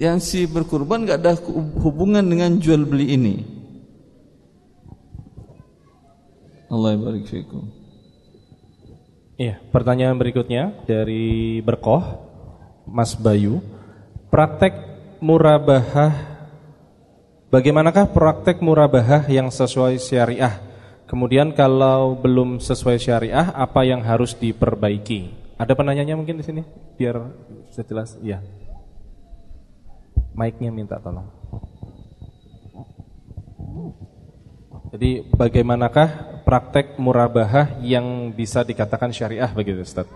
[0.00, 1.38] Yang si berkurban gak ada
[1.84, 3.34] hubungan dengan jual beli ini.
[6.70, 7.66] Allah barik fikum.
[9.40, 12.29] Iya, pertanyaan berikutnya dari Berkoh,
[12.90, 13.62] Mas Bayu.
[14.30, 14.74] Praktek
[15.22, 16.14] murabahah,
[17.50, 20.58] bagaimanakah praktek murabahah yang sesuai syariah?
[21.06, 25.34] Kemudian kalau belum sesuai syariah, apa yang harus diperbaiki?
[25.58, 26.62] Ada penanyanya mungkin di sini,
[26.94, 27.18] biar
[27.66, 28.14] bisa jelas.
[28.22, 28.38] Iya.
[30.30, 31.26] Mic-nya minta tolong.
[34.90, 40.06] Jadi bagaimanakah praktek murabahah yang bisa dikatakan syariah begitu Ustaz?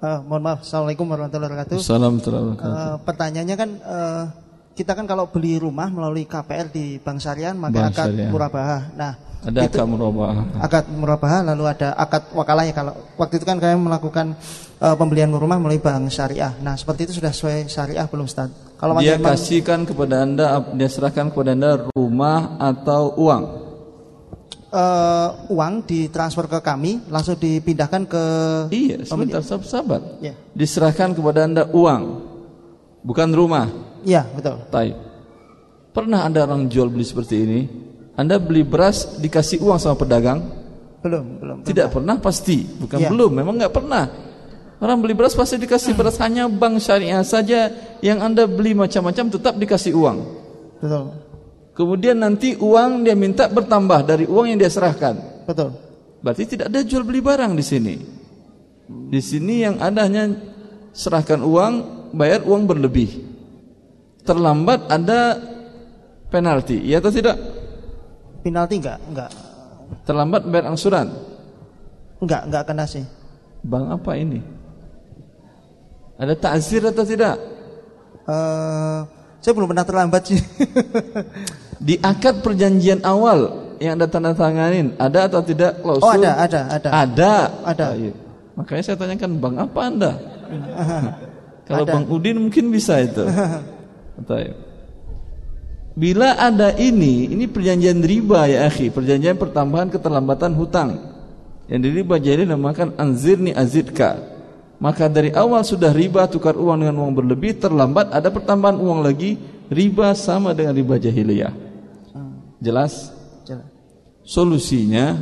[0.00, 1.76] Eh, mohon maaf, Assalamualaikum warahmatullahi wabarakatuh.
[1.76, 4.24] Assalamualaikum Eh, pertanyaannya kan eh,
[4.72, 8.30] kita kan kalau beli rumah melalui KPR di Bank Syariah maka Bank akad Syariah.
[8.32, 8.82] murabahah.
[8.96, 9.12] Nah,
[9.44, 10.44] Ada akad murabahah.
[10.56, 14.32] akad murabahah lalu ada akad wakalahnya kalau waktu itu kan kami melakukan
[14.80, 16.56] eh, pembelian rumah melalui Bank Syariah.
[16.64, 18.48] Nah, seperti itu sudah sesuai syariah belum Ustaz?
[18.80, 23.59] Kalau Dia kasihkan kepada anda, dia serahkan kepada anda rumah atau uang.
[24.70, 28.24] Eh, uang ditransfer ke kami langsung dipindahkan ke
[28.70, 29.66] Iya, sebentar sabar.
[29.66, 30.00] sabar.
[30.22, 30.34] Ya.
[30.54, 32.02] Diserahkan kepada Anda uang,
[33.02, 33.66] bukan rumah.
[34.02, 34.62] Iya, betul.
[34.70, 34.96] Taib.
[35.90, 37.60] Pernah Anda orang jual beli seperti ini?
[38.14, 40.38] Anda beli beras dikasih uang sama pedagang?
[41.00, 41.58] Belum, belum.
[41.64, 43.08] Tidak pernah pasti, bukan Iya.
[43.10, 44.04] belum, memang nggak pernah.
[44.80, 47.68] Orang beli beras pasti dikasih beras hanya bank syariah saja
[48.00, 50.18] yang Anda beli macam-macam tetap dikasih uang.
[50.80, 51.04] Betul.
[51.74, 55.46] Kemudian nanti uang dia minta bertambah dari uang yang dia serahkan.
[55.46, 55.72] Betul.
[56.20, 57.94] Berarti tidak ada jual beli barang di sini.
[59.10, 60.28] Di sini yang ada hanya
[60.90, 61.72] serahkan uang,
[62.12, 63.22] bayar uang berlebih.
[64.26, 65.38] Terlambat ada
[66.28, 67.38] penalti, iya atau tidak?
[68.44, 68.98] Penalti enggak?
[69.08, 69.30] Enggak.
[70.04, 71.08] Terlambat bayar angsuran.
[72.20, 73.04] Enggak, enggak kena sih.
[73.64, 74.44] Bang apa ini?
[76.20, 77.40] Ada takzir atau tidak?
[78.28, 79.00] Eh,
[79.40, 80.40] saya belum pernah terlambat sih.
[81.86, 86.04] Di akad perjanjian awal yang Anda tanda tanganin, ada atau tidak klausul?
[86.04, 86.88] Oh, ada, ada, ada.
[86.92, 87.34] Ada.
[87.64, 87.86] Ada.
[87.88, 88.12] Oh, iya.
[88.60, 90.12] Makanya saya tanyakan, Bang apa Anda?
[91.70, 91.92] Kalau Ada.
[91.96, 93.24] Bang Udin mungkin bisa itu.
[96.00, 100.90] Bila ada ini, ini perjanjian riba ya akhi, perjanjian pertambahan keterlambatan hutang.
[101.70, 104.18] Yang di riba jadi namakan anzirni azidka.
[104.80, 109.36] Maka dari awal sudah riba tukar uang dengan uang berlebih, terlambat ada pertambahan uang lagi,
[109.68, 111.52] riba sama dengan riba jahiliyah.
[112.64, 113.12] Jelas?
[113.44, 113.68] Jelas.
[114.24, 115.20] Solusinya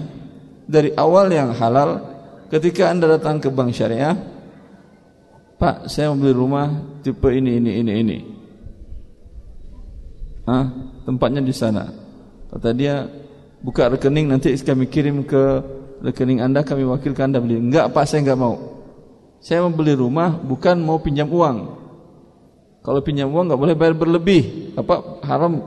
[0.62, 2.06] dari awal yang halal
[2.54, 4.14] ketika Anda datang ke bank syariah,
[5.58, 6.70] Pak, saya mau beli rumah
[7.02, 8.18] tipe ini ini ini ini.
[10.46, 10.70] Ah,
[11.02, 11.90] tempatnya di sana.
[12.46, 13.10] Kata dia,
[13.58, 15.60] buka rekening nanti kami kirim ke
[16.06, 17.58] rekening Anda, kami wakilkan Anda beli.
[17.58, 18.77] Enggak, Pak, saya enggak mau.
[19.38, 21.78] Saya mau beli rumah bukan mau pinjam uang.
[22.82, 24.74] Kalau pinjam uang enggak boleh bayar berlebih.
[24.74, 25.62] Bapak haram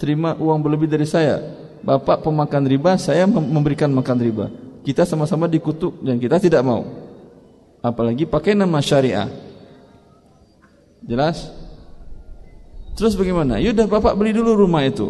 [0.00, 1.40] terima uang berlebih dari saya.
[1.80, 4.46] Bapak pemakan riba, saya mem- memberikan makan riba.
[4.84, 6.84] Kita sama-sama dikutuk dan kita tidak mau.
[7.80, 9.28] Apalagi pakai nama syariah.
[11.04, 11.48] Jelas?
[12.96, 13.56] Terus bagaimana?
[13.56, 15.08] Yaudah Bapak beli dulu rumah itu.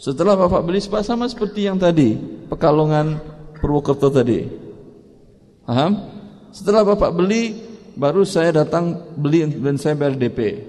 [0.00, 2.16] Setelah Bapak beli sama seperti yang tadi,
[2.48, 3.20] Pekalongan
[3.60, 4.48] Purwokerto tadi.
[5.62, 6.21] Paham?
[6.52, 7.56] Setelah Bapak beli,
[7.96, 10.68] baru saya datang beli dan saya bayar DP.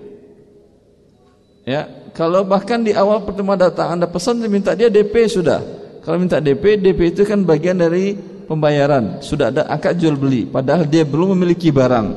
[1.64, 5.60] Ya, kalau bahkan di awal pertemuan datang Anda pesan diminta dia DP sudah.
[6.04, 8.16] Kalau minta DP, DP itu kan bagian dari
[8.48, 9.24] pembayaran.
[9.24, 12.08] Sudah ada akad jual beli, padahal dia belum memiliki barang.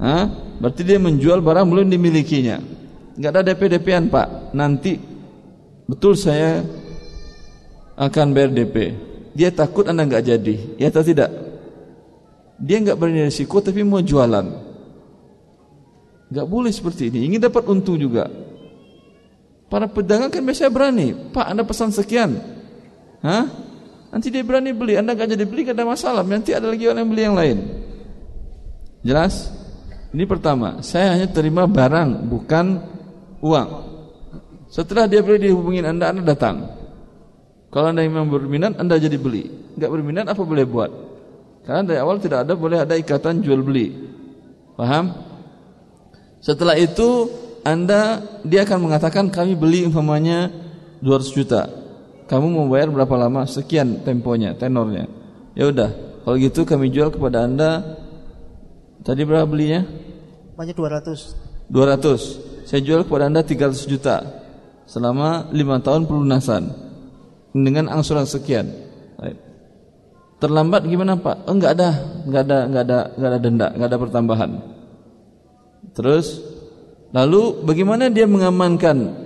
[0.00, 0.24] Hah?
[0.60, 2.60] Berarti dia menjual barang belum dimilikinya.
[3.16, 4.52] Enggak ada DP-DP-an, Pak.
[4.52, 5.00] Nanti
[5.88, 6.60] betul saya
[7.96, 8.76] akan bayar DP.
[9.32, 11.43] Dia takut Anda enggak jadi, ya atau tidak?
[12.58, 14.46] Dia enggak berani risiko tapi mau jualan.
[16.30, 17.30] Enggak boleh seperti ini.
[17.30, 18.30] Ingin dapat untung juga.
[19.70, 21.14] Para pedagang kan biasanya berani.
[21.34, 22.38] Pak, Anda pesan sekian.
[23.24, 23.46] Hah?
[24.14, 24.94] Nanti dia berani beli.
[24.94, 26.22] Anda enggak jadi beli, enggak ada masalah.
[26.22, 27.58] Nanti ada lagi orang yang beli yang lain.
[29.02, 29.50] Jelas?
[30.14, 32.78] Ini pertama, saya hanya terima barang, bukan
[33.42, 33.68] uang.
[34.70, 36.70] Setelah dia beli dihubungin Anda, Anda datang.
[37.74, 39.50] Kalau Anda memang berminat, Anda jadi beli.
[39.74, 41.13] Enggak berminat, apa boleh buat?
[41.64, 43.92] Karena dari awal tidak ada boleh ada ikatan jual beli.
[44.76, 45.16] Paham?
[46.44, 47.32] Setelah itu
[47.64, 50.52] Anda dia akan mengatakan kami beli umpamanya
[51.00, 51.68] 200 juta.
[52.28, 53.48] Kamu mau bayar berapa lama?
[53.48, 55.08] Sekian temponya, tenornya.
[55.56, 55.92] Ya udah,
[56.24, 57.70] kalau gitu kami jual kepada Anda
[59.04, 59.84] Tadi berapa belinya?
[60.56, 61.68] Banyak 200.
[61.68, 62.64] 200.
[62.64, 64.24] Saya jual kepada Anda 300 juta
[64.88, 66.72] selama 5 tahun pelunasan
[67.52, 68.64] dengan angsuran sekian.
[70.44, 71.48] Terlambat gimana Pak?
[71.48, 74.50] Oh, enggak ada, enggak ada, enggak ada, enggak ada denda, enggak ada pertambahan.
[75.96, 76.44] Terus
[77.16, 79.24] lalu bagaimana dia mengamankan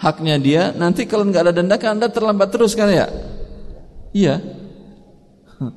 [0.00, 0.62] haknya dia?
[0.72, 3.04] Nanti kalau enggak ada denda kan Anda terlambat terus kan ya?
[4.16, 4.40] Iya.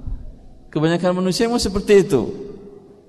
[0.71, 2.23] Kebanyakan manusia mau seperti itu.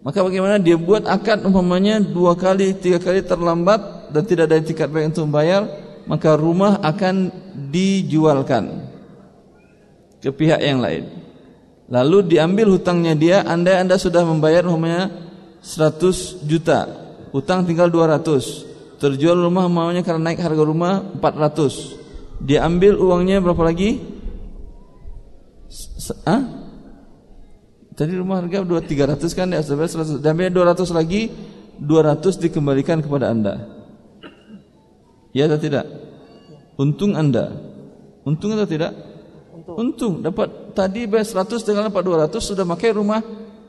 [0.02, 4.90] Maka bagaimana dia buat akad umpamanya dua kali, tiga kali terlambat dan tidak ada etikat
[4.90, 5.70] baik untuk membayar,
[6.10, 7.30] maka rumah akan
[7.70, 8.89] dijualkan
[10.20, 11.08] ke pihak yang lain.
[11.90, 15.10] Lalu diambil hutangnya dia, anda anda sudah membayar umpamanya
[15.58, 16.86] 100 juta,
[17.34, 18.70] hutang tinggal 200.
[19.00, 21.96] Terjual rumah maunya karena naik harga rumah 400.
[22.40, 24.00] Diambil uangnya berapa lagi?
[25.72, 26.44] S- ah?
[27.96, 30.20] Tadi rumah harga 2 300 kan ya, sudah 100.
[30.20, 31.32] Dan 200 lagi
[31.80, 33.66] 200 dikembalikan kepada Anda.
[35.32, 35.88] Ya atau tidak?
[36.76, 37.56] Untung Anda.
[38.28, 39.09] Untung atau tidak?
[39.76, 40.24] Untung.
[40.24, 43.20] Dapat tadi bayar 100 dengan dapat 200 sudah pakai rumah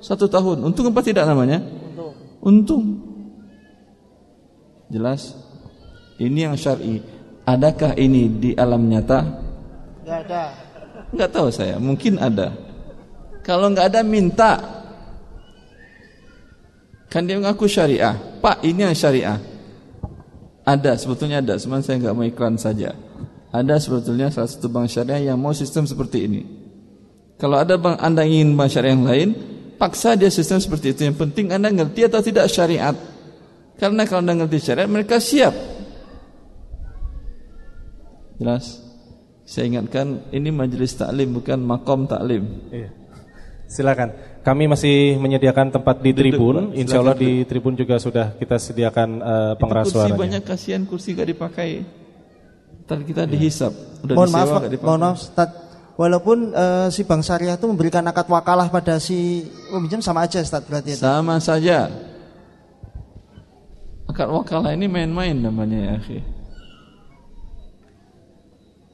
[0.01, 0.65] satu tahun.
[0.65, 1.61] Untung apa tidak namanya?
[2.41, 2.97] Untung.
[4.89, 5.37] Jelas?
[6.17, 7.01] Ini yang syar'i.
[7.45, 9.19] Adakah ini di alam nyata?
[10.01, 10.43] Enggak ada.
[11.11, 12.53] Enggak tahu saya, mungkin ada.
[13.41, 14.53] Kalau enggak ada minta.
[17.11, 18.15] Kan dia mengaku syariah.
[18.39, 19.41] Pak, ini yang syariah.
[20.61, 22.93] Ada, sebetulnya ada, cuman saya enggak mau iklan saja.
[23.51, 26.41] Ada sebetulnya salah satu bank syariah yang mau sistem seperti ini.
[27.35, 29.29] Kalau ada bank Anda ingin bank syariah yang lain,
[29.75, 31.03] paksa dia sistem seperti itu.
[31.03, 32.95] Yang penting Anda ngerti atau tidak syariat.
[33.75, 35.51] Karena kalau Anda ngerti syariat, mereka siap.
[38.39, 38.79] Jelas?
[39.43, 42.71] Saya ingatkan ini majelis taklim bukan makom taklim.
[42.71, 42.89] Iya.
[43.67, 44.15] Silakan.
[44.47, 46.71] Kami masih menyediakan tempat di tribun.
[46.71, 50.19] Insya Allah di tribun juga sudah kita sediakan uh, pengeras Itu kursi suaranya.
[50.23, 52.00] banyak kasihan kursi gak dipakai.
[52.91, 53.71] Ntar kita dihisap.
[54.03, 54.83] Udah mohon maaf, disewa dipakai.
[54.83, 55.49] mohon maaf, Ustaz.
[55.95, 60.59] Walaupun eh, si bank syariah itu memberikan akad wakalah pada si peminjam sama aja, Ustaz
[60.67, 60.99] berarti.
[60.99, 60.99] itu.
[60.99, 61.87] Sama saja.
[64.11, 66.19] Akad wakalah ini main-main namanya ya akhi.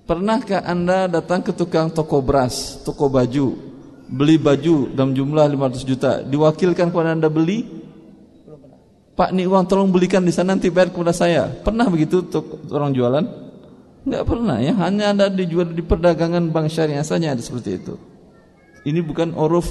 [0.06, 3.58] Pernahkah anda datang ke tukang toko beras, toko baju,
[4.14, 7.66] beli baju dalam jumlah 500 juta, diwakilkan kepada anda beli?
[9.18, 11.50] Pak, ini uang tolong belikan di sana nanti bayar kepada saya.
[11.50, 12.22] Pernah begitu
[12.70, 13.47] orang jualan?
[14.08, 18.00] Enggak pernah ya, hanya ada dijual di perdagangan bank syariah saja ada seperti itu.
[18.88, 19.68] Ini bukan uruf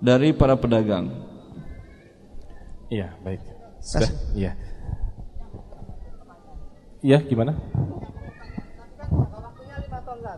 [0.00, 1.12] dari para pedagang.
[2.88, 3.44] Iya, baik.
[3.84, 4.56] Sudah, iya.
[7.04, 7.60] Iya, gimana?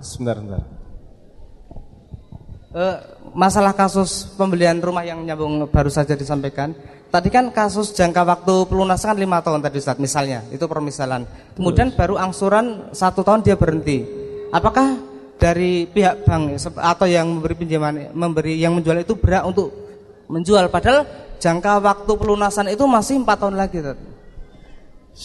[0.03, 0.63] Sebentar, sebentar.
[2.71, 2.97] Eh,
[3.31, 6.75] masalah kasus pembelian rumah yang nyambung baru saja disampaikan.
[7.11, 11.27] Tadi kan kasus jangka waktu pelunasan kan lima tahun tadi Ustaz, misalnya itu permisalan.
[11.59, 14.07] Kemudian baru angsuran satu tahun dia berhenti.
[14.55, 14.95] Apakah
[15.35, 19.75] dari pihak bank atau yang memberi pinjaman, memberi yang menjual itu berhak untuk
[20.31, 20.71] menjual?
[20.71, 21.03] Padahal
[21.43, 23.83] jangka waktu pelunasan itu masih empat tahun lagi.
[23.83, 23.99] Ustaz.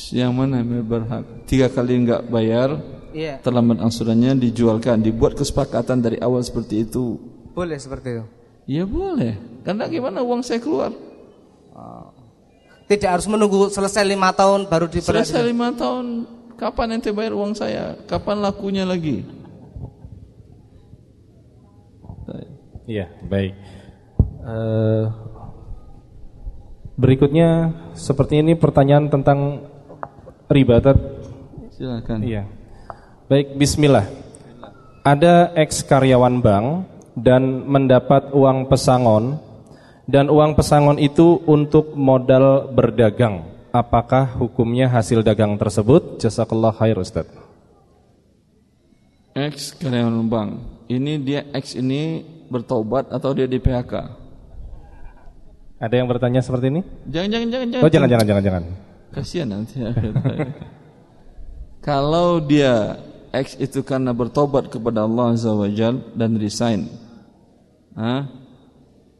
[0.09, 1.23] Yang mana yang berhak?
[1.45, 2.81] Tiga kali enggak bayar,
[3.13, 3.39] Iya.
[3.45, 7.21] terlambat angsurannya dijualkan, dibuat kesepakatan dari awal seperti itu.
[7.53, 8.25] Boleh seperti itu.
[8.65, 9.37] Ya boleh.
[9.61, 10.89] Karena gimana uang saya keluar?
[12.85, 15.25] Tidak harus menunggu selesai lima tahun baru dibayar.
[15.25, 17.97] Selesai lima tahun, kapan ente bayar uang saya?
[18.05, 19.25] Kapan lakunya lagi?
[22.85, 23.53] Iya, baik.
[24.45, 25.03] Eh,
[27.01, 29.65] berikutnya seperti ini pertanyaan tentang
[30.45, 30.77] riba.
[31.73, 32.21] Silakan.
[32.21, 32.45] Iya.
[33.25, 34.05] Baik, bismillah.
[35.01, 36.65] Ada ex karyawan bank
[37.17, 39.41] dan mendapat uang pesangon
[40.05, 43.49] dan uang pesangon itu untuk modal berdagang.
[43.73, 46.21] Apakah hukumnya hasil dagang tersebut?
[46.21, 47.27] Jazakallah khair Ustaz.
[49.35, 50.49] Ex karyawan bank.
[50.87, 53.93] Ini dia ex ini bertobat atau dia di PHK?
[55.75, 56.81] Ada yang bertanya seperti ini?
[57.11, 57.83] Jangan jangan jangan jangan.
[57.83, 58.63] Oh, jangan jangan jangan jangan.
[59.11, 59.75] Kasihan nanti.
[61.87, 62.95] Kalau dia
[63.35, 66.87] ex itu karena bertobat kepada Allah Azza wa Jal dan resign.
[67.91, 68.44] Hah?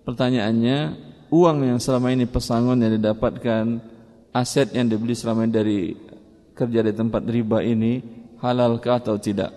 [0.06, 0.78] Pertanyaannya,
[1.34, 3.82] uang yang selama ini pesangon yang didapatkan,
[4.30, 5.80] aset yang dibeli selama ini dari
[6.54, 8.00] kerja di tempat riba ini
[8.38, 9.52] halalkah atau tidak?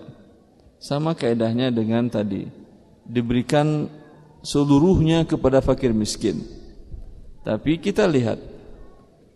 [0.81, 2.49] Sama kaidahnya dengan tadi,
[3.05, 3.93] diberikan
[4.41, 6.41] seluruhnya kepada fakir miskin.
[7.45, 8.41] Tapi kita lihat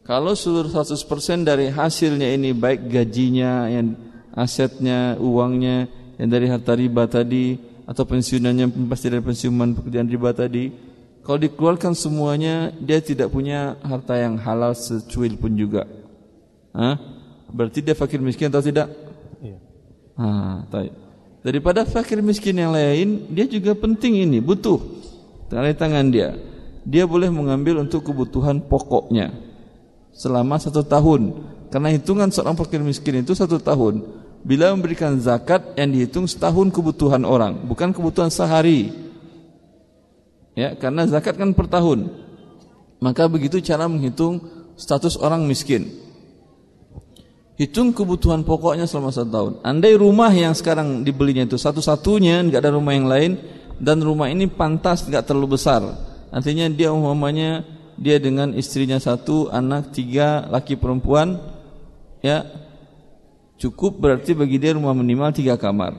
[0.03, 3.95] kalau seluruh 100% dari hasilnya ini baik gajinya, yang
[4.35, 5.87] asetnya, uangnya
[6.17, 7.55] yang dari harta riba tadi
[7.87, 10.92] atau pensiunannya pasti dari pensiunan pekerjaan riba tadi,
[11.23, 15.87] kalau dikeluarkan semuanya dia tidak punya harta yang halal secuil pun juga.
[16.75, 16.99] Hah?
[17.53, 18.91] Berarti dia fakir miskin atau tidak?
[19.39, 19.59] Iya.
[20.19, 20.93] Ah, taib.
[21.43, 24.79] Daripada fakir miskin yang lain, dia juga penting ini, butuh.
[25.51, 26.39] Dari tangan dia.
[26.83, 29.31] Dia boleh mengambil untuk kebutuhan pokoknya
[30.15, 31.35] selama satu tahun.
[31.73, 34.05] Karena hitungan seorang fakir miskin itu satu tahun.
[34.43, 38.91] Bila memberikan zakat yang dihitung setahun kebutuhan orang, bukan kebutuhan sehari.
[40.53, 42.13] Ya, karena zakat kan per tahun.
[43.01, 44.43] Maka begitu cara menghitung
[44.77, 45.89] status orang miskin.
[47.57, 49.53] Hitung kebutuhan pokoknya selama satu tahun.
[49.63, 53.33] Andai rumah yang sekarang dibelinya itu satu-satunya, nggak ada rumah yang lain,
[53.77, 55.85] dan rumah ini pantas nggak terlalu besar.
[56.33, 57.63] Artinya dia umpamanya
[58.01, 61.39] dia dengan istrinya satu, anak tiga, laki perempuan,
[62.25, 62.49] ya
[63.61, 65.93] cukup berarti bagi dia rumah minimal tiga kamar.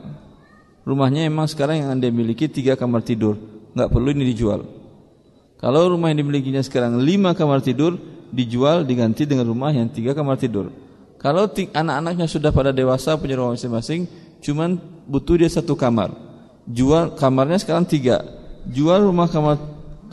[0.84, 3.38] Rumahnya emang sekarang yang anda miliki tiga kamar tidur,
[3.74, 4.64] nggak perlu ini dijual.
[5.58, 7.98] Kalau rumah yang dimilikinya sekarang lima kamar tidur,
[8.30, 10.70] dijual diganti dengan rumah yang tiga kamar tidur.
[11.18, 14.04] Kalau anak-anaknya sudah pada dewasa punya rumah masing-masing,
[14.44, 14.76] cuman
[15.08, 16.12] butuh dia satu kamar.
[16.68, 18.20] Jual kamarnya sekarang tiga.
[18.68, 19.56] Jual rumah kamar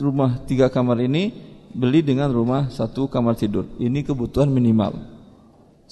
[0.00, 1.32] rumah tiga kamar ini
[1.72, 3.68] beli dengan rumah satu kamar tidur.
[3.76, 5.12] Ini kebutuhan minimal.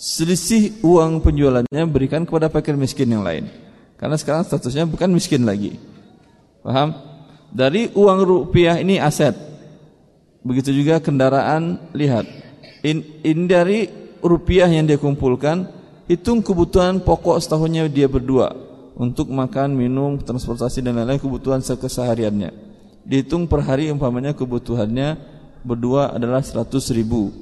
[0.00, 3.52] selisih uang penjualannya berikan kepada fakir miskin yang lain.
[4.00, 5.76] Karena sekarang statusnya bukan miskin lagi.
[6.64, 7.09] Paham?
[7.50, 9.34] Dari uang rupiah ini aset.
[10.46, 12.24] Begitu juga kendaraan, lihat.
[12.80, 13.90] In, in dari
[14.24, 15.68] rupiah yang dia kumpulkan,
[16.08, 18.54] hitung kebutuhan pokok setahunnya dia berdua
[18.96, 22.52] untuk makan, minum, transportasi dan lain-lain kebutuhan kesehariannya.
[23.04, 25.16] Dihitung per hari umpamanya kebutuhannya
[25.64, 27.32] berdua adalah 100 ribu.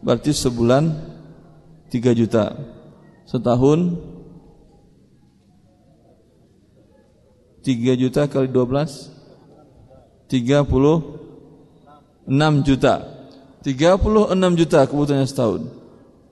[0.00, 0.86] Berarti sebulan
[1.90, 2.54] 3 juta.
[3.26, 3.98] Setahun
[7.66, 9.19] 3 juta kali 12
[10.30, 12.94] 36 juta
[13.66, 15.66] 36 juta kebutuhannya setahun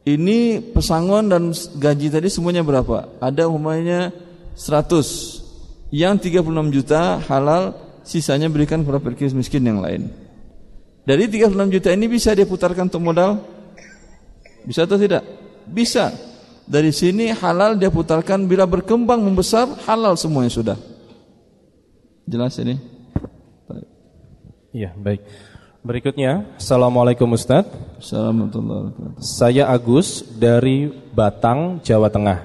[0.08, 3.12] ini pesangon dan gaji tadi semuanya berapa?
[3.20, 4.08] Ada umpamanya
[4.56, 7.76] 100 yang 36 juta halal
[8.06, 10.08] sisanya berikan kepada fakir miskin yang lain
[11.08, 13.40] dari 36 juta ini bisa dia putarkan untuk modal?
[14.68, 15.24] Bisa atau tidak?
[15.64, 16.12] Bisa.
[16.68, 20.76] Dari sini halal dia putarkan bila berkembang membesar halal semuanya sudah.
[22.28, 22.76] Jelas ini?
[24.68, 25.24] Iya, baik.
[25.80, 27.64] Berikutnya, Assalamualaikum Ustaz.
[27.96, 32.44] Assalamualaikum Saya Agus dari Batang, Jawa Tengah.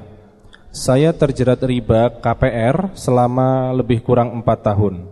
[0.72, 5.04] Saya terjerat riba KPR selama lebih kurang 4 tahun.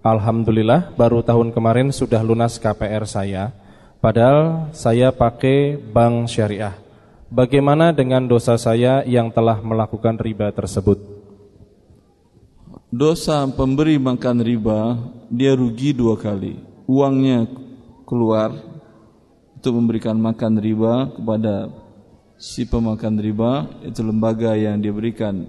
[0.00, 3.52] Alhamdulillah baru tahun kemarin sudah lunas KPR saya.
[4.00, 6.72] Padahal saya pakai bank syariah.
[7.28, 10.96] Bagaimana dengan dosa saya yang telah melakukan riba tersebut?
[12.94, 14.94] Dosa pemberi makan riba
[15.34, 16.56] dia rugi dua kali.
[16.86, 17.50] Uangnya
[18.06, 18.54] keluar
[19.58, 21.72] untuk memberikan makan riba kepada
[22.38, 23.66] si pemakan riba.
[23.82, 25.48] Itu lembaga yang dia berikan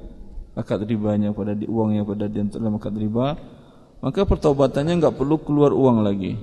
[0.57, 3.27] akad ribanya pada di uangnya pada dia untuk makan riba.
[4.01, 6.37] Maka pertobatannya enggak perlu keluar uang lagi.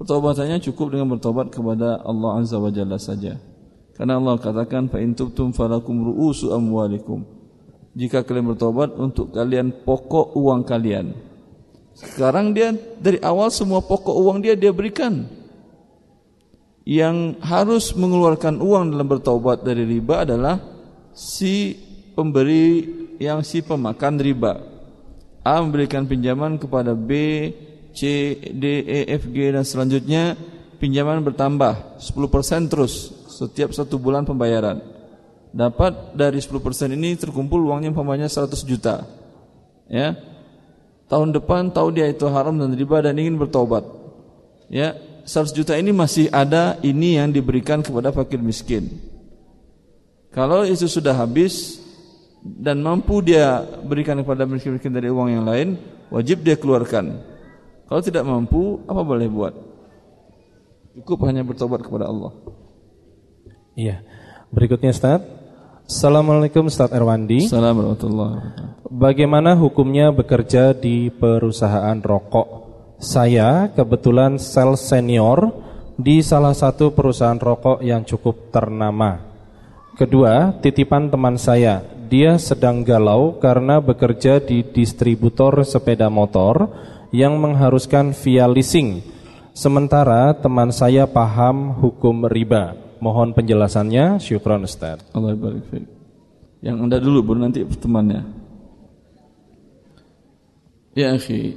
[0.00, 3.36] Pertobatannya cukup dengan bertobat kepada Allah Azza wa Jalla saja.
[3.92, 7.20] Karena Allah katakan fa in tubtum falakum ru'usu amwalikum.
[7.92, 11.29] Jika kalian bertobat untuk kalian pokok uang kalian
[12.00, 15.28] sekarang dia dari awal semua pokok uang dia dia berikan.
[16.88, 20.56] Yang harus mengeluarkan uang dalam bertobat dari riba adalah
[21.12, 21.76] si
[22.16, 22.88] pemberi
[23.20, 24.64] yang si pemakan riba.
[25.44, 27.12] A memberikan pinjaman kepada B,
[27.92, 30.40] C, D, E, F, G dan selanjutnya
[30.80, 34.80] pinjaman bertambah 10% terus setiap satu bulan pembayaran.
[35.52, 39.04] Dapat dari 10% ini terkumpul uangnya umpamanya 100 juta.
[39.90, 40.16] Ya,
[41.10, 43.82] tahun depan tahu dia itu haram dan riba dan ingin bertobat.
[44.70, 44.94] Ya,
[45.26, 48.86] 100 juta ini masih ada ini yang diberikan kepada fakir miskin.
[50.30, 51.82] Kalau itu sudah habis
[52.40, 55.74] dan mampu dia berikan kepada miskin-miskin dari uang yang lain,
[56.14, 57.18] wajib dia keluarkan.
[57.90, 59.54] Kalau tidak mampu, apa boleh buat?
[60.94, 62.30] Cukup hanya bertobat kepada Allah.
[63.74, 64.06] Iya.
[64.54, 65.39] Berikutnya Ustaz.
[65.90, 67.50] Assalamualaikum Ustaz Erwandi.
[67.50, 68.14] Assalamualaikum.
[68.94, 72.46] Bagaimana hukumnya bekerja di perusahaan rokok?
[73.02, 75.50] Saya kebetulan sales senior
[75.98, 79.18] di salah satu perusahaan rokok yang cukup ternama.
[79.98, 81.82] Kedua, titipan teman saya.
[82.06, 86.70] Dia sedang galau karena bekerja di distributor sepeda motor
[87.10, 89.02] yang mengharuskan via leasing.
[89.58, 92.89] Sementara teman saya paham hukum riba.
[93.00, 95.00] Mohon penjelasannya, syukron Ustaz.
[95.16, 95.88] Allah barik fiik.
[96.60, 98.28] Yang Anda dulu baru nanti temannya.
[100.92, 101.56] Ya akhi,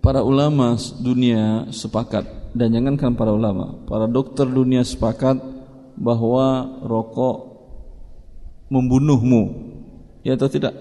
[0.00, 2.24] para ulama dunia sepakat
[2.56, 5.36] dan jangankan para ulama, para dokter dunia sepakat
[6.00, 7.36] bahwa rokok
[8.72, 9.68] membunuhmu.
[10.24, 10.72] Ya atau tidak?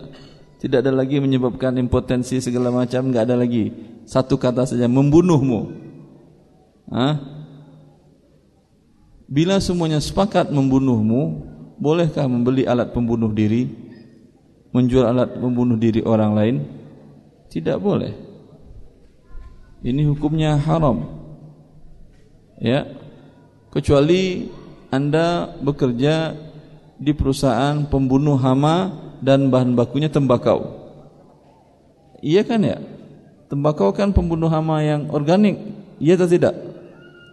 [0.58, 3.76] Tidak ada lagi menyebabkan impotensi segala macam, enggak ada lagi.
[4.08, 5.76] Satu kata saja membunuhmu.
[6.90, 7.37] Hah?
[9.28, 11.44] Bila semuanya sepakat membunuhmu,
[11.76, 13.68] bolehkah membeli alat pembunuh diri?
[14.72, 16.56] Menjual alat pembunuh diri orang lain?
[17.52, 18.16] Tidak boleh.
[19.84, 21.04] Ini hukumnya haram.
[22.64, 22.88] Ya.
[23.68, 24.48] Kecuali
[24.96, 26.32] Anda bekerja
[26.96, 30.72] di perusahaan pembunuh hama dan bahan bakunya tembakau.
[32.24, 32.80] Iya kan ya?
[33.52, 35.60] Tembakau kan pembunuh hama yang organik.
[36.00, 36.56] Iya atau tidak?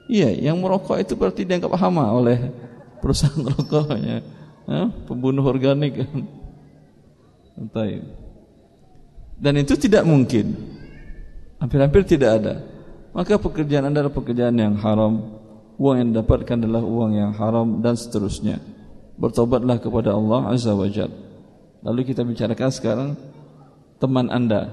[0.04, 2.52] Iya, yang merokok itu berarti dianggap hama oleh
[3.00, 4.20] perusahaan rokoknya.
[4.68, 4.88] Hah?
[5.08, 6.04] Pembunuh organik.
[7.56, 7.86] Entah.
[9.40, 10.56] Dan itu tidak mungkin.
[11.60, 12.54] Hampir-hampir tidak ada.
[13.14, 15.40] Maka pekerjaan Anda adalah pekerjaan yang haram.
[15.78, 18.58] Uang yang didapatkan adalah uang yang haram dan seterusnya.
[19.14, 21.10] Bertobatlah kepada Allah Azza wa Jal.
[21.84, 23.08] Lalu kita bicarakan sekarang
[24.02, 24.72] teman Anda.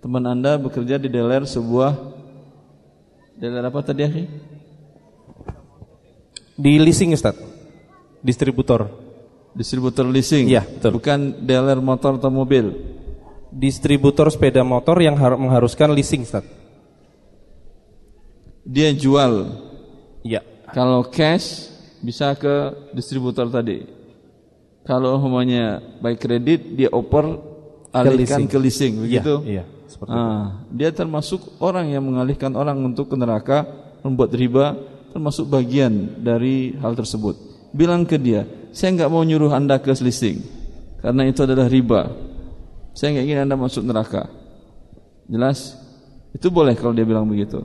[0.00, 2.15] Teman Anda bekerja di dealer sebuah
[3.36, 4.24] Dealer apa tadi akhi?
[6.56, 7.36] Di leasing Ustaz.
[8.24, 8.88] Distributor.
[9.52, 10.48] Distributor leasing.
[10.48, 10.96] Iya, betul.
[10.96, 12.72] Bukan dealer motor atau mobil.
[13.52, 16.44] Distributor sepeda motor yang har- mengharuskan leasing, Ustaz.
[18.64, 19.52] Dia jual.
[20.24, 20.42] Iya.
[20.72, 21.70] Kalau cash
[22.02, 23.86] bisa ke distributor tadi.
[24.82, 27.38] Kalau umpamanya by kredit dia oper
[27.90, 28.46] alihkan leasing.
[28.46, 29.34] ke leasing, Iya, begitu?
[29.46, 29.64] iya,
[29.96, 33.64] seperti Ah, dia termasuk orang yang mengalihkan orang untuk ke neraka,
[34.04, 34.76] membuat riba,
[35.16, 37.40] termasuk bagian dari hal tersebut.
[37.72, 38.44] Bilang ke dia,
[38.76, 40.44] saya nggak mau nyuruh anda ke leasing,
[41.00, 42.12] karena itu adalah riba.
[42.92, 44.28] Saya nggak ingin anda masuk neraka.
[45.24, 45.72] Jelas?
[46.36, 47.64] Itu boleh kalau dia bilang begitu.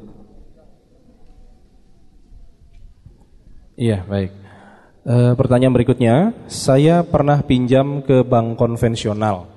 [3.75, 4.31] Iya, baik.
[5.01, 6.15] E, pertanyaan berikutnya,
[6.47, 9.49] saya pernah pinjam ke bank konvensional.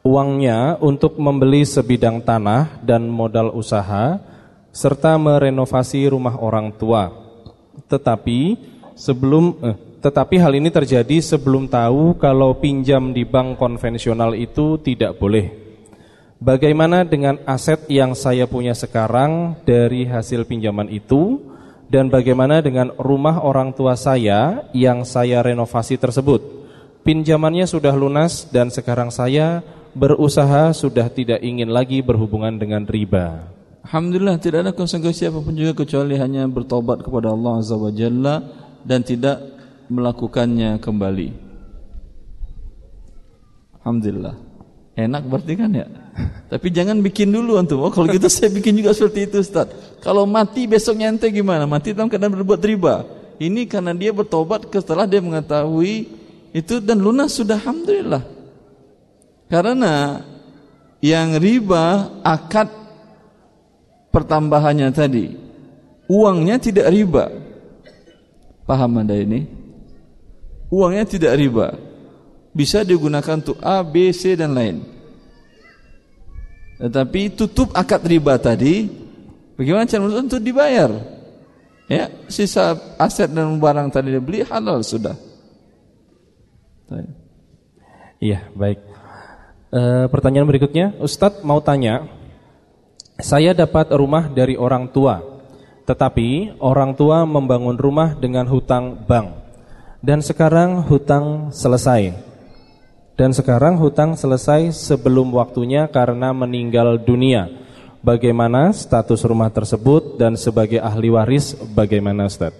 [0.00, 4.16] Uangnya untuk membeli sebidang tanah dan modal usaha
[4.72, 7.12] serta merenovasi rumah orang tua.
[7.84, 8.56] Tetapi
[8.96, 15.20] sebelum eh, tetapi hal ini terjadi sebelum tahu kalau pinjam di bank konvensional itu tidak
[15.20, 15.52] boleh.
[16.40, 21.36] Bagaimana dengan aset yang saya punya sekarang dari hasil pinjaman itu
[21.92, 26.40] dan bagaimana dengan rumah orang tua saya yang saya renovasi tersebut?
[27.04, 29.60] Pinjamannya sudah lunas dan sekarang saya
[29.94, 33.50] berusaha sudah tidak ingin lagi berhubungan dengan riba.
[33.80, 38.44] Alhamdulillah tidak ada konsekuensi apa pun juga kecuali hanya bertobat kepada Allah Azza wa Jalla
[38.84, 39.40] dan tidak
[39.90, 41.28] melakukannya kembali.
[43.80, 44.36] Alhamdulillah.
[44.94, 45.86] Enak berarti kan ya?
[46.52, 47.80] Tapi jangan bikin dulu antum.
[47.82, 49.72] Oh kalau gitu saya bikin juga seperti itu Ustaz.
[50.04, 51.64] Kalau mati besoknya ente gimana?
[51.64, 53.08] Mati dalam keadaan berbuat riba.
[53.40, 56.12] Ini karena dia bertobat setelah dia mengetahui
[56.52, 58.39] itu dan lunas sudah Alhamdulillah.
[59.50, 60.22] Karena
[61.02, 62.70] yang riba akad
[64.14, 65.34] pertambahannya tadi
[66.06, 67.34] uangnya tidak riba.
[68.62, 69.46] Paham Anda ini?
[70.70, 71.74] Uangnya tidak riba.
[72.54, 74.86] Bisa digunakan untuk A, B, C dan lain.
[76.78, 78.86] Tetapi tutup akad riba tadi
[79.58, 80.90] bagaimana cara untuk dibayar?
[81.90, 85.18] Ya, sisa aset dan barang tadi dibeli halal sudah.
[88.22, 88.89] Iya, baik.
[89.70, 92.10] E, pertanyaan berikutnya, Ustadz mau tanya,
[93.22, 95.22] saya dapat rumah dari orang tua,
[95.86, 99.30] tetapi orang tua membangun rumah dengan hutang bank,
[100.02, 102.10] dan sekarang hutang selesai.
[103.14, 107.52] Dan sekarang hutang selesai sebelum waktunya karena meninggal dunia.
[108.00, 112.56] Bagaimana status rumah tersebut dan sebagai ahli waris bagaimana Ustaz?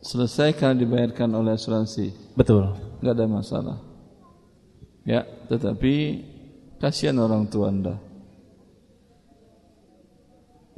[0.00, 2.32] Selesai karena dibayarkan oleh asuransi.
[2.32, 2.72] Betul.
[3.04, 3.87] Enggak ada masalah.
[5.08, 6.20] Ya, tetapi
[6.76, 7.96] kasihan orang tua Anda.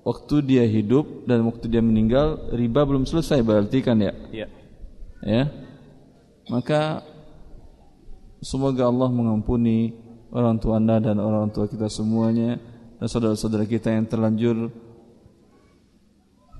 [0.07, 4.15] Waktu dia hidup dan waktu dia meninggal riba belum selesai berarti kan ya?
[4.31, 4.47] Iya.
[5.27, 5.44] Ya.
[6.47, 7.02] Maka
[8.39, 9.98] semoga Allah mengampuni
[10.31, 12.62] orang tua Anda dan orang tua kita semuanya
[13.02, 14.70] dan saudara-saudara kita yang terlanjur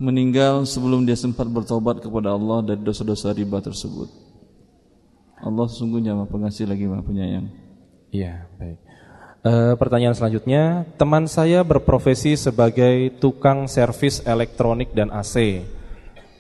[0.03, 4.11] meninggal sebelum dia sempat bertobat kepada Allah dari dosa-dosa riba tersebut.
[5.41, 7.60] Allah sesungguhnya Maha Pengasih lagi Maha Penyayang.
[8.11, 8.79] Iya, baik.
[9.41, 15.65] E, pertanyaan selanjutnya, teman saya berprofesi sebagai tukang servis elektronik dan AC.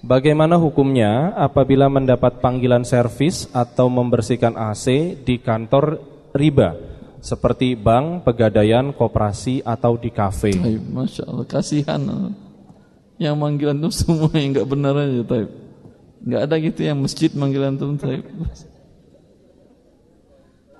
[0.00, 6.00] Bagaimana hukumnya apabila mendapat panggilan servis atau membersihkan AC di kantor
[6.32, 6.76] riba
[7.20, 10.56] seperti bank, pegadaian, koperasi atau di kafe?
[10.56, 12.00] Taib, Masya Allah, kasihan.
[13.20, 15.48] Yang manggilan itu semua yang enggak benar aja, Taib.
[16.24, 18.24] Enggak ada gitu yang masjid manggilan tuh, Taib.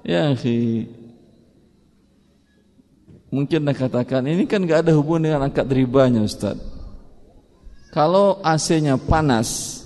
[0.04, 0.88] Ya, akhi.
[3.30, 6.58] Mungkin anda katakan, ini kan enggak ada hubungan dengan akad ribanya, Ustaz.
[7.94, 9.82] Kalau AC-nya panas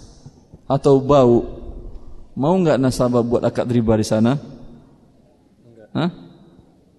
[0.65, 1.45] atau bau,
[2.33, 4.41] mau enggak nasabah buat akad riba di sana?
[5.93, 6.11] Hah?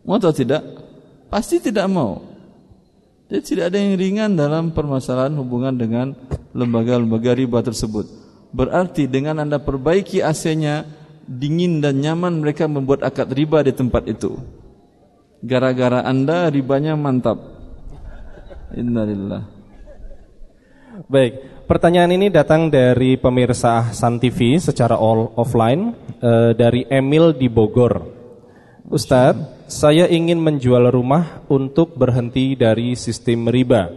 [0.05, 0.61] Mau atau tidak?
[1.33, 2.21] Pasti tidak mau.
[3.25, 6.13] Jadi tidak ada yang ringan dalam permasalahan hubungan dengan
[6.53, 8.05] lembaga-lembaga riba tersebut.
[8.53, 10.85] Berarti dengan Anda perbaiki AC-nya
[11.25, 14.37] dingin dan nyaman mereka membuat akad riba di tempat itu.
[15.41, 17.37] Gara-gara Anda ribanya mantap.
[18.73, 19.43] Innalillah.
[21.05, 25.91] Baik, pertanyaan ini datang dari pemirsa Ahsan TV secara all offline
[26.23, 28.15] eh, dari Emil di Bogor.
[28.87, 33.91] Ustadz, saya ingin menjual rumah untuk berhenti dari sistem riba.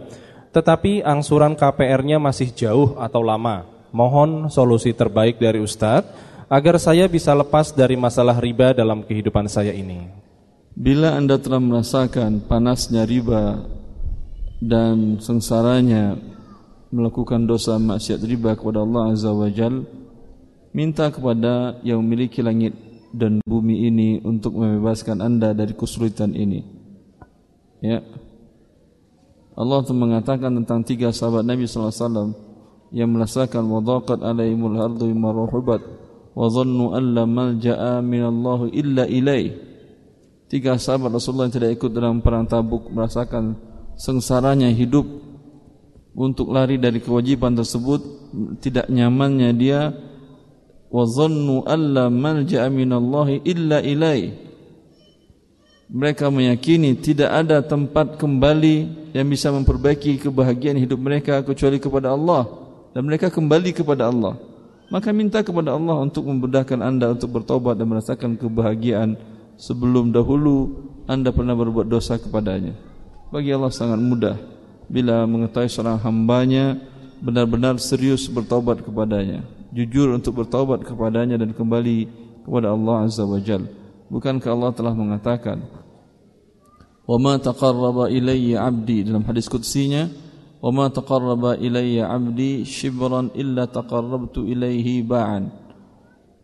[0.49, 3.69] Tetapi angsuran KPR-nya masih jauh atau lama.
[3.93, 9.69] Mohon solusi terbaik dari Ustadz agar saya bisa lepas dari masalah riba dalam kehidupan saya
[9.69, 10.09] ini.
[10.73, 13.61] Bila Anda telah merasakan panasnya riba
[14.57, 16.17] dan sengsaranya
[16.89, 19.85] melakukan dosa maksiat riba kepada Allah Azza wa Jal,
[20.73, 22.73] minta kepada yang memiliki langit
[23.13, 26.65] dan bumi ini untuk membebaskan anda dari kesulitan ini.
[27.81, 28.01] Ya.
[29.53, 32.29] Allah telah mengatakan tentang tiga sahabat Nabi sallallahu alaihi wasallam
[32.89, 35.81] yang merasakan wadaqat alaihimul ardu bima rahubat
[36.35, 39.55] dhannu an la malja'a min Allah illa ilaih.
[40.49, 43.53] Tiga sahabat Rasulullah yang tidak ikut dalam perang Tabuk merasakan
[43.93, 45.05] sengsaranya hidup
[46.17, 48.01] untuk lari dari kewajiban tersebut
[48.57, 49.93] tidak nyamannya dia
[50.89, 54.49] wa dhannu an la malja'a min Allah illa ilaih.
[55.89, 62.45] Mereka meyakini tidak ada tempat kembali yang bisa memperbaiki kebahagiaan hidup mereka kecuali kepada Allah
[62.93, 64.48] dan mereka kembali kepada Allah
[64.89, 69.17] maka minta kepada Allah untuk memudahkan anda untuk bertobat dan merasakan kebahagiaan
[69.57, 72.77] sebelum dahulu anda pernah berbuat dosa kepadanya.
[73.29, 74.37] Bagi Allah sangat mudah
[74.89, 76.81] bila mengetahui seorang hambanya
[77.21, 82.09] benar-benar serius bertobat kepadanya jujur untuk bertobat kepadanya dan kembali
[82.45, 83.65] kepada Allah Azza wa Jal.
[84.09, 85.61] Bukankah Allah telah mengatakan
[87.09, 89.05] ma taqarraba ilayya 'abdi?
[89.05, 90.09] Dalam hadis qudsinya
[90.64, 95.40] وما تقرب إلي عبدي شبرا إلا تقربت إليه باعا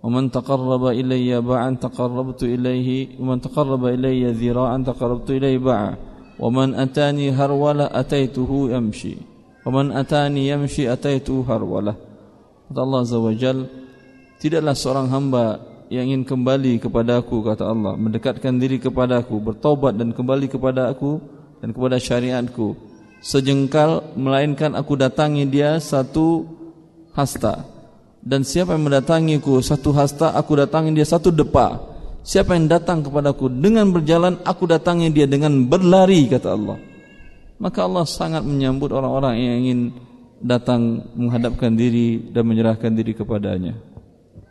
[0.04, 2.88] ومن تقرب إلي باعا تقربت إليه
[3.20, 5.92] ومن تقرب إلي ذراعا تقربت إليه باعا
[6.36, 9.14] ومن أتاني هرولة أتيته يمشي
[9.66, 11.94] ومن أتاني يمشي أتيته هرولة
[12.70, 13.66] kata Allah Azza wa Jal
[14.38, 15.58] tidaklah seorang hamba
[15.90, 21.18] yang ingin kembali kepadaku kata Allah mendekatkan diri kepadaku bertobat dan kembali kepada aku
[21.58, 22.83] dan kepada syariatku
[23.21, 26.45] sejengkal melainkan aku datangi dia satu
[27.15, 27.67] hasta
[28.25, 31.79] dan siapa yang mendatangiku satu hasta aku datangi dia satu depa
[32.25, 36.77] siapa yang datang kepadaku dengan berjalan aku datangi dia dengan berlari kata Allah
[37.61, 39.79] maka Allah sangat menyambut orang-orang yang ingin
[40.43, 43.95] datang menghadapkan diri dan menyerahkan diri kepadanya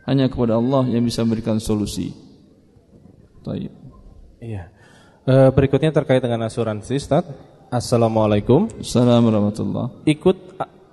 [0.05, 2.13] hanya kepada Allah yang bisa memberikan solusi.
[4.41, 4.69] Iya.
[5.25, 7.25] Uh, berikutnya terkait dengan asuransi, Ustaz.
[7.73, 8.69] Assalamualaikum.
[8.77, 10.37] Assalamualaikum warahmatullahi Ikut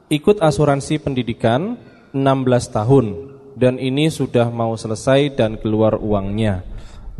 [0.08, 1.76] ikut asuransi pendidikan
[2.16, 2.16] 16
[2.72, 3.06] tahun
[3.60, 6.64] dan ini sudah mau selesai dan keluar uangnya.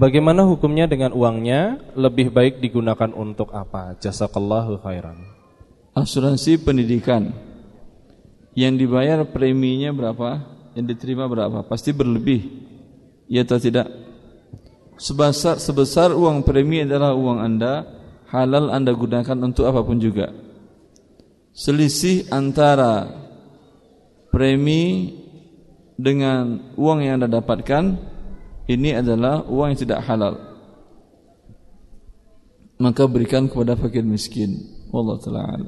[0.01, 1.77] Bagaimana hukumnya dengan uangnya?
[1.93, 3.93] Lebih baik digunakan untuk apa?
[4.01, 5.21] Jazakallahu khairan.
[5.93, 7.37] Asuransi pendidikan
[8.57, 10.41] yang dibayar preminya berapa?
[10.73, 11.61] Yang diterima berapa?
[11.69, 12.49] Pasti berlebih.
[13.29, 13.93] Ya atau tidak?
[14.97, 17.85] Sebesar sebesar uang premi adalah uang Anda,
[18.33, 20.33] halal anda gunakan untuk apa pun juga.
[21.53, 23.13] Selisih antara
[24.33, 25.13] premi
[26.01, 28.01] dengan uang yang anda dapatkan
[28.73, 30.41] ini adalah uang yang tidak halal.
[32.81, 34.81] Maka berikan kepada fakir miskin.
[34.91, 35.61] Wallahu taala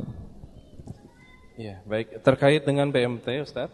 [1.55, 2.19] Ya, baik.
[2.27, 3.71] Terkait dengan BMT, Ustaz.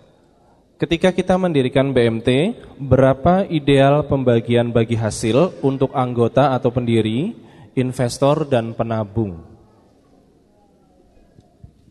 [0.76, 7.32] Ketika kita mendirikan BMT, berapa ideal pembagian bagi hasil untuk anggota atau pendiri
[7.78, 9.46] investor dan penabung.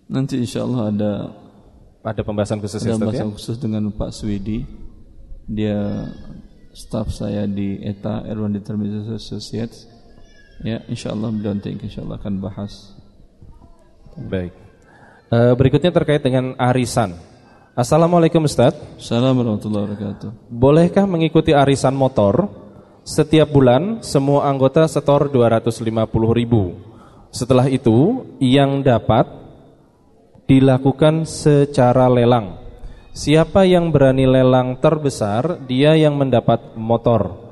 [0.10, 1.11] Nanti insya Allah ada
[2.01, 2.95] ada pembahasan khusus ada ya?
[2.97, 4.65] pembahasan khusus dengan Pak Swidi.
[5.49, 6.10] Dia
[6.73, 9.85] staff saya di ETA Erwan Determination Associates.
[10.65, 12.73] Ya, insya Allah beliau nanti insya Allah akan bahas.
[14.19, 14.51] Baik.
[15.30, 17.15] Uh, berikutnya terkait dengan arisan.
[17.77, 18.76] Assalamualaikum Ustaz.
[18.99, 20.30] Assalamualaikum warahmatullahi wabarakatuh.
[20.51, 22.49] Bolehkah mengikuti arisan motor
[23.10, 25.81] setiap bulan semua anggota setor 250
[26.30, 26.77] ribu.
[27.34, 29.26] Setelah itu yang dapat
[30.45, 32.61] dilakukan secara lelang.
[33.10, 37.49] Siapa yang berani lelang terbesar dia yang mendapat motor.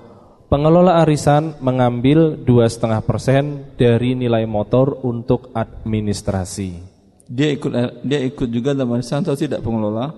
[0.47, 6.85] Pengelola arisan mengambil 2,5% dari nilai motor untuk administrasi.
[7.27, 7.73] Dia ikut
[8.05, 10.13] dia ikut juga dalam arisan atau tidak pengelola?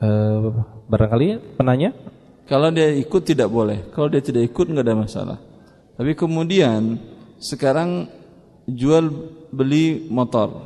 [0.00, 1.94] Uh, barangkali penanya
[2.50, 5.38] kalau dia ikut tidak boleh, kalau dia tidak ikut nggak ada masalah.
[5.94, 6.98] Tapi kemudian
[7.38, 8.10] sekarang
[8.66, 9.06] jual
[9.54, 10.58] beli motor.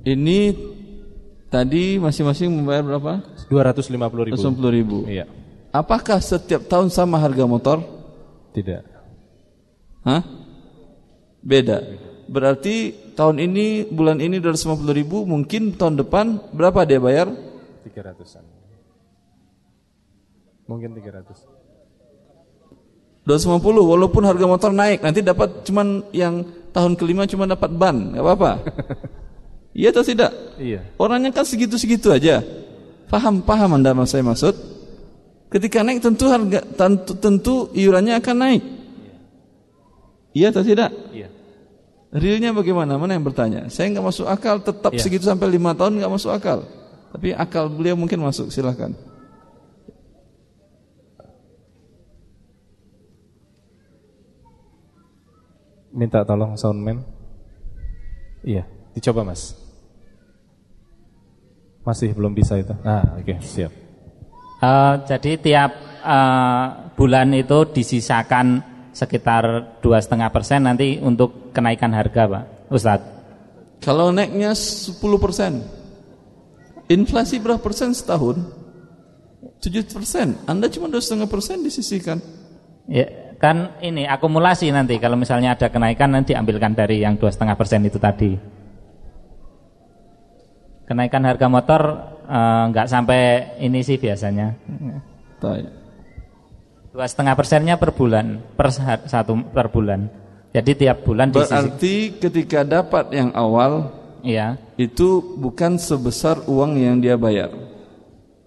[0.00, 0.56] Ini
[1.52, 3.20] tadi masing-masing membayar berapa?
[3.52, 4.40] 250 ribu.
[4.40, 4.98] 250 ribu.
[5.04, 5.28] Iya.
[5.76, 7.84] Apakah setiap tahun sama harga motor?
[8.56, 8.82] Tidak.
[10.08, 10.24] Hah?
[11.44, 11.84] Beda.
[12.32, 17.28] Berarti tahun ini bulan ini 250 ribu, mungkin tahun depan berapa dia bayar?
[17.84, 18.53] 300-an.
[20.64, 21.64] Mungkin 300.
[23.24, 26.44] 250 walaupun harga motor naik nanti dapat cuman yang
[26.76, 28.52] tahun kelima cuma dapat ban nggak apa-apa.
[29.74, 30.30] Iya atau tidak?
[30.54, 30.86] Iya.
[31.02, 32.46] Orangnya kan segitu-segitu aja.
[33.10, 34.54] Paham paham anda saya maksud.
[35.50, 38.62] Ketika naik tentu harga tentu, tentu iurannya akan naik.
[40.30, 40.54] Iya.
[40.54, 40.94] Atau tidak?
[41.10, 41.26] Iya.
[42.14, 42.94] Realnya bagaimana?
[42.94, 43.66] Mana yang bertanya?
[43.66, 45.02] Saya nggak masuk akal tetap iya.
[45.02, 46.62] segitu sampai lima tahun nggak masuk akal.
[47.10, 48.94] Tapi akal beliau mungkin masuk, silahkan.
[55.94, 57.06] Minta tolong soundman.
[58.42, 59.54] Iya, dicoba mas.
[61.86, 62.74] Masih belum bisa itu.
[62.82, 63.72] Ah, oke, okay, siap.
[64.58, 65.70] Uh, jadi tiap
[66.02, 72.44] uh, bulan itu disisakan sekitar dua setengah persen nanti untuk kenaikan harga, Pak
[72.74, 73.10] Ustadz.
[73.84, 75.60] Kalau naiknya 10 persen,
[76.88, 78.40] inflasi berapa persen setahun?
[79.60, 80.40] 7 persen.
[80.48, 82.16] Anda cuma dua setengah persen disisihkan.
[82.88, 83.04] Ya,
[83.38, 87.84] kan ini akumulasi nanti kalau misalnya ada kenaikan nanti ambilkan dari yang dua setengah persen
[87.86, 88.34] itu tadi.
[90.84, 91.82] Kenaikan harga motor
[92.28, 93.20] uh, nggak sampai
[93.64, 94.52] ini sih biasanya.
[96.94, 98.68] Dua setengah persennya per bulan, per
[99.08, 100.06] satu per bulan.
[100.54, 103.90] Jadi tiap bulan Berarti ketika dapat yang awal,
[104.22, 104.54] iya.
[104.78, 107.50] itu bukan sebesar uang yang dia bayar.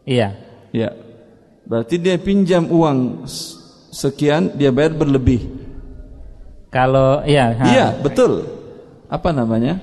[0.08, 0.40] Iya.
[0.72, 0.96] Iya.
[1.68, 3.28] Berarti dia pinjam uang
[3.98, 5.50] sekian, dia bayar berlebih.
[6.70, 7.58] Kalau iya.
[7.58, 8.46] Iya, betul.
[9.10, 9.82] Apa namanya?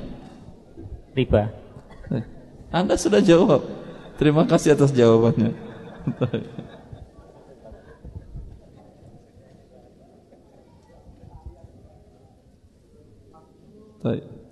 [1.11, 1.51] Riba.
[2.70, 3.66] Anda sudah jawab.
[4.15, 5.51] Terima kasih atas jawabannya.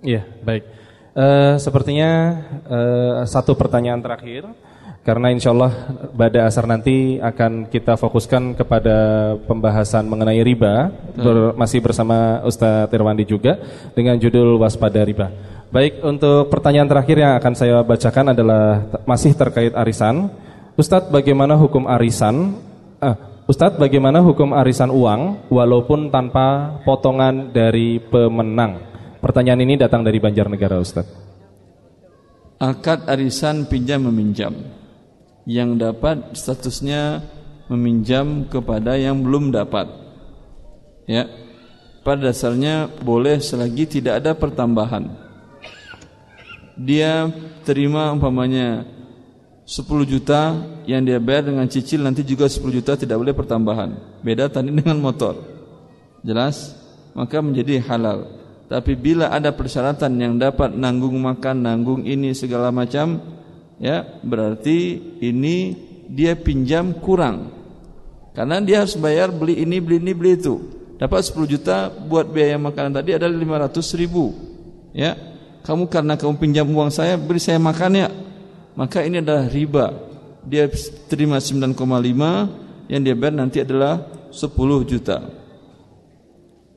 [0.03, 0.63] Iya, baik.
[1.13, 4.49] Uh, sepertinya uh, satu pertanyaan terakhir
[5.03, 5.71] karena insya Allah
[6.15, 8.95] pada asar nanti akan kita fokuskan kepada
[9.43, 13.59] pembahasan mengenai riba ber, masih bersama Ustadz Irwandi juga
[13.91, 15.27] dengan judul waspada riba.
[15.75, 20.31] Baik untuk pertanyaan terakhir yang akan saya bacakan adalah masih terkait arisan.
[20.79, 22.55] Ustadz bagaimana hukum arisan?
[23.03, 28.79] Uh, Ustadz bagaimana hukum arisan uang walaupun tanpa potongan dari pemenang?
[29.19, 31.11] Pertanyaan ini datang dari Banjarnegara Ustaz.
[32.55, 34.55] Akad arisan pinjam meminjam
[35.43, 37.23] yang dapat statusnya
[37.67, 39.87] meminjam kepada yang belum dapat.
[41.07, 41.27] Ya.
[42.03, 45.07] Pada dasarnya boleh selagi tidak ada pertambahan.
[46.75, 47.31] Dia
[47.63, 48.83] terima umpamanya
[49.63, 54.19] 10 juta yang dia bayar dengan cicil nanti juga 10 juta tidak boleh pertambahan.
[54.19, 55.39] Beda tadi dengan motor.
[56.27, 56.75] Jelas?
[57.15, 58.43] Maka menjadi halal.
[58.67, 63.21] Tapi bila ada persyaratan yang dapat nanggung makan, nanggung ini segala macam,
[63.83, 65.75] ya berarti ini
[66.07, 67.51] dia pinjam kurang.
[68.33, 70.57] Karena dia harus bayar beli ini, beli ini, beli itu.
[70.97, 74.33] Dapat 10 juta buat biaya makanan tadi ada 500 ribu.
[74.95, 75.13] Ya,
[75.67, 78.09] kamu karena kamu pinjam uang saya, beri saya makan ya.
[78.73, 79.93] Maka ini adalah riba.
[80.47, 80.65] Dia
[81.05, 84.01] terima 9,5 yang dia bayar nanti adalah
[84.33, 84.49] 10
[84.89, 85.29] juta.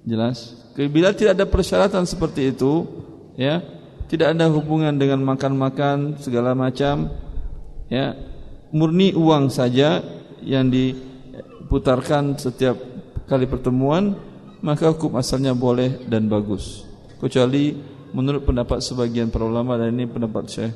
[0.04, 0.54] Jelas?
[0.76, 2.84] Bila tidak ada persyaratan seperti itu,
[3.40, 3.64] ya,
[4.06, 7.10] tidak ada hubungan dengan makan-makan segala macam,
[7.90, 8.14] ya,
[8.70, 10.02] murni uang saja
[10.42, 12.78] yang diputarkan setiap
[13.26, 14.14] kali pertemuan,
[14.62, 16.86] maka hukum asalnya boleh dan bagus.
[17.18, 17.74] Kecuali
[18.14, 20.72] menurut pendapat sebagian para ulama dan ini pendapat Syekh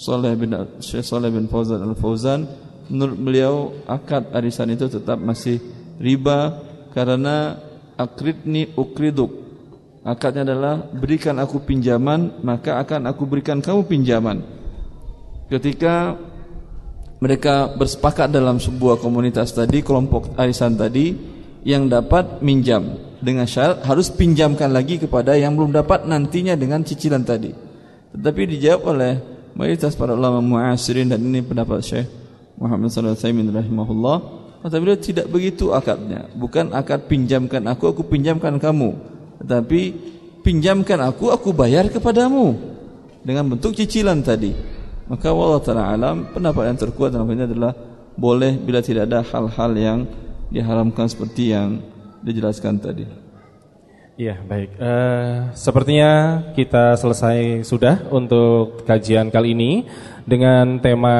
[0.00, 2.48] Saleh bin Syekh Saleh bin Fauzan Al Fauzan,
[2.88, 3.54] menurut beliau
[3.84, 5.60] akad arisan itu tetap masih
[6.00, 6.64] riba
[6.96, 7.60] karena
[8.00, 9.49] akridni ukriduk
[10.04, 14.42] akadnya adalah berikan aku pinjaman maka akan aku berikan kamu pinjaman
[15.52, 16.16] ketika
[17.20, 21.12] mereka bersepakat dalam sebuah komunitas tadi kelompok arisan tadi
[21.66, 27.20] yang dapat minjam dengan syarat harus pinjamkan lagi kepada yang belum dapat nantinya dengan cicilan
[27.20, 27.52] tadi
[28.16, 29.12] tetapi dijawab oleh
[29.52, 32.08] mayoritas para ulama muasirin dan ini pendapat Syekh
[32.56, 36.28] Muhammad sallallahu alaihi tidak begitu akadnya.
[36.36, 38.92] Bukan akad pinjamkan aku, aku pinjamkan kamu.
[39.40, 39.80] Tetapi
[40.44, 42.56] pinjamkan aku, aku bayar kepadamu.
[43.20, 44.52] Dengan bentuk cicilan tadi.
[45.10, 47.74] Maka Allah Ta'ala alam, pendapat yang terkuat dalam ini adalah
[48.14, 49.98] boleh bila tidak ada hal-hal yang
[50.52, 51.82] diharamkan seperti yang
[52.22, 53.04] dijelaskan tadi.
[54.20, 54.76] Iya baik.
[54.76, 59.88] Uh, sepertinya kita selesai sudah untuk kajian kali ini
[60.28, 61.16] dengan tema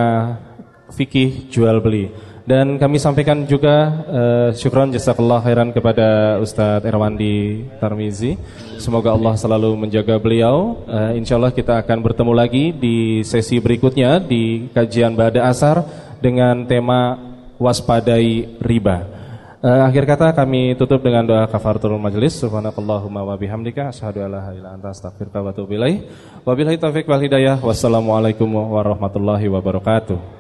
[0.93, 2.13] fikih jual beli.
[2.51, 8.35] Dan kami sampaikan juga uh, syukran jazakallah khairan kepada Ustadz Erwandi Tarmizi.
[8.83, 10.83] Semoga Allah selalu menjaga beliau.
[10.83, 15.87] Uh, insya Allah kita akan bertemu lagi di sesi berikutnya di kajian Bada Asar
[16.19, 17.15] dengan tema
[17.63, 19.07] waspadai riba.
[19.63, 22.35] Uh, akhir kata kami tutup dengan doa kafaratul majelis.
[22.35, 26.03] Subhanakallahumma wa bihamdika asyhadu an la ilaha anta astaghfiruka wa atubu ilaik.
[26.43, 27.63] Wabillahi taufiq wal hidayah.
[27.63, 30.40] Wassalamualaikum warahmatullahi wabarakatuh.